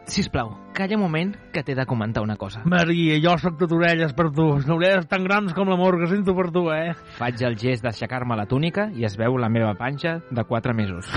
si 0.05 0.23
plau, 0.29 0.51
calla 0.75 0.97
un 0.97 1.03
moment 1.03 1.33
que 1.53 1.63
t'he 1.63 1.75
de 1.75 1.85
comentar 1.85 2.23
una 2.23 2.35
cosa. 2.35 2.61
Maria, 2.65 3.17
jo 3.23 3.35
sóc 3.39 3.57
tot 3.59 3.71
orelles 3.75 4.13
per 4.17 4.29
tu, 4.35 4.49
orelles 4.75 5.07
tan 5.09 5.23
grans 5.23 5.53
com 5.55 5.69
l'amor 5.69 5.99
que 6.01 6.09
sento 6.11 6.35
per 6.35 6.49
tu, 6.51 6.67
eh? 6.73 6.93
Faig 7.17 7.41
el 7.47 7.57
gest 7.59 7.85
d'aixecar-me 7.85 8.37
la 8.37 8.47
túnica 8.49 8.89
i 8.93 9.07
es 9.07 9.17
veu 9.19 9.37
la 9.39 9.49
meva 9.49 9.73
panxa 9.79 10.19
de 10.29 10.43
4 10.43 10.75
mesos. 10.75 11.09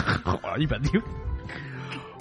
Ai, 0.54 0.68
va, 0.70 0.80
tio. 0.82 1.02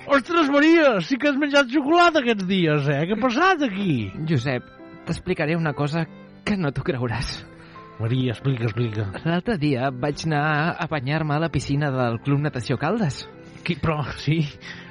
Ostres, 0.05 0.49
Maria, 0.53 0.99
sí 1.01 1.17
que 1.17 1.31
has 1.31 1.37
menjat 1.41 1.69
xocolata 1.73 2.21
aquests 2.21 2.45
dies, 2.49 2.89
eh? 2.93 3.01
Què 3.09 3.17
ha 3.17 3.21
passat 3.21 3.65
aquí? 3.65 4.11
Josep, 4.29 4.67
t'explicaré 5.07 5.57
una 5.57 5.73
cosa 5.73 6.05
que 6.45 6.57
no 6.57 6.73
t'ho 6.73 6.85
creuràs. 6.85 7.39
Maria, 7.97 8.33
explica, 8.33 8.67
explica. 8.67 9.07
L'altre 9.23 9.55
dia 9.57 9.89
vaig 9.89 10.25
anar 10.27 10.75
a 10.77 10.87
banyar-me 10.91 11.37
a 11.37 11.41
la 11.45 11.49
piscina 11.49 11.89
del 11.93 12.19
Club 12.25 12.43
Natació 12.43 12.77
Caldes. 12.77 13.23
Qui, 13.65 13.77
però, 13.81 14.03
sí, 14.19 14.41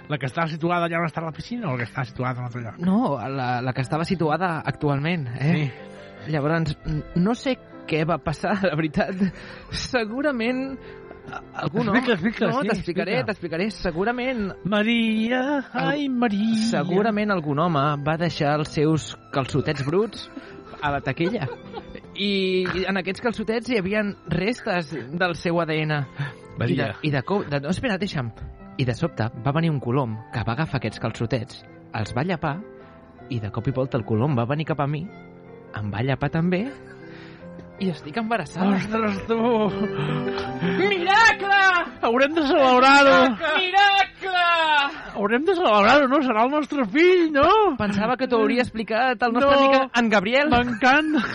la 0.08 0.18
que 0.20 0.28
està 0.28 0.46
situada 0.50 0.88
allà 0.88 1.00
on 1.00 1.08
està 1.08 1.22
la 1.24 1.32
piscina 1.34 1.70
o 1.70 1.74
la 1.74 1.82
que 1.82 1.88
està 1.88 2.04
situada 2.08 2.40
en 2.40 2.48
altre 2.48 2.64
lloc? 2.64 2.80
No, 2.84 3.14
la, 3.18 3.48
la 3.64 3.72
que 3.72 3.84
estava 3.84 4.04
situada 4.08 4.58
actualment, 4.64 5.28
eh? 5.38 5.54
Sí. 5.54 6.32
Llavors, 6.32 6.76
no 7.20 7.34
sé 7.36 7.56
què 7.88 8.04
va 8.08 8.18
passar, 8.22 8.58
la 8.64 8.76
veritat. 8.78 9.24
Segurament... 9.70 10.76
Algú 11.24 11.80
no. 11.80 11.94
Explica, 11.94 12.12
explica, 12.18 12.48
no, 12.50 12.58
sí, 12.60 12.68
t'explicaré, 12.68 13.12
explica. 13.14 13.28
t'explicaré. 13.30 13.66
Segurament 13.72 14.42
Maria, 14.68 15.38
ai, 15.72 16.10
Maria. 16.12 16.58
Segurament 16.68 17.32
algun 17.32 17.62
home 17.64 17.84
va 18.04 18.18
deixar 18.20 18.58
els 18.58 18.74
seus 18.76 19.06
calçotets 19.32 19.86
bruts 19.86 20.26
a 20.84 20.90
la 20.92 21.00
taquilla. 21.00 21.48
I 22.20 22.84
en 22.84 23.00
aquests 23.00 23.24
calçotets 23.24 23.72
hi 23.72 23.80
havia 23.80 24.04
restes 24.36 24.92
del 24.92 25.32
seu 25.40 25.62
ADN. 25.64 25.96
I 25.96 26.04
de, 26.04 26.58
Maria. 26.60 26.90
i 27.00 27.14
de, 27.16 27.24
de, 27.24 27.62
no, 27.64 27.72
espera, 27.72 27.96
deixa'm. 27.98 28.28
I 28.76 28.84
de 28.84 28.94
sobte 28.98 29.28
va 29.44 29.52
venir 29.54 29.70
un 29.70 29.78
colom 29.80 30.16
que 30.34 30.42
va 30.46 30.52
agafar 30.56 30.80
aquests 30.80 30.98
calçotets, 31.02 31.60
els 31.94 32.14
va 32.16 32.24
llapar, 32.26 32.56
i 33.30 33.38
de 33.40 33.50
cop 33.54 33.68
i 33.70 33.74
volta 33.76 33.96
el 34.00 34.04
colom 34.08 34.34
va 34.36 34.44
venir 34.50 34.66
cap 34.66 34.80
a 34.82 34.86
mi, 34.90 35.04
em 35.78 35.90
va 35.92 36.02
llapar 36.02 36.30
també, 36.34 36.64
i 37.82 37.88
estic 37.90 38.16
embarassada. 38.20 38.76
Ostres, 38.76 39.16
tu! 39.26 39.38
Miracle! 40.78 41.60
Haurem 42.06 42.32
de 42.36 42.42
celebrar-ho! 42.50 43.16
Miracle! 43.58 44.44
Haurem 45.14 45.42
de 45.46 45.54
celebrar-ho, 45.58 46.06
no? 46.10 46.18
Serà 46.26 46.40
el 46.46 46.50
nostre 46.54 46.82
fill, 46.90 47.28
no? 47.34 47.48
Pensava 47.78 48.16
que 48.18 48.26
t'ho 48.30 48.38
hauria 48.42 48.62
explicat 48.66 49.22
el 49.26 49.32
nostre 49.38 49.54
No. 49.54 49.58
amic 49.58 49.74
en 50.02 50.06
Gabriel. 50.10 50.46
M'encanta! 50.50 51.20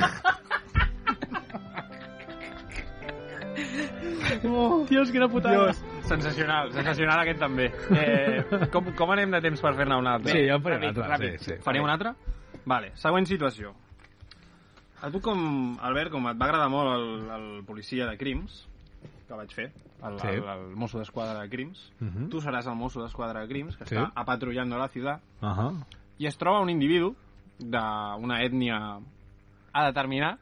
Dios, 4.89 5.11
quina 5.11 5.27
putada. 5.27 5.55
Dios, 5.55 5.83
sensacional, 6.09 6.71
sensacional 6.77 7.21
aquest 7.23 7.39
també. 7.39 7.67
Eh, 7.95 8.67
com, 8.73 8.89
com 8.97 9.11
anem 9.15 9.31
de 9.37 9.41
temps 9.45 9.61
per 9.63 9.75
fer-ne 9.77 9.97
un 10.01 10.07
altre? 10.09 10.33
Sí, 10.33 10.45
ja 10.47 10.57
en 10.57 10.63
farem 10.65 10.81
un 10.83 10.89
altre, 10.91 11.07
ràpid. 11.13 11.37
sí, 11.37 11.53
sí. 11.53 11.59
Farem 11.65 11.85
un 11.85 11.93
altre? 11.93 12.13
Vale, 12.65 12.91
següent 12.99 13.25
situació. 13.29 13.71
A 15.01 15.07
tu 15.13 15.21
com, 15.23 15.77
Albert, 15.79 16.11
com 16.11 16.25
et 16.27 16.35
va 16.41 16.49
agradar 16.49 16.67
molt 16.73 16.91
el, 16.97 17.05
el 17.31 17.45
policia 17.65 18.05
de 18.09 18.17
crims, 18.19 18.65
que 19.29 19.37
vaig 19.37 19.53
fer, 19.55 19.69
el, 20.03 20.17
Sí. 20.19 20.27
el, 20.33 20.43
el 20.43 20.65
mosso 20.75 20.99
d'esquadra 20.99 21.39
de 21.39 21.49
crims, 21.49 21.85
Mhm. 22.01 22.27
tu 22.33 22.41
seràs 22.43 22.67
el 22.67 22.75
mosso 22.75 23.01
d'esquadra 23.01 23.39
de 23.45 23.47
crims, 23.47 23.77
que 23.77 23.85
Sí. 23.85 23.95
està 23.95 24.09
apatrullando 24.15 24.77
la 24.77 24.89
ciutat, 24.89 25.21
Ahà. 25.41 25.69
i 26.17 26.27
es 26.27 26.37
troba 26.37 26.59
un 26.61 26.69
individu 26.69 27.13
d'una 27.59 28.41
ètnia 28.43 28.99
a 29.71 29.85
determinar, 29.85 30.37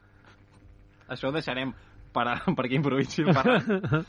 això 1.08 1.28
ho 1.28 1.32
deixarem 1.32 1.72
per, 2.12 2.26
a, 2.26 2.34
perquè 2.56 2.74
improvisi 2.80 3.22
el 3.22 3.34
Ferran, 3.34 4.06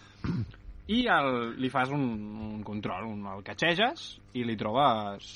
i 0.90 1.04
el, 1.12 1.32
li 1.62 1.70
fas 1.70 1.92
un, 1.94 2.02
un 2.50 2.64
control, 2.66 3.06
un, 3.12 3.26
el 3.30 3.44
catxeges 3.46 4.16
i 4.34 4.44
li 4.46 4.56
trobes 4.58 5.28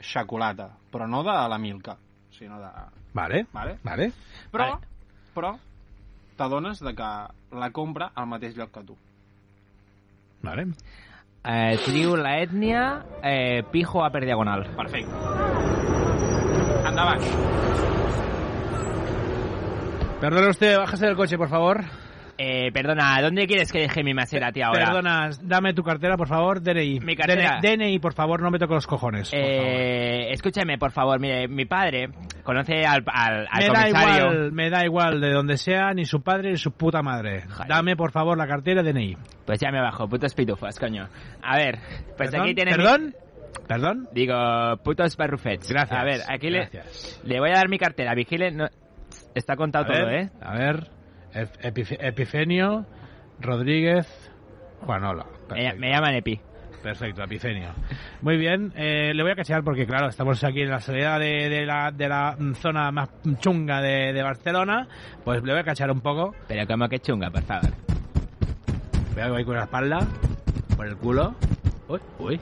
xocolata, 0.00 0.70
però 0.92 1.06
no 1.10 1.20
de 1.26 1.34
la 1.50 1.58
Milka, 1.60 1.96
sinó 2.32 2.60
de... 2.62 2.70
Vale, 3.12 3.46
Vale? 3.52 3.78
vale. 3.82 4.12
Però, 4.52 4.68
Vale. 4.70 4.86
però 5.34 5.52
t'adones 6.38 6.80
de 6.84 6.94
que 6.94 7.10
la 7.58 7.70
compra 7.74 8.12
al 8.14 8.28
mateix 8.30 8.56
lloc 8.56 8.70
que 8.72 8.84
tu. 8.86 8.96
Vale. 10.44 10.68
Eh, 11.48 11.76
triu 11.84 12.14
la 12.16 12.36
ètnia 12.42 12.82
eh, 13.24 13.64
pijo 13.72 14.04
a 14.04 14.10
per 14.14 14.22
diagonal. 14.24 14.68
Perfecte. 14.76 15.12
Endavant. 16.88 17.24
Perdone 20.20 20.48
usted, 20.50 20.76
bájese 20.78 21.06
del 21.06 21.16
coche, 21.16 21.36
por 21.38 21.48
favor. 21.48 21.84
Eh, 22.40 22.70
perdona, 22.72 23.20
¿dónde 23.20 23.48
quieres 23.48 23.72
que 23.72 23.80
deje 23.80 24.04
mi 24.04 24.14
Maserati 24.14 24.62
ahora? 24.62 24.84
Perdona, 24.86 25.30
dame 25.42 25.74
tu 25.74 25.82
cartera, 25.82 26.16
por 26.16 26.28
favor, 26.28 26.62
DNI. 26.62 27.00
Mi 27.00 27.16
cartera. 27.16 27.58
DNI, 27.60 27.76
DNI, 27.76 27.98
por 27.98 28.12
favor, 28.14 28.40
no 28.40 28.48
me 28.52 28.60
toque 28.60 28.74
los 28.74 28.86
cojones. 28.86 29.28
por 29.30 29.40
favor. 29.40 29.52
Eh, 29.56 30.30
escúchame, 30.32 30.78
por 30.78 30.92
favor, 30.92 31.18
mire, 31.18 31.48
mi 31.48 31.64
padre 31.64 32.10
conoce 32.44 32.86
al, 32.86 33.02
al, 33.12 33.48
al 33.50 33.58
me 33.60 33.66
da 33.68 33.80
comisario. 33.80 34.18
igual, 34.32 34.52
me 34.52 34.70
da 34.70 34.84
igual 34.84 35.20
de 35.20 35.32
donde 35.32 35.56
sea, 35.56 35.92
ni 35.94 36.04
su 36.04 36.22
padre 36.22 36.50
ni 36.52 36.56
su 36.58 36.70
puta 36.70 37.02
madre. 37.02 37.42
Joder. 37.48 37.66
Dame, 37.66 37.96
por 37.96 38.12
favor, 38.12 38.38
la 38.38 38.46
cartera 38.46 38.84
DNI. 38.84 39.16
Pues 39.44 39.58
ya 39.58 39.72
me 39.72 39.80
bajo, 39.80 40.08
putos 40.08 40.32
pitufos, 40.34 40.78
coño. 40.78 41.08
A 41.42 41.56
ver, 41.56 41.78
pues 42.16 42.30
¿Perdón? 42.30 42.42
aquí 42.42 42.54
tiene... 42.54 42.70
mi- 42.70 42.76
¿Perdón? 42.76 43.14
¿Perdón? 43.66 44.08
Digo, 44.12 44.36
putos 44.84 45.16
barrufets. 45.16 45.68
Gracias. 45.68 45.98
A 46.00 46.04
ver, 46.04 46.20
aquí 46.28 46.50
le, 46.50 46.68
le 47.24 47.40
voy 47.40 47.50
a 47.50 47.54
dar 47.54 47.68
mi 47.68 47.78
cartera. 47.78 48.14
Vigile, 48.14 48.52
no, 48.52 48.66
está 49.34 49.56
contado 49.56 49.86
A 49.86 49.88
todo, 49.88 50.06
ver, 50.06 50.14
¿eh? 50.20 50.30
A 50.40 50.54
ver, 50.56 50.88
Ep- 51.34 51.60
Epife- 51.62 51.98
Epifenio 52.00 52.86
Rodríguez 53.40 54.06
Juanola. 54.80 55.24
Me, 55.24 55.48
Perfecto. 55.48 55.78
me 55.80 55.90
llaman 55.90 56.14
Epi. 56.14 56.40
Perfecto, 56.82 57.22
Epifenio. 57.24 57.70
Muy 58.22 58.36
bien, 58.36 58.72
eh, 58.76 59.12
le 59.12 59.22
voy 59.22 59.32
a 59.32 59.36
cachear 59.36 59.64
porque, 59.64 59.84
claro, 59.86 60.08
estamos 60.08 60.42
aquí 60.44 60.62
en 60.62 60.70
la 60.70 60.78
salida 60.80 61.18
de, 61.18 61.48
de 61.48 61.66
la, 61.66 61.90
de 61.90 62.08
la 62.08 62.36
mm, 62.38 62.54
zona 62.54 62.90
más 62.92 63.08
chunga 63.40 63.80
de, 63.80 64.12
de 64.12 64.22
Barcelona. 64.22 64.86
Pues 65.24 65.42
le 65.42 65.52
voy 65.52 65.60
a 65.60 65.64
cachar 65.64 65.90
un 65.90 66.00
poco. 66.00 66.34
Pero 66.46 66.66
como 66.68 66.88
que 66.88 67.00
chunga, 67.00 67.30
por 67.30 67.42
favor. 67.42 67.70
Cuidado 69.12 69.30
que 69.30 69.36
voy 69.38 69.44
con 69.44 69.56
la 69.56 69.64
espalda, 69.64 69.98
por 70.76 70.86
el 70.86 70.96
culo. 70.96 71.34
Uy, 71.88 72.00
uy, 72.20 72.38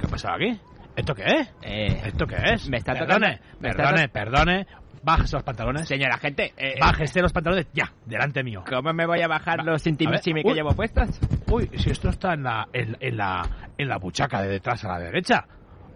¿qué 0.00 0.06
ha 0.06 0.08
pasado 0.08 0.34
aquí? 0.34 0.58
¿Esto 0.96 1.14
qué 1.14 1.24
es? 1.24 1.54
Eh, 1.62 2.00
¿Esto 2.06 2.26
qué 2.26 2.36
es? 2.54 2.68
Me 2.68 2.78
está 2.78 2.94
perdone, 2.94 3.38
tocando- 3.38 3.60
me 3.60 3.68
está 3.68 3.82
perdone, 3.82 4.08
perdone. 4.08 4.66
Bájese 5.06 5.36
los 5.36 5.44
pantalones. 5.44 5.86
señora 5.86 6.18
gente, 6.18 6.52
eh, 6.56 6.74
Bájese 6.80 7.20
los 7.22 7.32
pantalones 7.32 7.68
ya, 7.72 7.92
delante 8.04 8.42
mío. 8.42 8.64
¿cómo 8.68 8.92
me 8.92 9.06
voy 9.06 9.22
a 9.22 9.28
bajar 9.28 9.60
Va, 9.60 9.62
los 9.62 9.86
intimissimi 9.86 10.42
que 10.42 10.48
uy. 10.48 10.54
llevo 10.54 10.74
puestos? 10.74 11.08
Uy, 11.48 11.70
si 11.76 11.90
esto 11.90 12.08
está 12.08 12.34
en 12.34 12.42
la, 12.42 12.66
en, 12.72 12.96
en 12.98 13.16
la, 13.16 13.42
en 13.78 13.88
la 13.88 13.98
buchaca 13.98 14.42
de 14.42 14.48
detrás 14.48 14.84
a 14.84 14.88
la 14.88 14.98
derecha. 14.98 15.46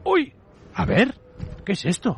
Uy, 0.04 0.32
a 0.74 0.84
ver, 0.84 1.12
¿qué 1.66 1.72
es 1.72 1.84
esto? 1.86 2.16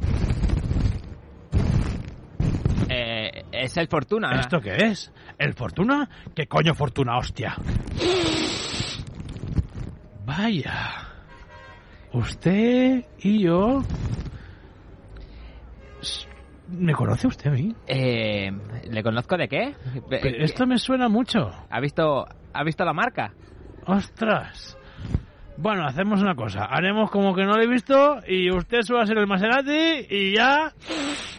Eh, 2.91 3.43
es 3.53 3.75
el 3.79 3.89
Fortuna. 3.89 4.39
¿Esto 4.39 4.61
qué 4.61 4.77
es? 4.77 5.11
¿El 5.39 5.55
Fortuna? 5.55 6.07
¿Qué 6.35 6.47
coño 6.47 6.75
Fortuna, 6.75 7.17
hostia? 7.17 7.57
Vaya. 10.27 11.09
Usted 12.13 13.07
y 13.21 13.45
yo... 13.45 13.83
¿Me 16.73 16.95
conoce 16.95 17.27
usted 17.27 17.51
a 17.51 17.55
mí? 17.55 17.75
Eh, 17.87 18.51
¿Le 18.91 19.03
conozco 19.03 19.37
de 19.37 19.49
qué? 19.49 19.75
Pero 20.09 20.45
esto 20.45 20.67
me 20.67 20.79
suena 20.79 21.09
mucho. 21.09 21.51
¿Ha 21.71 21.81
visto, 21.81 22.27
¿Ha 22.53 22.65
visto 22.65 22.85
la 22.85 22.95
marca? 22.95 23.33
¡Ostras! 23.87 24.79
Bueno, 25.59 25.87
hacemos 25.87 26.23
una 26.23 26.35
cosa. 26.35 26.65
Haremos 26.65 27.11
como 27.11 27.35
que 27.35 27.45
no 27.45 27.57
lo 27.57 27.63
he 27.63 27.69
visto 27.69 28.21
y 28.27 28.51
usted 28.51 28.83
suba 28.83 29.03
a 29.03 29.07
ser 29.07 29.19
el 29.19 29.27
Maserati 29.27 30.07
y 30.09 30.35
ya... 30.35 30.73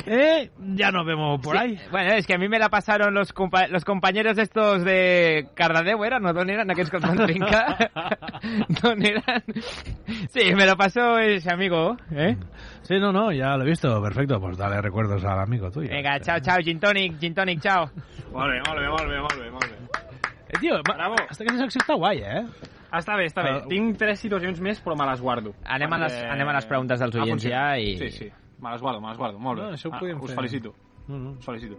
¿Eh? 0.06 0.50
Ya 0.76 0.92
nos 0.92 1.06
vemos 1.06 1.40
por 1.42 1.56
Sí, 1.58 1.62
ahí. 1.64 1.80
Bueno, 1.90 2.12
es 2.14 2.28
que 2.28 2.34
a 2.34 2.38
mí 2.38 2.50
me 2.50 2.60
la 2.60 2.70
pasaron 2.70 3.14
los, 3.14 3.32
compa 3.32 3.68
los 3.68 3.86
compañeros 3.86 4.38
estos 4.38 4.84
de 4.84 5.48
Cardedeu, 5.56 6.04
¿eran? 6.04 6.24
¿No? 6.24 6.34
¿Dónde 6.34 6.54
eran 6.54 6.70
aquellos 6.70 6.90
que 6.90 6.98
van 6.98 7.18
trinca? 7.26 7.90
¿Dónde 8.82 9.10
eran? 9.10 9.44
Sí, 10.30 10.54
me 10.56 10.66
lo 10.66 10.76
pasó 10.76 11.18
ese 11.20 11.52
amigo, 11.52 11.96
¿eh? 12.12 12.36
Sí, 12.82 12.96
no, 13.00 13.12
no, 13.14 13.32
ya 13.32 13.56
lo 13.56 13.64
he 13.64 13.68
visto. 13.70 14.02
Perfecto, 14.02 14.40
pues 14.42 14.58
dale 14.58 14.82
recuerdos 14.82 15.24
al 15.24 15.40
amigo 15.40 15.72
tuyo. 15.72 15.90
Venga, 15.90 16.20
chao, 16.20 16.40
chao, 16.42 16.58
gin 16.62 16.80
tonic, 16.80 17.18
gin 17.20 17.34
tonic, 17.34 17.62
chao. 17.62 17.86
Bé, 17.86 18.62
molt 18.68 18.80
bé, 18.80 18.88
molt 18.90 19.08
bé. 19.10 19.78
Eh, 20.50 20.70
ma- 20.88 20.94
Bravo. 20.96 21.16
esta 21.32 21.46
canción 21.46 21.68
está 21.68 21.94
guay, 21.96 22.20
¿eh? 22.20 22.46
Ah, 22.92 23.00
està 23.00 23.16
bé, 23.18 23.26
està 23.26 23.42
bé. 23.42 23.50
Ah, 23.58 23.64
Tinc 23.68 23.98
tres 23.98 24.20
situacions 24.20 24.60
més, 24.62 24.78
però 24.84 24.96
me 24.96 25.06
les 25.10 25.20
guardo. 25.22 25.56
Anem 25.66 25.92
a 25.94 25.98
les- 25.98 26.20
anem 26.30 26.48
a 26.50 26.54
les 26.54 26.66
preguntes 26.68 27.00
dels 27.00 27.16
oients 27.16 27.42
ja 27.44 27.78
i- 27.80 27.98
Sí, 27.98 28.10
sí, 28.12 28.30
me 28.62 28.72
les 28.72 28.82
guardo, 28.82 29.02
me 29.02 29.08
les 29.10 29.18
guardo. 29.18 29.40
Molt 29.40 29.60
bé. 29.60 29.66
No, 29.66 29.72
això 29.74 29.90
ho 29.90 29.94
Ah, 29.96 30.00
podíem 30.00 30.22
us 30.22 30.28
fer. 30.32 30.36
felicito, 30.36 30.74
No, 31.08 31.18
no. 31.18 31.32
us 31.32 31.46
felicito. 31.46 31.76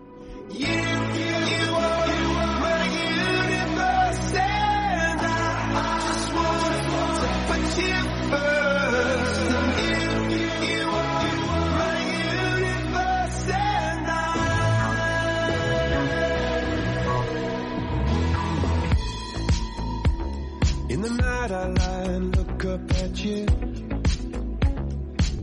In 20.90 21.00
the 21.00 21.10
night 21.10 21.50
I 21.50 21.66
lie 21.68 22.02
and 22.14 22.36
look 22.36 22.64
up 22.66 22.90
at 23.02 23.24
you. 23.24 23.46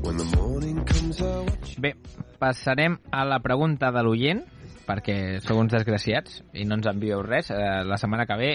When 0.04 0.18
the 0.18 0.24
morning 0.38 0.51
Bé, 1.82 1.96
passarem 2.40 2.98
a 3.12 3.24
la 3.28 3.40
pregunta 3.44 3.92
de 3.92 4.04
l'oient, 4.06 4.44
perquè 4.88 5.40
sou 5.44 5.60
uns 5.62 5.74
desgraciats 5.74 6.42
i 6.54 6.66
no 6.68 6.78
ens 6.80 6.90
envieu 6.92 7.24
res. 7.26 7.52
Eh, 7.52 7.82
la 7.88 8.00
setmana 8.02 8.26
que 8.30 8.38
ve, 8.40 8.52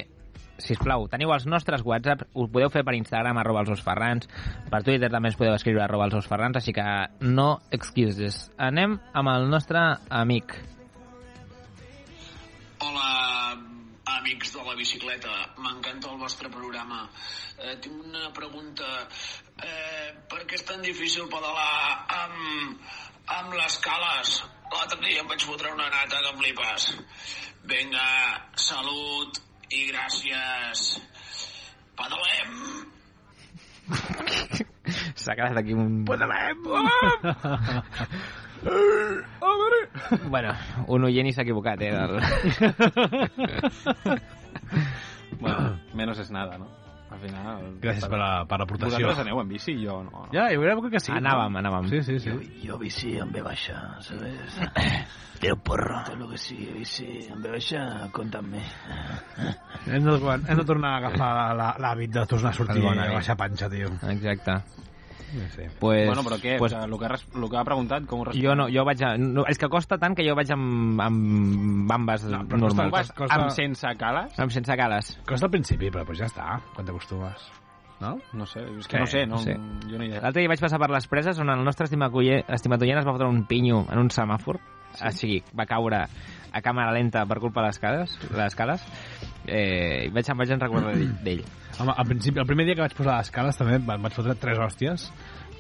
si 0.59 0.77
us 0.77 0.81
plau, 0.83 1.07
teniu 1.13 1.33
els 1.35 1.47
nostres 1.49 1.85
WhatsApp, 1.85 2.27
ho 2.35 2.49
podeu 2.53 2.71
fer 2.73 2.85
per 2.87 2.97
Instagram, 2.97 3.41
arroba 3.43 3.65
els 3.65 3.75
osferrans, 3.77 4.29
per 4.71 4.83
Twitter 4.87 5.11
també 5.13 5.33
ens 5.33 5.39
podeu 5.39 5.57
escriure 5.57 5.85
arroba 5.85 6.09
els 6.09 6.17
osferrans, 6.23 6.57
així 6.61 6.75
que 6.77 6.87
no 7.29 7.51
excuses. 7.71 8.47
Anem 8.57 8.99
amb 9.13 9.35
el 9.37 9.51
nostre 9.53 9.83
amic. 10.09 10.57
Hola, 12.81 13.36
amics 14.19 14.53
de 14.55 14.63
la 14.67 14.75
bicicleta. 14.79 15.33
M'encanta 15.63 16.13
el 16.13 16.19
vostre 16.21 16.51
programa. 16.53 17.07
Eh, 17.59 17.77
tinc 17.83 18.05
una 18.05 18.31
pregunta. 18.37 18.89
Eh, 19.57 20.09
per 20.31 20.43
què 20.45 20.55
és 20.59 20.67
tan 20.69 20.81
difícil 20.85 21.25
pedalar 21.33 22.07
amb, 22.21 22.37
amb 23.39 23.57
les 23.57 23.75
cales? 23.85 24.29
L'altre 24.73 24.99
dia 25.05 25.23
em 25.23 25.29
vaig 25.31 25.43
fotre 25.49 25.73
una 25.75 25.89
nata 25.93 26.17
que 26.25 26.33
flipes. 26.41 26.83
Vinga, 27.67 28.09
salut 28.69 29.41
i 29.71 29.87
gràcies. 29.91 30.79
Pedalem! 31.97 32.51
S'ha 35.17 35.35
quedat 35.35 35.57
aquí 35.63 35.73
un... 35.75 36.05
bueno, 40.31 40.53
un 40.89 41.05
oient 41.05 41.27
i 41.29 41.33
s'ha 41.33 41.43
equivocat, 41.47 41.81
eh? 41.83 41.93
Del... 41.93 42.21
Bueno, 45.41 45.79
menos 45.95 46.19
es 46.19 46.31
nada, 46.31 46.57
no? 46.59 46.67
Al 47.11 47.21
final... 47.21 47.77
Gràcies 47.81 48.07
per 48.11 48.19
la- 48.19 48.45
per 48.49 48.57
l'aportació. 48.59 48.97
Vosaltres 49.07 49.21
aneu 49.23 49.39
en 49.43 49.49
bici, 49.51 49.75
jo 49.79 49.99
no. 50.03 50.25
Ja, 50.33 50.47
jo 50.51 50.61
crec 50.63 50.89
que 50.97 51.01
sí. 51.01 51.13
Anàvem, 51.15 51.55
anàvem. 51.61 51.87
Sí, 51.93 52.01
sí, 52.03 52.17
sí. 52.23 52.31
Jo, 52.33 52.39
jo 52.73 52.79
bici 52.81 53.13
en 53.23 53.31
ve 53.33 53.43
baixa, 53.47 53.77
¿sabes? 54.03 54.57
Tiro 55.39 55.57
porro. 55.63 56.01
Tot 56.09 56.19
lo 56.19 56.29
que 56.33 56.39
sigui 56.41 56.73
bici 56.81 57.07
en 57.31 57.43
ve 57.45 57.53
baixa, 57.55 57.85
compta 58.17 58.41
amb 58.43 58.57
mi. 58.57 58.63
Hem 59.87 60.03
de, 60.09 60.17
hem 60.35 60.57
de 60.59 60.65
tornar 60.65 60.95
a 60.95 60.97
agafar 61.05 61.31
la- 61.37 61.55
la- 61.61 61.77
l'hàbit 61.85 62.11
de 62.19 62.27
tornar 62.27 62.51
a 62.51 62.59
sortir 62.59 62.81
El 62.83 62.89
bon 62.89 62.99
a 62.99 63.05
hàbit. 63.07 63.15
baixar 63.21 63.37
panxa, 63.37 63.71
tio. 63.71 63.93
Exacte. 64.11 64.59
Sí. 65.55 65.63
Pues, 65.81 66.07
bueno, 66.07 66.23
però 66.23 66.37
què? 66.39 66.57
Pues, 66.59 66.73
Pues... 66.73 66.85
El, 66.87 66.99
que, 66.99 67.09
res- 67.09 67.27
el 67.35 67.49
que 67.51 67.57
ha 67.59 67.65
preguntat, 67.65 68.07
com 68.07 68.21
ho 68.21 68.25
responc? 68.29 68.45
jo 68.45 68.55
no, 68.55 68.69
jo 68.73 68.85
vaig 68.87 69.03
a... 69.03 69.17
No, 69.19 69.45
és 69.51 69.59
que 69.59 69.69
costa 69.69 69.99
tant 69.99 70.15
que 70.17 70.25
jo 70.27 70.35
vaig 70.39 70.51
amb, 70.55 71.01
amb 71.03 71.87
bambes 71.91 72.25
no, 72.31 72.45
però 72.47 72.61
normals. 72.63 72.93
costa- 72.95 73.15
costa- 73.23 73.35
Amb 73.41 73.51
sense 73.51 73.93
cales? 73.99 74.39
Amb 74.39 74.55
sense 74.55 74.77
cales. 74.79 75.13
Costa 75.27 75.47
al 75.47 75.51
principi, 75.51 75.91
però 75.91 76.05
pues 76.07 76.19
ja 76.23 76.27
està, 76.31 76.61
quan 76.75 76.87
t'acostumes. 76.87 77.49
No? 77.99 78.19
No 78.37 78.45
sé, 78.45 78.61
és 78.77 78.87
que 78.87 78.99
Sí, 78.99 79.01
no 79.01 79.07
sé, 79.07 79.27
no, 79.27 79.39
sí. 79.39 79.53
jo 79.91 79.97
no 79.99 80.05
hi. 80.05 80.11
L'altre 80.21 80.43
dia 80.43 80.51
vaig 80.53 80.61
passar 80.61 80.79
per 80.79 80.91
les 80.93 81.07
preses 81.09 81.39
on 81.41 81.49
el 81.49 81.63
nostre 81.65 81.85
estimat 81.89 82.13
oient, 82.13 82.45
estimat 82.53 82.83
oient 82.85 82.99
es 83.01 83.07
va 83.09 83.15
fotre 83.17 83.27
un 83.29 83.47
pinyo 83.49 83.87
en 83.91 83.99
un 83.99 84.11
semàfor. 84.13 84.59
Sí. 84.97 85.05
O 85.07 85.11
sigui, 85.13 85.39
va 85.59 85.65
caure 85.67 86.03
a 86.57 86.63
càmera 86.65 86.93
lenta 86.97 87.27
per 87.29 87.39
culpa 87.43 87.63
de 87.63 87.69
les 87.71 87.79
cales, 87.83 88.17
les 88.37 88.57
cales. 88.59 88.83
Eh, 89.47 90.07
i 90.09 90.11
vaig, 90.11 90.29
em 90.33 90.41
vaig 90.43 90.51
en 90.57 90.61
recordar 90.65 90.95
d'ell-. 91.23 91.45
Home, 91.79 91.93
al 91.93 92.07
principi, 92.09 92.41
el 92.41 92.47
primer 92.49 92.65
dia 92.67 92.75
que 92.75 92.87
vaig 92.87 92.95
posar 92.97 93.19
les 93.21 93.31
cales 93.31 93.59
també 93.61 93.77
em 93.79 93.87
vaig 93.87 94.15
fotre 94.17 94.35
tres 94.41 94.59
hòsties, 94.59 95.11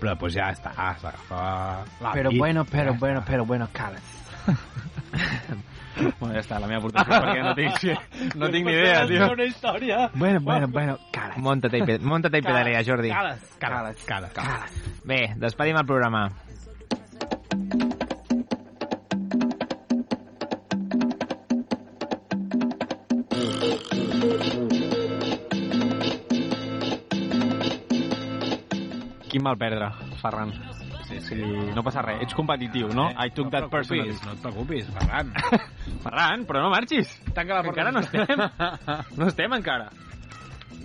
però 0.00 0.16
pues 0.18 0.34
ja 0.34 0.50
està, 0.52 0.72
s'agafava 0.74 1.84
la 2.02 2.12
Pero 2.16 2.30
nit. 2.32 2.38
bueno, 2.40 2.64
pero 2.64 2.92
Ja 2.92 2.98
bueno, 2.98 3.22
pero 3.26 3.44
bueno, 3.44 3.68
cales. 3.72 4.02
Bueno, 6.20 6.34
ja 6.34 6.42
està, 6.42 6.58
la 6.60 6.66
meva 6.68 6.82
aportació, 6.82 7.16
perquè 7.24 7.40
no 7.40 7.52
tinc, 7.56 8.34
no 8.36 8.50
tinc 8.52 8.66
ni 8.68 8.72
idea, 8.74 9.06
tio. 9.08 9.30
Una 9.32 9.46
història. 9.48 10.10
Bueno, 10.12 10.40
bueno, 10.44 10.68
bueno, 10.68 10.98
cales. 11.10 11.38
Monta-te 11.40 11.78
i, 11.80 11.96
monta-te 12.04 12.42
i 12.42 12.44
pedalea, 12.44 12.82
Jordi. 12.84 13.08
Cales, 13.08 13.46
cales, 13.58 14.02
cales, 14.04 14.34
cales. 14.36 14.76
Bé, 15.08 15.22
despedim 15.40 15.78
el 15.80 15.86
programa. 15.88 16.26
Quin 29.36 29.44
mal 29.44 29.58
perdre, 29.60 29.90
Ferran. 30.16 30.48
Sí, 31.04 31.18
sí. 31.20 31.36
No 31.76 31.82
passa 31.84 32.00
res, 32.00 32.22
ets 32.24 32.32
competitiu, 32.32 32.88
no? 32.96 33.10
I 33.12 33.28
took 33.36 33.50
that 33.52 33.66
personally. 33.68 34.14
No 34.24 34.32
et 34.32 34.40
preocupis, 34.40 34.86
Ferran. 34.94 35.34
Ferran, 36.06 36.46
però 36.48 36.62
no 36.64 36.70
marxis. 36.72 37.10
Tanca 37.36 37.58
la 37.58 37.66
porta. 37.66 37.84
encara 37.84 37.92
no 37.92 38.00
estem. 38.00 38.40
No 39.20 39.28
estem 39.28 39.52
encara. 39.58 39.90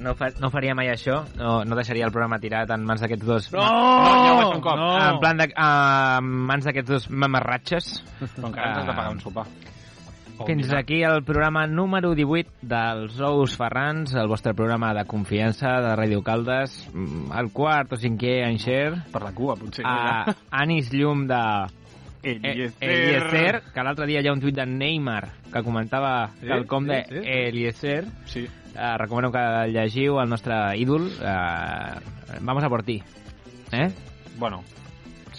No, 0.04 0.18
fa, 0.20 0.34
no 0.44 0.50
faria 0.52 0.76
mai 0.76 0.92
això, 0.92 1.22
no, 1.40 1.62
no 1.64 1.80
deixaria 1.80 2.04
el 2.10 2.12
programa 2.12 2.42
tirat 2.44 2.76
en 2.76 2.84
mans 2.84 3.00
d'aquests 3.06 3.26
dos... 3.30 3.48
No! 3.56 3.64
No, 3.64 4.12
ja 4.20 4.34
ho 4.34 4.38
vaig 4.42 4.48
fer 4.50 4.60
un 4.60 4.68
cop. 4.68 4.84
No! 4.84 4.92
En 5.00 5.24
plan 5.24 5.40
de... 5.40 5.48
Uh, 5.56 6.20
en 6.20 6.32
mans 6.52 6.68
d'aquests 6.68 6.92
dos 6.92 7.08
mamarratxes. 7.24 7.94
Però 8.20 8.50
encara 8.52 8.74
ens 8.74 8.82
has 8.82 8.92
de 8.92 8.98
pagar 9.00 9.16
un 9.16 9.24
sopar. 9.24 9.48
Fins 10.46 10.72
aquí 10.74 11.02
el 11.04 11.24
programa 11.24 11.66
número 11.68 12.14
18 12.16 12.50
dels 12.62 13.20
Ous 13.20 13.56
Ferrans, 13.58 14.14
el 14.16 14.28
vostre 14.28 14.54
programa 14.54 14.94
de 14.94 15.06
confiança 15.06 15.78
de 15.84 15.92
Ràdio 15.96 16.22
Caldes, 16.24 16.76
mm, 16.94 17.32
el 17.40 17.52
quart 17.52 17.94
o 17.94 17.98
cinquè 18.00 18.42
enxer, 18.50 18.94
Per 19.12 19.22
la 19.24 19.32
cua, 19.34 19.56
potser. 19.56 19.86
a 19.86 20.26
Anis 20.52 20.92
Llum 20.94 21.28
de 21.28 21.42
Eliezer. 22.24 22.90
Eliezer, 22.90 23.62
que 23.74 23.84
l'altre 23.84 24.06
dia 24.06 24.22
hi 24.22 24.28
ha 24.30 24.34
un 24.34 24.42
tuit 24.42 24.56
de 24.56 24.66
Neymar 24.66 25.24
que 25.52 25.64
comentava 25.64 26.30
Sí, 26.40 26.46
quelcom 26.48 26.86
de 26.88 27.04
sí, 27.08 27.16
sí. 27.16 27.22
Eliezer. 27.26 28.06
Sí. 28.26 28.48
Uh, 28.72 28.96
recomano 28.98 29.32
que 29.34 29.42
llegiu 29.74 30.22
el 30.22 30.30
nostre 30.30 30.78
ídol. 30.80 31.10
Uh, 31.20 32.00
vamos 32.42 32.64
a 32.64 32.70
por 32.70 32.84
ti. 32.84 33.02
Eh? 33.74 33.90
Bueno, 34.38 34.62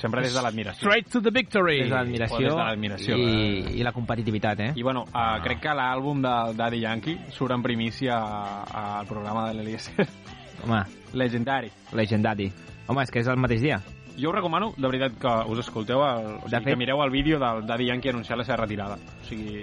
sempre 0.03 0.23
des 0.25 0.35
de 0.35 0.43
l'admiració. 0.43 0.89
Straight 0.89 1.09
to 1.13 1.23
the 1.23 1.31
victory. 1.31 1.79
Des 1.85 1.91
de 1.91 1.95
l'admiració 1.97 3.17
de 3.17 3.23
i, 3.23 3.79
i 3.79 3.87
la 3.87 3.93
competitivitat, 3.95 4.61
eh? 4.61 4.71
I 4.77 4.83
bueno, 4.83 5.05
uh, 5.09 5.39
crec 5.45 5.63
que 5.63 5.75
l'àlbum 5.79 6.21
del 6.25 6.57
Daddy 6.59 6.83
Yankee 6.83 7.19
surt 7.31 7.55
en 7.55 7.63
primícia 7.63 8.19
al 8.65 9.07
programa 9.07 9.49
de 9.49 9.55
l'Eliezer. 9.61 10.07
Home, 10.65 10.83
Legendari. 11.15 11.71
legendari. 11.93 12.51
Home, 12.87 13.03
és 13.03 13.11
que 13.11 13.21
és 13.23 13.29
el 13.31 13.39
mateix 13.41 13.63
dia. 13.63 13.81
Jo 14.19 14.29
us 14.29 14.35
recomano, 14.37 14.73
de 14.77 14.87
veritat, 14.87 15.15
que 15.19 15.31
us 15.51 15.63
escolteu, 15.63 16.03
el, 16.05 16.27
o 16.37 16.41
sigui, 16.43 16.51
fet- 16.59 16.67
que 16.75 16.77
mireu 16.77 17.01
el 17.03 17.11
vídeo 17.11 17.39
del 17.41 17.65
Daddy 17.67 17.87
Yankee 17.87 18.11
anunciar 18.11 18.37
la 18.39 18.45
seva 18.45 18.59
retirada. 18.65 18.99
O 19.23 19.25
sigui, 19.29 19.63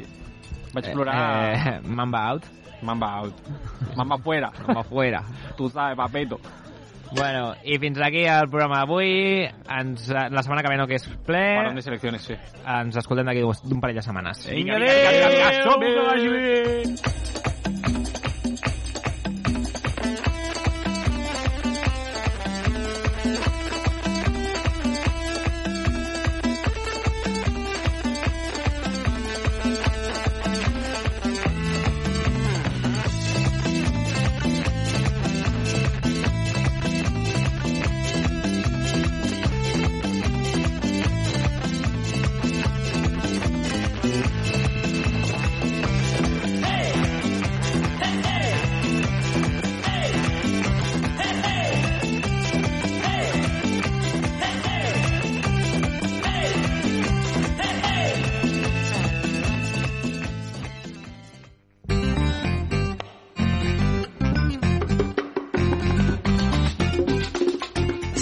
vaig 0.74 0.90
plorar... 0.94 1.20
Eh, 1.54 1.76
eh, 1.76 1.82
Mamba 1.84 2.24
out. 2.32 2.48
Mamba 2.82 3.12
out. 3.20 3.36
Mamba 3.96 4.18
fuera. 4.18 4.52
Mamba 4.66 4.84
fuera. 4.84 5.22
Tu 5.58 5.70
sabes, 5.70 5.96
papeto. 5.98 6.40
Bueno, 7.12 7.56
i 7.64 7.80
fins 7.82 8.00
aquí 8.06 8.24
el 8.30 8.50
programa 8.50 8.84
d'avui. 8.84 9.48
Ens, 9.80 10.10
la 10.10 10.44
setmana 10.44 10.62
que 10.62 10.74
ve 10.74 10.78
no 10.78 10.88
que 10.90 11.00
és 11.00 11.08
ple. 11.26 11.44
Parlant 11.60 11.80
de 11.80 11.86
selecciones, 11.86 12.28
sí. 12.30 12.38
Ens 12.66 13.00
escoltem 13.02 13.30
d'aquí 13.30 13.46
d'un 13.66 13.82
parell 13.82 14.02
de 14.02 14.06
setmanes. 14.06 14.46
Vinga, 14.50 14.78
som-hi! 15.64 15.94
que 15.96 16.06
vagi 16.12 16.30
bé. 16.36 17.58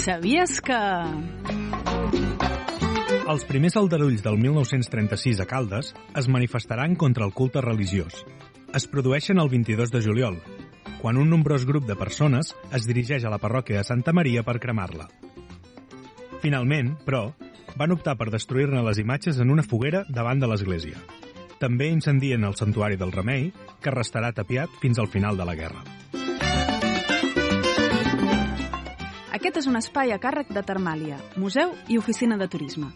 Sabies 0.08 0.62
que... 0.64 0.76
Els 3.28 3.42
primers 3.44 3.74
aldarulls 3.76 4.22
del 4.24 4.38
1936 4.40 5.42
a 5.44 5.46
Caldes 5.50 5.90
es 6.16 6.30
manifestaran 6.32 6.94
contra 6.96 7.26
el 7.28 7.34
culte 7.36 7.60
religiós. 7.60 8.22
Es 8.72 8.88
produeixen 8.88 9.36
el 9.36 9.50
22 9.52 9.92
de 9.92 10.00
juliol, 10.00 10.40
quan 11.02 11.20
un 11.20 11.28
nombrós 11.28 11.68
grup 11.68 11.84
de 11.84 11.98
persones 12.00 12.54
es 12.72 12.88
dirigeix 12.88 13.28
a 13.28 13.34
la 13.34 13.40
parròquia 13.42 13.82
de 13.82 13.84
Santa 13.84 14.16
Maria 14.16 14.46
per 14.48 14.56
cremar-la. 14.64 15.10
Finalment, 16.40 16.94
però, 17.04 17.34
van 17.76 17.92
optar 17.92 18.16
per 18.16 18.30
destruir-ne 18.32 18.80
les 18.88 19.04
imatges 19.04 19.44
en 19.44 19.52
una 19.52 19.66
foguera 19.66 20.06
davant 20.08 20.40
de 20.40 20.48
l'església. 20.48 21.04
També 21.60 21.92
incendien 21.92 22.48
el 22.48 22.56
santuari 22.56 22.96
del 22.96 23.12
Remei, 23.12 23.50
que 23.84 23.92
restarà 23.92 24.32
tapiat 24.32 24.72
fins 24.80 24.96
al 24.96 25.12
final 25.12 25.36
de 25.36 25.44
la 25.44 25.58
guerra. 25.58 25.84
Aquest 29.48 29.62
és 29.62 29.66
un 29.70 29.78
espai 29.78 30.10
a 30.12 30.18
càrrec 30.20 30.50
de 30.52 30.60
Termàlia, 30.60 31.16
museu 31.40 31.70
i 31.88 31.96
oficina 31.96 32.36
de 32.36 32.44
turisme. 32.52 32.90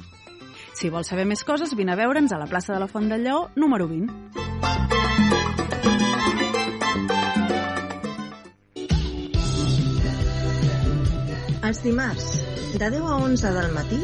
Si 0.76 0.90
vols 0.92 1.08
saber 1.08 1.24
més 1.24 1.40
coses, 1.48 1.70
vine 1.78 1.94
a 1.94 1.96
veure'ns 1.96 2.28
a 2.36 2.40
la 2.42 2.44
plaça 2.50 2.74
de 2.74 2.80
la 2.82 2.88
Font 2.92 3.08
del 3.08 3.24
Lleó, 3.24 3.46
número 3.56 3.86
20. 3.88 4.12
Els 11.70 11.80
dimarts, 11.86 12.28
de 12.76 12.92
10 12.98 13.00
a 13.00 13.16
11 13.30 13.54
del 13.56 13.72
matí, 13.78 14.02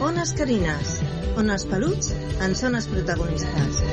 Ones 0.00 0.32
Carines, 0.40 0.96
on 1.36 1.52
els 1.52 1.68
peluts 1.68 2.14
en 2.40 2.56
són 2.56 2.80
els 2.80 2.88
protagonistes. 2.88 3.84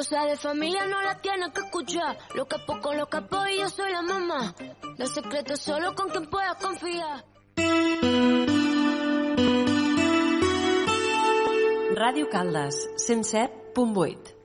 Cosa 0.00 0.24
de 0.24 0.34
familia 0.38 0.86
no 0.86 0.98
la 1.02 1.20
tienes 1.20 1.50
que 1.50 1.60
escuchar. 1.60 2.16
Lo 2.34 2.48
capo 2.48 2.80
con 2.80 2.96
lo 2.96 3.06
capo 3.06 3.36
y 3.52 3.58
yo 3.58 3.68
soy 3.68 3.92
la 3.92 4.00
mamá. 4.00 4.54
Los 4.96 5.10
secretos 5.10 5.60
solo 5.60 5.94
con 5.94 6.08
quien 6.08 6.24
puedas 6.24 6.56
confiar. 6.56 7.22
Ràdio 11.94 12.30
Caldes, 12.30 12.76
107.8. 12.96 14.39